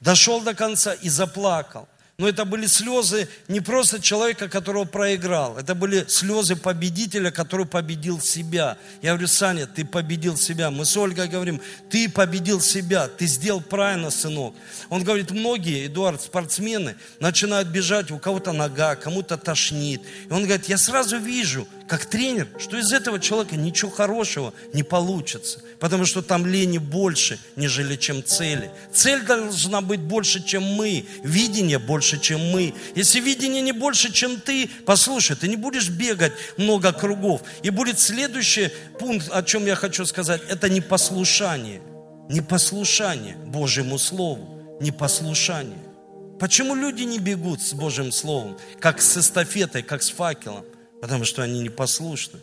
Дошел 0.00 0.40
до 0.40 0.54
конца 0.54 0.94
и 0.94 1.08
заплакал. 1.08 1.88
Но 2.20 2.28
это 2.28 2.44
были 2.44 2.66
слезы 2.66 3.28
не 3.46 3.60
просто 3.60 4.02
человека, 4.02 4.48
которого 4.48 4.84
проиграл. 4.84 5.56
Это 5.56 5.76
были 5.76 6.04
слезы 6.08 6.56
победителя, 6.56 7.30
который 7.30 7.64
победил 7.64 8.20
себя. 8.20 8.76
Я 9.02 9.10
говорю, 9.10 9.28
Саня, 9.28 9.68
ты 9.68 9.84
победил 9.84 10.36
себя. 10.36 10.72
Мы 10.72 10.84
с 10.84 10.96
Ольгой 10.96 11.28
говорим, 11.28 11.60
ты 11.90 12.08
победил 12.08 12.60
себя. 12.60 13.06
Ты 13.06 13.26
сделал 13.26 13.60
правильно, 13.60 14.10
сынок. 14.10 14.56
Он 14.88 15.04
говорит, 15.04 15.30
многие, 15.30 15.86
Эдуард, 15.86 16.20
спортсмены 16.20 16.96
начинают 17.20 17.68
бежать, 17.68 18.10
у 18.10 18.18
кого-то 18.18 18.50
нога, 18.50 18.96
кому-то 18.96 19.36
тошнит. 19.36 20.02
И 20.28 20.32
он 20.32 20.42
говорит, 20.42 20.68
я 20.68 20.76
сразу 20.76 21.18
вижу, 21.18 21.68
как 21.86 22.04
тренер, 22.06 22.48
что 22.58 22.76
из 22.78 22.92
этого 22.92 23.20
человека 23.20 23.56
ничего 23.56 23.92
хорошего 23.92 24.52
не 24.72 24.82
получится. 24.82 25.60
Потому 25.78 26.04
что 26.04 26.22
там 26.22 26.46
лени 26.46 26.78
больше, 26.78 27.38
нежели 27.54 27.94
чем 27.94 28.24
цели. 28.24 28.72
Цель 28.92 29.22
должна 29.22 29.80
быть 29.80 30.00
больше, 30.00 30.44
чем 30.44 30.64
мы. 30.64 31.06
Видение 31.22 31.78
больше, 31.78 32.07
чем 32.16 32.40
мы. 32.50 32.72
Если 32.94 33.20
видение 33.20 33.60
не 33.60 33.72
больше, 33.72 34.10
чем 34.10 34.40
ты, 34.40 34.70
послушай, 34.86 35.36
ты 35.36 35.48
не 35.48 35.56
будешь 35.56 35.90
бегать 35.90 36.32
много 36.56 36.92
кругов. 36.92 37.42
И 37.62 37.68
будет 37.68 37.98
следующий 37.98 38.70
пункт, 38.98 39.28
о 39.30 39.42
чем 39.42 39.66
я 39.66 39.74
хочу 39.74 40.06
сказать, 40.06 40.40
это 40.48 40.70
непослушание. 40.70 41.82
Непослушание 42.30 43.36
Божьему 43.36 43.98
Слову. 43.98 44.78
Непослушание. 44.80 45.78
Почему 46.38 46.74
люди 46.74 47.02
не 47.02 47.18
бегут 47.18 47.60
с 47.60 47.72
Божьим 47.74 48.12
Словом, 48.12 48.56
как 48.78 49.02
с 49.02 49.16
эстафетой, 49.16 49.82
как 49.82 50.02
с 50.02 50.10
факелом? 50.10 50.64
Потому 51.02 51.24
что 51.24 51.42
они 51.42 51.60
непослушны. 51.60 52.38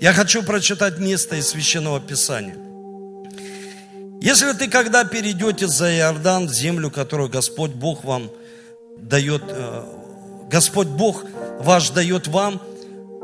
Я 0.00 0.12
хочу 0.12 0.42
прочитать 0.42 0.98
место 0.98 1.36
из 1.36 1.48
Священного 1.48 2.00
Писания. 2.00 2.56
Если 4.22 4.52
ты 4.52 4.68
когда 4.68 5.04
перейдете 5.04 5.66
за 5.66 5.90
Иордан, 5.96 6.46
в 6.46 6.52
землю, 6.52 6.90
которую 6.90 7.28
Господь 7.30 7.70
Бог 7.70 8.04
вам 8.04 8.30
дает, 9.00 9.42
э, 9.48 9.84
Господь 10.50 10.88
Бог 10.88 11.24
ваш 11.58 11.90
дает 11.90 12.28
вам, 12.28 12.60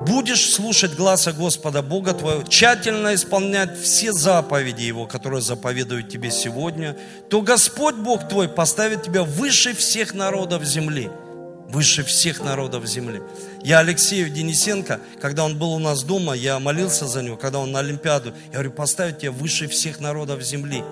будешь 0.00 0.50
слушать 0.50 0.94
глаза 0.94 1.32
Господа 1.32 1.82
Бога 1.82 2.12
твоего, 2.12 2.42
тщательно 2.42 3.14
исполнять 3.14 3.78
все 3.80 4.12
заповеди 4.12 4.82
Его, 4.82 5.06
которые 5.06 5.40
заповедуют 5.40 6.08
тебе 6.08 6.30
сегодня, 6.30 6.96
то 7.30 7.40
Господь 7.40 7.94
Бог 7.96 8.28
твой 8.28 8.48
поставит 8.48 9.04
тебя 9.04 9.22
выше 9.22 9.74
всех 9.74 10.14
народов 10.14 10.64
земли– 10.64 11.10
выше 11.68 12.04
всех 12.04 12.40
народов 12.40 12.86
земли. 12.86 13.22
Я 13.62 13.80
Алексею 13.80 14.30
Денисенко, 14.30 15.00
когда 15.20 15.44
он 15.44 15.58
был 15.58 15.72
у 15.72 15.78
нас 15.78 16.02
дома, 16.04 16.34
я 16.34 16.58
молился 16.58 17.06
за 17.06 17.22
него, 17.22 17.36
когда 17.36 17.58
он 17.58 17.72
на 17.72 17.80
Олимпиаду, 17.80 18.32
я 18.46 18.52
говорю, 18.54 18.70
поставить 18.72 19.18
тебя 19.18 19.32
выше 19.32 19.68
всех 19.68 20.00
народов 20.00 20.42
земли. 20.42 20.82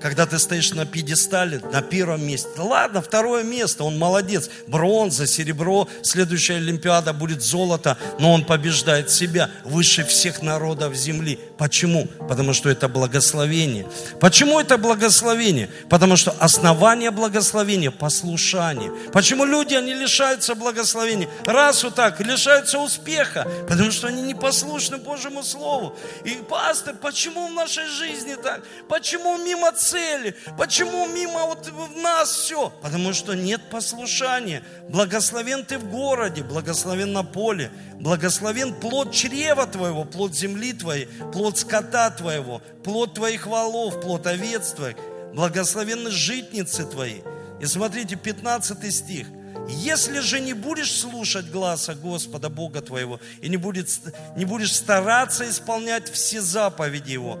Когда 0.00 0.26
ты 0.26 0.38
стоишь 0.38 0.72
на 0.72 0.84
пьедестале, 0.84 1.60
на 1.72 1.80
первом 1.82 2.26
месте. 2.26 2.48
Ладно, 2.58 3.00
второе 3.00 3.42
место, 3.42 3.84
он 3.84 3.98
молодец. 3.98 4.50
Бронза, 4.66 5.26
серебро, 5.26 5.88
следующая 6.02 6.56
Олимпиада 6.56 7.12
будет 7.12 7.42
золото, 7.42 7.96
но 8.18 8.32
он 8.32 8.44
побеждает 8.44 9.10
себя 9.10 9.50
выше 9.64 10.04
всех 10.04 10.42
народов 10.42 10.94
земли. 10.94 11.38
Почему? 11.58 12.06
Потому 12.28 12.52
что 12.52 12.68
это 12.68 12.88
благословение. 12.88 13.86
Почему 14.20 14.60
это 14.60 14.76
благословение? 14.76 15.70
Потому 15.88 16.16
что 16.16 16.34
основание 16.38 17.10
благословения– 17.10 17.90
послушание. 18.06 18.92
Почему 19.12 19.44
люди, 19.44 19.74
они 19.74 19.94
лишаются 19.94 20.54
благословения? 20.54 21.28
Раз 21.44 21.82
вот 21.84 21.94
так, 21.94 22.20
лишаются 22.20 22.78
успеха, 22.78 23.48
потому 23.68 23.90
что 23.90 24.08
они 24.08 24.22
непослушны 24.22 24.98
Божьему 24.98 25.42
Слову. 25.42 25.96
И, 26.24 26.32
пастор, 26.48 26.94
почему 26.94 27.48
в 27.48 27.52
нашей 27.52 27.86
жизни 27.86 28.34
так? 28.34 28.62
Почему 28.88 29.38
мимо 29.38 29.72
цели? 29.86 30.34
Почему 30.58 31.06
мимо 31.06 31.46
вот 31.46 31.68
в 31.68 31.96
нас 31.96 32.30
все? 32.30 32.70
Потому 32.82 33.12
что 33.12 33.34
нет 33.34 33.60
послушания. 33.70 34.62
Благословен 34.88 35.64
ты 35.64 35.78
в 35.78 35.90
городе, 35.90 36.42
благословен 36.42 37.12
на 37.12 37.22
поле, 37.22 37.70
благословен 38.00 38.74
плод 38.74 39.12
чрева 39.12 39.66
твоего, 39.66 40.04
плод 40.04 40.34
земли 40.34 40.72
твоей, 40.72 41.08
плод 41.32 41.58
скота 41.58 42.10
твоего, 42.10 42.60
плод 42.84 43.14
твоих 43.14 43.46
валов, 43.46 44.00
плод 44.00 44.26
овец 44.26 44.72
твоих, 44.72 44.96
благословенны 45.34 46.10
житницы 46.10 46.84
твои. 46.84 47.20
И 47.60 47.66
смотрите, 47.66 48.16
15 48.16 48.94
стих. 48.94 49.26
Если 49.68 50.20
же 50.20 50.38
не 50.38 50.52
будешь 50.52 50.92
слушать 50.92 51.50
глаза 51.50 51.94
Господа 51.94 52.48
Бога 52.48 52.80
твоего 52.82 53.18
и 53.40 53.48
не, 53.48 53.56
будет, 53.56 53.88
не 54.36 54.44
будешь 54.44 54.72
стараться 54.72 55.48
исполнять 55.48 56.08
все 56.08 56.40
заповеди 56.40 57.12
Его, 57.12 57.40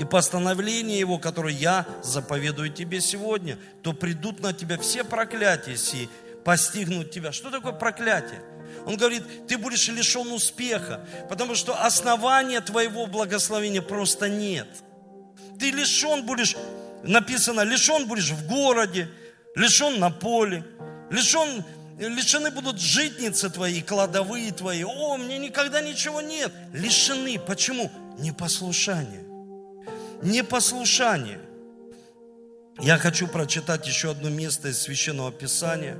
и 0.00 0.04
постановление 0.04 0.98
Его, 0.98 1.18
которое 1.18 1.52
я 1.52 1.84
заповедую 2.02 2.70
тебе 2.70 3.02
сегодня, 3.02 3.58
то 3.82 3.92
придут 3.92 4.40
на 4.40 4.54
тебя 4.54 4.78
все 4.78 5.04
проклятия 5.04 5.76
сии, 5.76 6.08
постигнут 6.42 7.10
тебя. 7.10 7.32
Что 7.32 7.50
такое 7.50 7.72
проклятие? 7.72 8.40
Он 8.86 8.96
говорит, 8.96 9.46
ты 9.46 9.58
будешь 9.58 9.88
лишен 9.88 10.32
успеха, 10.32 11.06
потому 11.28 11.54
что 11.54 11.84
основания 11.84 12.62
твоего 12.62 13.06
благословения 13.06 13.82
просто 13.82 14.30
нет. 14.30 14.68
Ты 15.58 15.70
лишен 15.70 16.24
будешь, 16.24 16.56
написано, 17.02 17.60
лишен 17.60 18.06
будешь 18.08 18.30
в 18.30 18.48
городе, 18.48 19.06
лишен 19.54 20.00
на 20.00 20.08
поле, 20.08 20.64
лишен, 21.10 21.62
лишены 21.98 22.50
будут 22.50 22.80
житницы 22.80 23.50
твои, 23.50 23.82
кладовые 23.82 24.50
твои. 24.52 24.82
О, 24.82 25.18
мне 25.18 25.36
никогда 25.36 25.82
ничего 25.82 26.22
нет. 26.22 26.50
Лишены. 26.72 27.38
Почему? 27.38 27.92
Непослушание 28.18 29.29
непослушание. 30.22 31.40
Я 32.78 32.98
хочу 32.98 33.28
прочитать 33.28 33.86
еще 33.86 34.10
одно 34.10 34.30
место 34.30 34.68
из 34.68 34.80
Священного 34.80 35.32
Писания. 35.32 35.98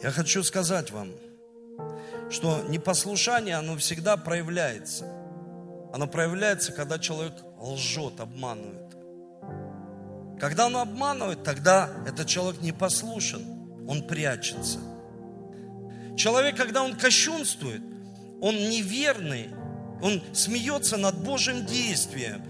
Я 0.00 0.10
хочу 0.12 0.44
сказать 0.44 0.92
вам, 0.92 1.10
что 2.30 2.62
непослушание, 2.68 3.56
оно 3.56 3.76
всегда 3.76 4.16
проявляется. 4.16 5.04
Оно 5.92 6.06
проявляется, 6.06 6.72
когда 6.72 6.98
человек 6.98 7.32
лжет, 7.58 8.20
обманывает. 8.20 8.94
Когда 10.38 10.66
он 10.66 10.76
обманывает, 10.76 11.42
тогда 11.42 11.90
этот 12.06 12.28
человек 12.28 12.60
не 12.60 12.70
послушен, 12.70 13.44
он 13.88 14.06
прячется– 14.06 14.78
Человек, 16.18 16.56
когда 16.56 16.82
он 16.82 16.96
кощунствует, 16.96 17.80
он 18.40 18.56
неверный, 18.56 19.50
он 20.02 20.20
смеется 20.32 20.96
над 20.96 21.16
Божьим 21.22 21.64
действием. 21.64 22.42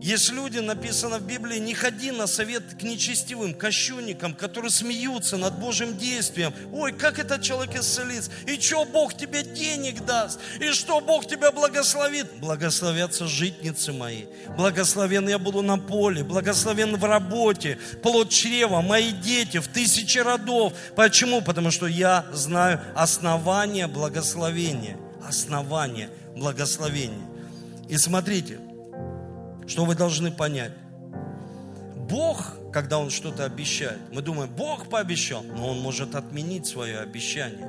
Есть 0.00 0.32
люди, 0.32 0.58
написано 0.58 1.18
в 1.18 1.22
Библии, 1.22 1.58
не 1.58 1.72
ходи 1.72 2.10
на 2.10 2.26
совет 2.26 2.74
к 2.74 2.82
нечестивым, 2.82 3.54
кощунникам, 3.54 4.34
которые 4.34 4.70
смеются 4.70 5.36
над 5.36 5.58
Божьим 5.58 5.96
действием. 5.96 6.52
Ой, 6.72 6.92
как 6.92 7.18
этот 7.18 7.42
человек 7.42 7.76
исцелится? 7.76 8.30
И 8.46 8.60
что 8.60 8.84
Бог 8.84 9.16
тебе 9.16 9.42
денег 9.42 10.04
даст? 10.04 10.40
И 10.60 10.72
что 10.72 11.00
Бог 11.00 11.26
тебя 11.26 11.52
благословит? 11.52 12.26
Благословятся 12.40 13.26
житницы 13.26 13.92
мои. 13.92 14.24
Благословен 14.56 15.28
я 15.28 15.38
буду 15.38 15.62
на 15.62 15.78
поле, 15.78 16.24
благословен 16.24 16.96
в 16.96 17.04
работе, 17.04 17.78
плод 18.02 18.30
чрева, 18.30 18.82
мои 18.82 19.12
дети 19.12 19.58
в 19.58 19.68
тысячи 19.68 20.18
родов. 20.18 20.74
Почему? 20.96 21.40
Потому 21.40 21.70
что 21.70 21.86
я 21.86 22.26
знаю 22.32 22.80
основание 22.94 23.86
благословения. 23.86 24.98
Основание 25.26 26.10
благословения. 26.36 27.26
И 27.88 27.96
смотрите, 27.96 28.58
что 29.66 29.84
вы 29.84 29.94
должны 29.94 30.30
понять? 30.30 30.72
Бог, 31.96 32.56
когда 32.72 32.98
Он 32.98 33.10
что-то 33.10 33.44
обещает, 33.44 33.98
мы 34.12 34.20
думаем, 34.20 34.50
Бог 34.50 34.88
пообещал, 34.88 35.42
но 35.42 35.70
Он 35.70 35.80
может 35.80 36.14
отменить 36.14 36.66
свое 36.66 36.98
обещание. 36.98 37.68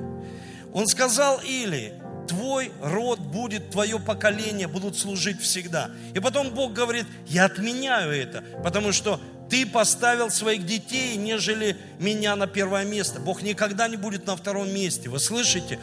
Он 0.72 0.86
сказал 0.86 1.40
Или, 1.42 1.94
твой 2.26 2.70
род 2.82 3.20
будет, 3.20 3.70
твое 3.70 3.98
поколение 3.98 4.68
будут 4.68 4.96
служить 4.96 5.40
всегда. 5.40 5.90
И 6.14 6.20
потом 6.20 6.50
Бог 6.50 6.72
говорит, 6.72 7.06
я 7.26 7.46
отменяю 7.46 8.12
это, 8.12 8.44
потому 8.62 8.92
что 8.92 9.20
ты 9.48 9.64
поставил 9.64 10.30
своих 10.30 10.66
детей, 10.66 11.16
нежели 11.16 11.76
меня 11.98 12.36
на 12.36 12.46
первое 12.46 12.84
место. 12.84 13.20
Бог 13.20 13.42
никогда 13.42 13.88
не 13.88 13.96
будет 13.96 14.26
на 14.26 14.36
втором 14.36 14.72
месте. 14.72 15.08
Вы 15.08 15.20
слышите? 15.20 15.78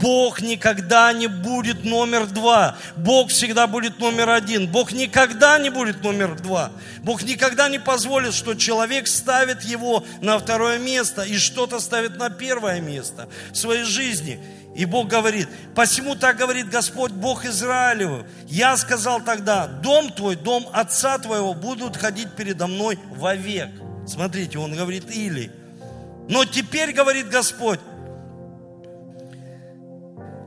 Бог 0.00 0.40
никогда 0.40 1.12
не 1.12 1.26
будет 1.26 1.84
номер 1.84 2.26
два. 2.26 2.76
Бог 2.96 3.30
всегда 3.30 3.66
будет 3.66 3.98
номер 3.98 4.30
один. 4.30 4.68
Бог 4.70 4.92
никогда 4.92 5.58
не 5.58 5.70
будет 5.70 6.02
номер 6.02 6.36
два. 6.36 6.70
Бог 7.02 7.22
никогда 7.22 7.68
не 7.68 7.80
позволит, 7.80 8.34
что 8.34 8.54
человек 8.54 9.08
ставит 9.08 9.62
его 9.62 10.04
на 10.20 10.38
второе 10.38 10.78
место 10.78 11.22
и 11.22 11.36
что-то 11.36 11.80
ставит 11.80 12.16
на 12.16 12.30
первое 12.30 12.80
место 12.80 13.28
в 13.52 13.56
своей 13.56 13.84
жизни. 13.84 14.40
И 14.78 14.84
Бог 14.84 15.08
говорит, 15.08 15.48
посему 15.74 16.14
так 16.14 16.36
говорит 16.36 16.70
Господь, 16.70 17.10
Бог 17.10 17.44
Израилев. 17.44 18.24
Я 18.46 18.76
сказал 18.76 19.20
тогда, 19.20 19.66
дом 19.66 20.12
твой, 20.12 20.36
дом 20.36 20.68
отца 20.72 21.18
твоего 21.18 21.52
будут 21.52 21.96
ходить 21.96 22.36
передо 22.36 22.68
мной 22.68 22.96
вовек. 23.10 23.70
Смотрите, 24.06 24.56
он 24.60 24.76
говорит 24.76 25.10
или. 25.10 25.50
Но 26.28 26.44
теперь, 26.44 26.92
говорит 26.92 27.28
Господь, 27.28 27.80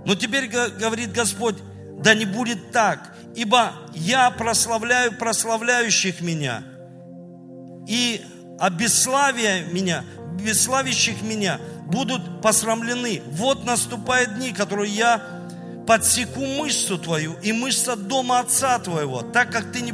но 0.05 0.15
теперь 0.15 0.47
говорит 0.47 1.11
Господь, 1.11 1.57
да 1.99 2.13
не 2.13 2.23
будет 2.23 2.71
так, 2.71 3.13
ибо 3.35 3.73
я 3.93 4.31
прославляю 4.31 5.11
прославляющих 5.17 6.21
меня, 6.21 6.63
и 7.85 8.21
обесславие 8.57 9.65
меня, 9.73 10.05
бесславящих 10.41 11.21
меня 11.21 11.59
будут 11.91 12.41
посрамлены. 12.41 13.21
Вот 13.31 13.65
наступают 13.65 14.35
дни, 14.35 14.51
которые 14.51 14.91
я 14.91 15.21
подсеку 15.85 16.39
мышцу 16.45 16.97
твою 16.97 17.35
и 17.41 17.51
мышца 17.51 17.95
дома 17.95 18.39
отца 18.39 18.79
твоего, 18.79 19.21
так 19.21 19.51
как 19.51 19.71
ты 19.71 19.81
не, 19.81 19.93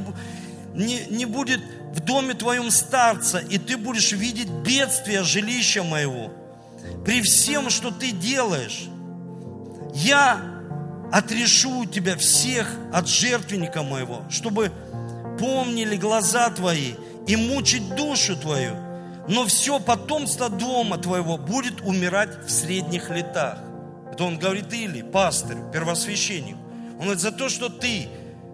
не, 0.74 1.06
не 1.10 1.26
будет 1.26 1.60
в 1.94 2.00
доме 2.02 2.34
твоем 2.34 2.70
старца, 2.72 3.40
и 3.40 3.58
ты 3.58 3.78
будешь 3.78 4.12
видеть 4.12 4.50
бедствие 4.50 5.24
жилища 5.24 5.84
моего. 5.84 6.32
При 7.04 7.22
всем, 7.22 7.70
что 7.70 7.92
ты 7.92 8.12
делаешь, 8.12 8.86
я 9.94 10.40
отрешу 11.12 11.86
тебя 11.86 12.16
всех 12.18 12.70
от 12.94 13.08
жертвенника 13.08 13.82
моего, 13.82 14.24
чтобы 14.30 14.72
помнили 15.40 15.96
глаза 15.96 16.50
твои 16.50 16.94
и 17.26 17.36
мучить 17.36 17.96
душу 17.96 18.36
твою– 18.36 18.76
но 19.28 19.46
все 19.46 19.80
потомство 19.80 20.50
дома 20.50 20.98
твоего 20.98 21.38
будет 21.38 21.82
умирать 21.82 22.46
в 22.46 22.50
средних 22.50 23.10
летах. 23.10 23.60
Это 24.12 24.24
он 24.24 24.40
говорит 24.40 24.72
или, 24.74 25.02
пастырь, 25.02 25.58
первосвященник. 25.72 26.56
Он 26.94 27.02
говорит, 27.02 27.20
за 27.20 27.32
то, 27.32 27.50
что 27.50 27.70
ты, 27.70 28.08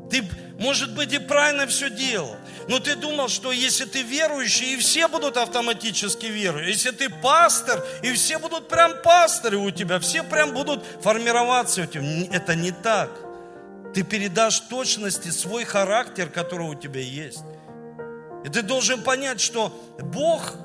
ты, 0.09 0.23
может 0.59 0.93
быть, 0.95 1.13
и 1.13 1.19
правильно 1.19 1.67
все 1.67 1.89
делал, 1.89 2.35
но 2.67 2.79
ты 2.79 2.95
думал, 2.95 3.29
что 3.29 3.51
если 3.51 3.85
ты 3.85 4.01
верующий, 4.01 4.73
и 4.73 4.77
все 4.77 5.07
будут 5.07 5.37
автоматически 5.37 6.25
верующие. 6.25 6.71
Если 6.73 6.91
ты 6.91 7.09
пастор, 7.09 7.83
и 8.01 8.11
все 8.13 8.39
будут 8.39 8.67
прям 8.67 9.01
пасторы 9.03 9.57
у 9.57 9.71
тебя, 9.71 9.99
все 9.99 10.23
прям 10.23 10.53
будут 10.53 10.83
формироваться 11.01 11.83
у 11.83 11.85
тебя. 11.85 12.03
Это 12.31 12.55
не 12.55 12.71
так. 12.71 13.09
Ты 13.93 14.03
передашь 14.03 14.59
точности 14.61 15.29
свой 15.29 15.65
характер, 15.65 16.29
который 16.29 16.67
у 16.67 16.75
тебя 16.75 17.01
есть. 17.01 17.43
И 18.43 18.49
ты 18.49 18.61
должен 18.61 19.01
понять, 19.01 19.39
что 19.39 19.71
Бог 19.99 20.55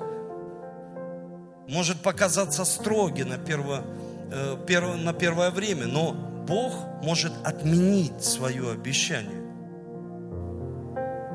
может 1.68 2.00
показаться 2.00 2.64
строгим 2.64 3.28
на 3.28 3.36
э, 3.36 4.96
на 4.96 5.12
первое 5.12 5.50
время, 5.50 5.86
но 5.86 6.12
Бог 6.12 6.72
может 7.02 7.32
отменить 7.44 8.24
свое 8.24 8.72
обещание. 8.72 9.44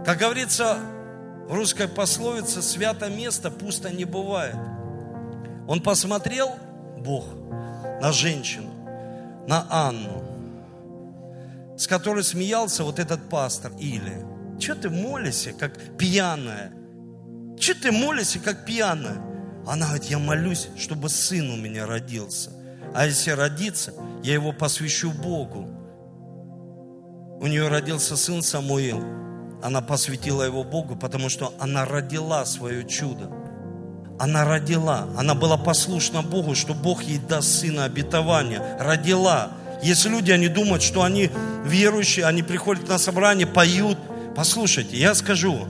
Как 0.06 0.18
говорится 0.18 0.80
в 1.48 1.54
русской 1.54 1.88
пословице, 1.88 2.62
свято 2.62 3.10
место 3.10 3.52
пусто 3.52 3.90
не 3.90 4.06
бывает. 4.06 4.56
Он 5.68 5.82
посмотрел, 5.82 6.52
Бог, 6.98 7.26
на 8.02 8.12
женщину, 8.12 8.70
на 9.48 9.66
Анну, 9.70 10.24
с 11.78 11.88
которой 11.88 12.24
смеялся 12.24 12.84
вот 12.84 13.00
этот 13.00 13.30
пастор 13.30 13.72
Или. 13.80 14.33
Что 14.60 14.76
ты 14.76 14.90
молишься, 14.90 15.54
как 15.54 15.98
пьяная? 15.98 16.72
Что 17.60 17.82
ты 17.82 17.92
молишься, 17.92 18.40
как 18.40 18.66
пьяная? 18.66 19.22
Она 19.66 19.88
говорит, 19.88 20.06
я 20.06 20.20
молюсь, 20.20 20.68
чтобы 20.78 21.10
сын 21.10 21.50
у 21.50 21.56
меня 21.56 21.86
родился. 21.86 22.52
А 22.94 23.06
если 23.06 23.32
родится, 23.32 23.94
я 24.24 24.34
его 24.34 24.52
посвящу 24.52 25.12
Богу. 25.12 25.70
У 27.40 27.48
нее 27.48 27.68
родился 27.68 28.16
сын 28.16 28.42
Самуил. 28.42 29.04
Она 29.64 29.82
посвятила 29.82 30.44
его 30.44 30.64
Богу, 30.64 30.96
потому 30.96 31.30
что 31.30 31.54
она 31.60 31.86
родила 31.86 32.46
свое 32.46 32.88
чудо. 32.88 33.32
Она 34.20 34.46
родила. 34.46 35.08
Она 35.18 35.34
была 35.34 35.58
послушна 35.58 36.22
Богу, 36.22 36.56
что 36.56 36.74
Бог 36.74 37.04
ей 37.04 37.18
даст 37.18 37.62
сына 37.62 37.86
обетования. 37.86 38.78
Родила. 38.80 39.52
Если 39.82 40.10
люди, 40.10 40.32
они 40.32 40.50
думают, 40.50 40.84
что 40.84 41.04
они 41.04 41.30
верующие, 41.66 42.26
они 42.26 42.44
приходят 42.44 42.88
на 42.88 42.98
собрание, 42.98 43.48
поют– 43.48 43.98
Послушайте, 44.36 44.98
я 44.98 45.14
скажу 45.14 45.54
вам, 45.54 45.70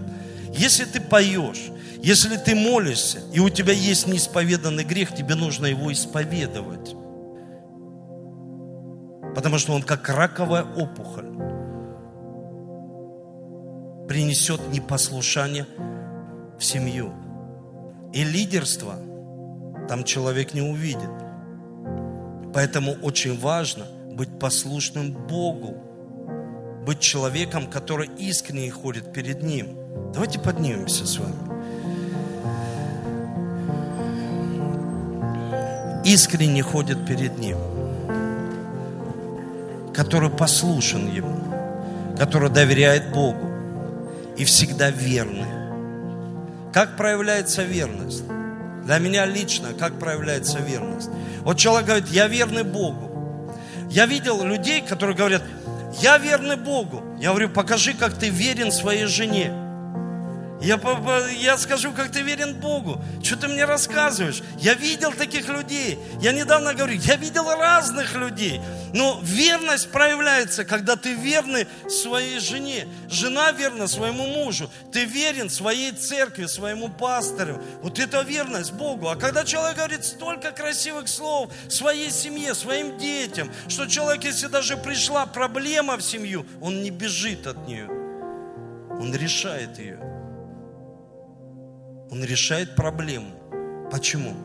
если 0.54 0.86
ты 0.86 1.02
поешь, 1.02 1.72
если 2.02 2.38
ты 2.38 2.56
молишься, 2.56 3.20
и 3.34 3.40
у 3.40 3.50
тебя 3.50 3.74
есть 3.74 4.08
неисповеданный 4.08 4.84
грех, 4.84 5.16
тебе 5.16 5.36
нужно 5.36 5.66
его 5.66 5.92
исповедовать. 5.92 6.96
Потому 9.36 9.58
что 9.58 9.74
он 9.74 9.82
как 9.82 10.10
раковая 10.10 10.64
опухоль 10.64 11.30
принесет 14.08 14.62
непослушание 14.72 15.66
в 16.60 16.64
семью. 16.64 17.14
И 18.14 18.24
лидерство 18.24 18.96
там 19.88 20.04
человек 20.04 20.54
не 20.54 20.62
увидит. 20.62 21.10
Поэтому 22.54 22.94
очень 23.02 23.40
важно 23.40 23.86
быть 24.12 24.40
послушным 24.40 25.12
Богу 25.12 25.93
быть 26.86 27.00
человеком, 27.00 27.68
который 27.68 28.10
искренне 28.18 28.70
ходит 28.70 29.14
перед 29.14 29.42
Ним. 29.42 29.78
Давайте 30.14 30.40
поднимемся 30.40 31.06
с 31.06 31.18
вами. 31.18 31.54
Искренне 36.06 36.62
ходит 36.62 37.06
перед 37.06 37.38
Ним, 37.40 37.58
который 39.94 40.30
послушен 40.30 41.08
Ему, 41.10 41.40
который 42.18 42.50
доверяет 42.50 43.12
Богу 43.12 43.50
и 44.38 44.44
всегда 44.44 44.90
верный. 44.90 45.48
Как 46.74 46.98
проявляется 46.98 47.64
верность? 47.64 48.24
Для 48.84 48.98
меня 48.98 49.26
лично, 49.26 49.70
как 49.80 49.98
проявляется 49.98 50.60
верность? 50.60 51.10
Вот 51.42 51.58
человек 51.58 51.88
говорит, 51.88 52.10
я 52.10 52.28
верный 52.28 52.64
Богу. 52.64 53.10
Я 53.90 54.06
видел 54.06 54.44
людей, 54.44 54.82
которые 54.82 55.16
говорят, 55.16 55.44
я 56.02 56.18
верный 56.18 56.56
Богу. 56.56 57.04
Я 57.20 57.30
говорю, 57.30 57.50
покажи, 57.50 57.94
как 57.94 58.14
ты 58.18 58.30
верен 58.30 58.72
своей 58.72 59.06
жене. 59.06 59.63
Я, 60.64 60.80
я 61.38 61.58
скажу, 61.58 61.92
как 61.92 62.10
ты 62.12 62.22
верен 62.22 62.56
Богу. 62.56 63.04
Что 63.22 63.36
ты 63.36 63.48
мне 63.50 63.66
рассказываешь? 63.66 64.42
Я 64.60 64.76
видел 64.76 65.12
таких 65.12 65.50
людей. 65.50 66.00
Я 66.22 66.32
недавно 66.32 66.74
говорю, 66.74 66.94
я 66.94 67.18
видел 67.18 67.52
разных 67.52 68.16
людей. 68.16 68.62
Но 68.94 69.20
верность 69.24 69.92
проявляется, 69.92 70.64
когда 70.64 70.96
ты 70.96 71.16
верный 71.16 71.68
своей 71.90 72.40
жене. 72.40 72.88
Жена 73.10 73.52
верна 73.52 73.88
своему 73.88 74.26
мужу. 74.26 74.70
Ты 74.94 75.04
верен 75.04 75.50
своей 75.50 75.92
церкви, 75.92 76.46
своему 76.46 76.88
пастору. 76.88 77.62
Вот 77.82 78.00
это 78.00 78.22
верность 78.22 78.72
Богу. 78.72 79.10
А 79.10 79.18
когда 79.18 79.44
человек 79.44 79.76
говорит 79.76 80.06
столько 80.06 80.52
красивых 80.52 81.10
слов 81.10 81.52
своей 81.68 82.10
семье, 82.10 82.56
своим 82.56 82.98
детям, 82.98 83.52
что 83.68 83.86
человек, 83.86 84.24
если 84.24 84.48
даже 84.48 84.78
пришла 84.78 85.26
проблема 85.26 85.98
в 85.98 86.02
семью, 86.02 86.46
он 86.62 86.84
не 86.84 86.90
бежит 86.90 87.48
от 87.48 87.68
нее. 87.68 87.88
Он 88.90 89.14
решает 89.14 89.78
ее. 89.78 90.13
Он 92.14 92.24
решает 92.24 92.76
проблему. 92.76 93.32
Почему? 93.92 94.36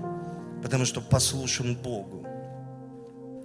Потому 0.62 0.86
что 0.86 1.02
послушен 1.02 1.76
Богу. 1.76 2.26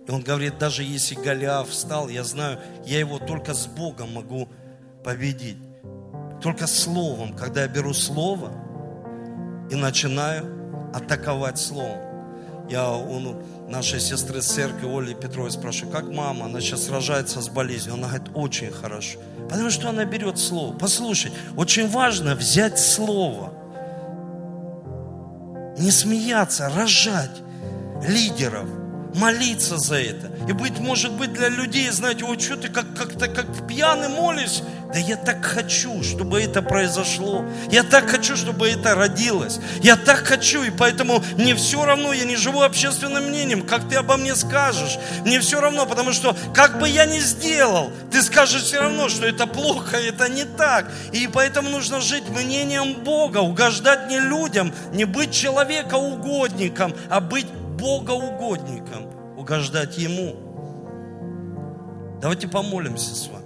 И 0.07 0.11
он 0.11 0.21
говорит, 0.21 0.57
даже 0.57 0.81
если 0.81 1.15
Голиаф 1.15 1.67
встал, 1.67 2.07
я 2.07 2.23
знаю, 2.23 2.57
я 2.85 2.99
его 2.99 3.19
только 3.19 3.53
с 3.53 3.67
Богом 3.67 4.13
могу 4.13 4.47
победить. 5.03 5.57
Только 6.41 6.67
словом, 6.67 7.35
когда 7.35 7.63
я 7.63 7.67
беру 7.67 7.93
слово 7.93 8.53
и 9.69 9.75
начинаю 9.75 10.45
атаковать 10.93 11.59
словом. 11.59 11.99
Я 12.69 12.91
у 12.93 13.43
нашей 13.67 13.99
сестры 13.99 14.41
с 14.41 14.45
церкви 14.45 14.87
Оли 14.87 15.15
Петровой 15.15 15.51
спрашиваю, 15.51 15.91
как 15.91 16.09
мама, 16.09 16.45
она 16.45 16.61
сейчас 16.61 16.85
сражается 16.85 17.41
с 17.41 17.49
болезнью. 17.49 17.95
Она 17.95 18.07
говорит, 18.07 18.29
очень 18.33 18.71
хорошо. 18.71 19.19
Потому 19.49 19.69
что 19.69 19.89
она 19.89 20.05
берет 20.05 20.39
слово. 20.39 20.73
Послушай, 20.77 21.33
очень 21.57 21.89
важно 21.89 22.35
взять 22.35 22.79
слово– 22.79 23.51
не 25.77 25.91
смеяться, 25.91 26.69
рожать 26.69 27.41
лидеров, 28.07 28.67
молиться 29.15 29.77
за 29.77 29.95
это. 29.95 30.31
И 30.47 30.53
быть, 30.53 30.79
может 30.79 31.13
быть, 31.13 31.33
для 31.33 31.49
людей, 31.49 31.89
знаете, 31.89 32.25
вот 32.25 32.41
что 32.41 32.57
ты 32.57 32.69
как, 32.69 32.95
как-то 32.95 33.27
как 33.27 33.67
пьяный 33.67 34.09
молишь, 34.09 34.61
да 34.93 34.99
я 34.99 35.17
так 35.17 35.43
хочу, 35.43 36.03
чтобы 36.03 36.39
это 36.39 36.61
произошло. 36.61 37.43
Я 37.71 37.81
так 37.81 38.07
хочу, 38.07 38.37
чтобы 38.37 38.69
это 38.69 38.93
родилось. 38.93 39.59
Я 39.81 39.95
так 39.95 40.19
хочу, 40.19 40.61
и 40.61 40.69
поэтому 40.69 41.23
мне 41.35 41.55
все 41.55 41.83
равно, 41.83 42.13
я 42.13 42.25
не 42.25 42.35
живу 42.35 42.61
общественным 42.61 43.29
мнением, 43.29 43.63
как 43.63 43.89
ты 43.89 43.95
обо 43.95 44.17
мне 44.17 44.35
скажешь. 44.35 44.99
Мне 45.25 45.39
все 45.39 45.59
равно, 45.59 45.87
потому 45.87 46.13
что 46.13 46.37
как 46.53 46.77
бы 46.77 46.87
я 46.87 47.07
ни 47.07 47.17
сделал, 47.17 47.91
ты 48.11 48.21
скажешь 48.21 48.61
все 48.61 48.81
равно, 48.81 49.09
что 49.09 49.25
это 49.25 49.47
плохо, 49.47 49.97
это 49.97 50.29
не 50.29 50.45
так. 50.45 50.91
И 51.11 51.27
поэтому 51.27 51.69
нужно 51.69 51.99
жить 51.99 52.29
мнением 52.29 53.03
Бога, 53.03 53.39
угождать 53.39 54.07
не 54.09 54.19
людям, 54.19 54.71
не 54.93 55.05
быть 55.05 55.31
человекоугодником, 55.31 56.93
а 57.09 57.19
быть 57.19 57.47
Богоугодником, 57.79 59.07
угождать 59.37 59.97
Ему. 59.97 60.35
Давайте 62.21 62.47
помолимся 62.47 63.15
с 63.15 63.27
вами. 63.27 63.42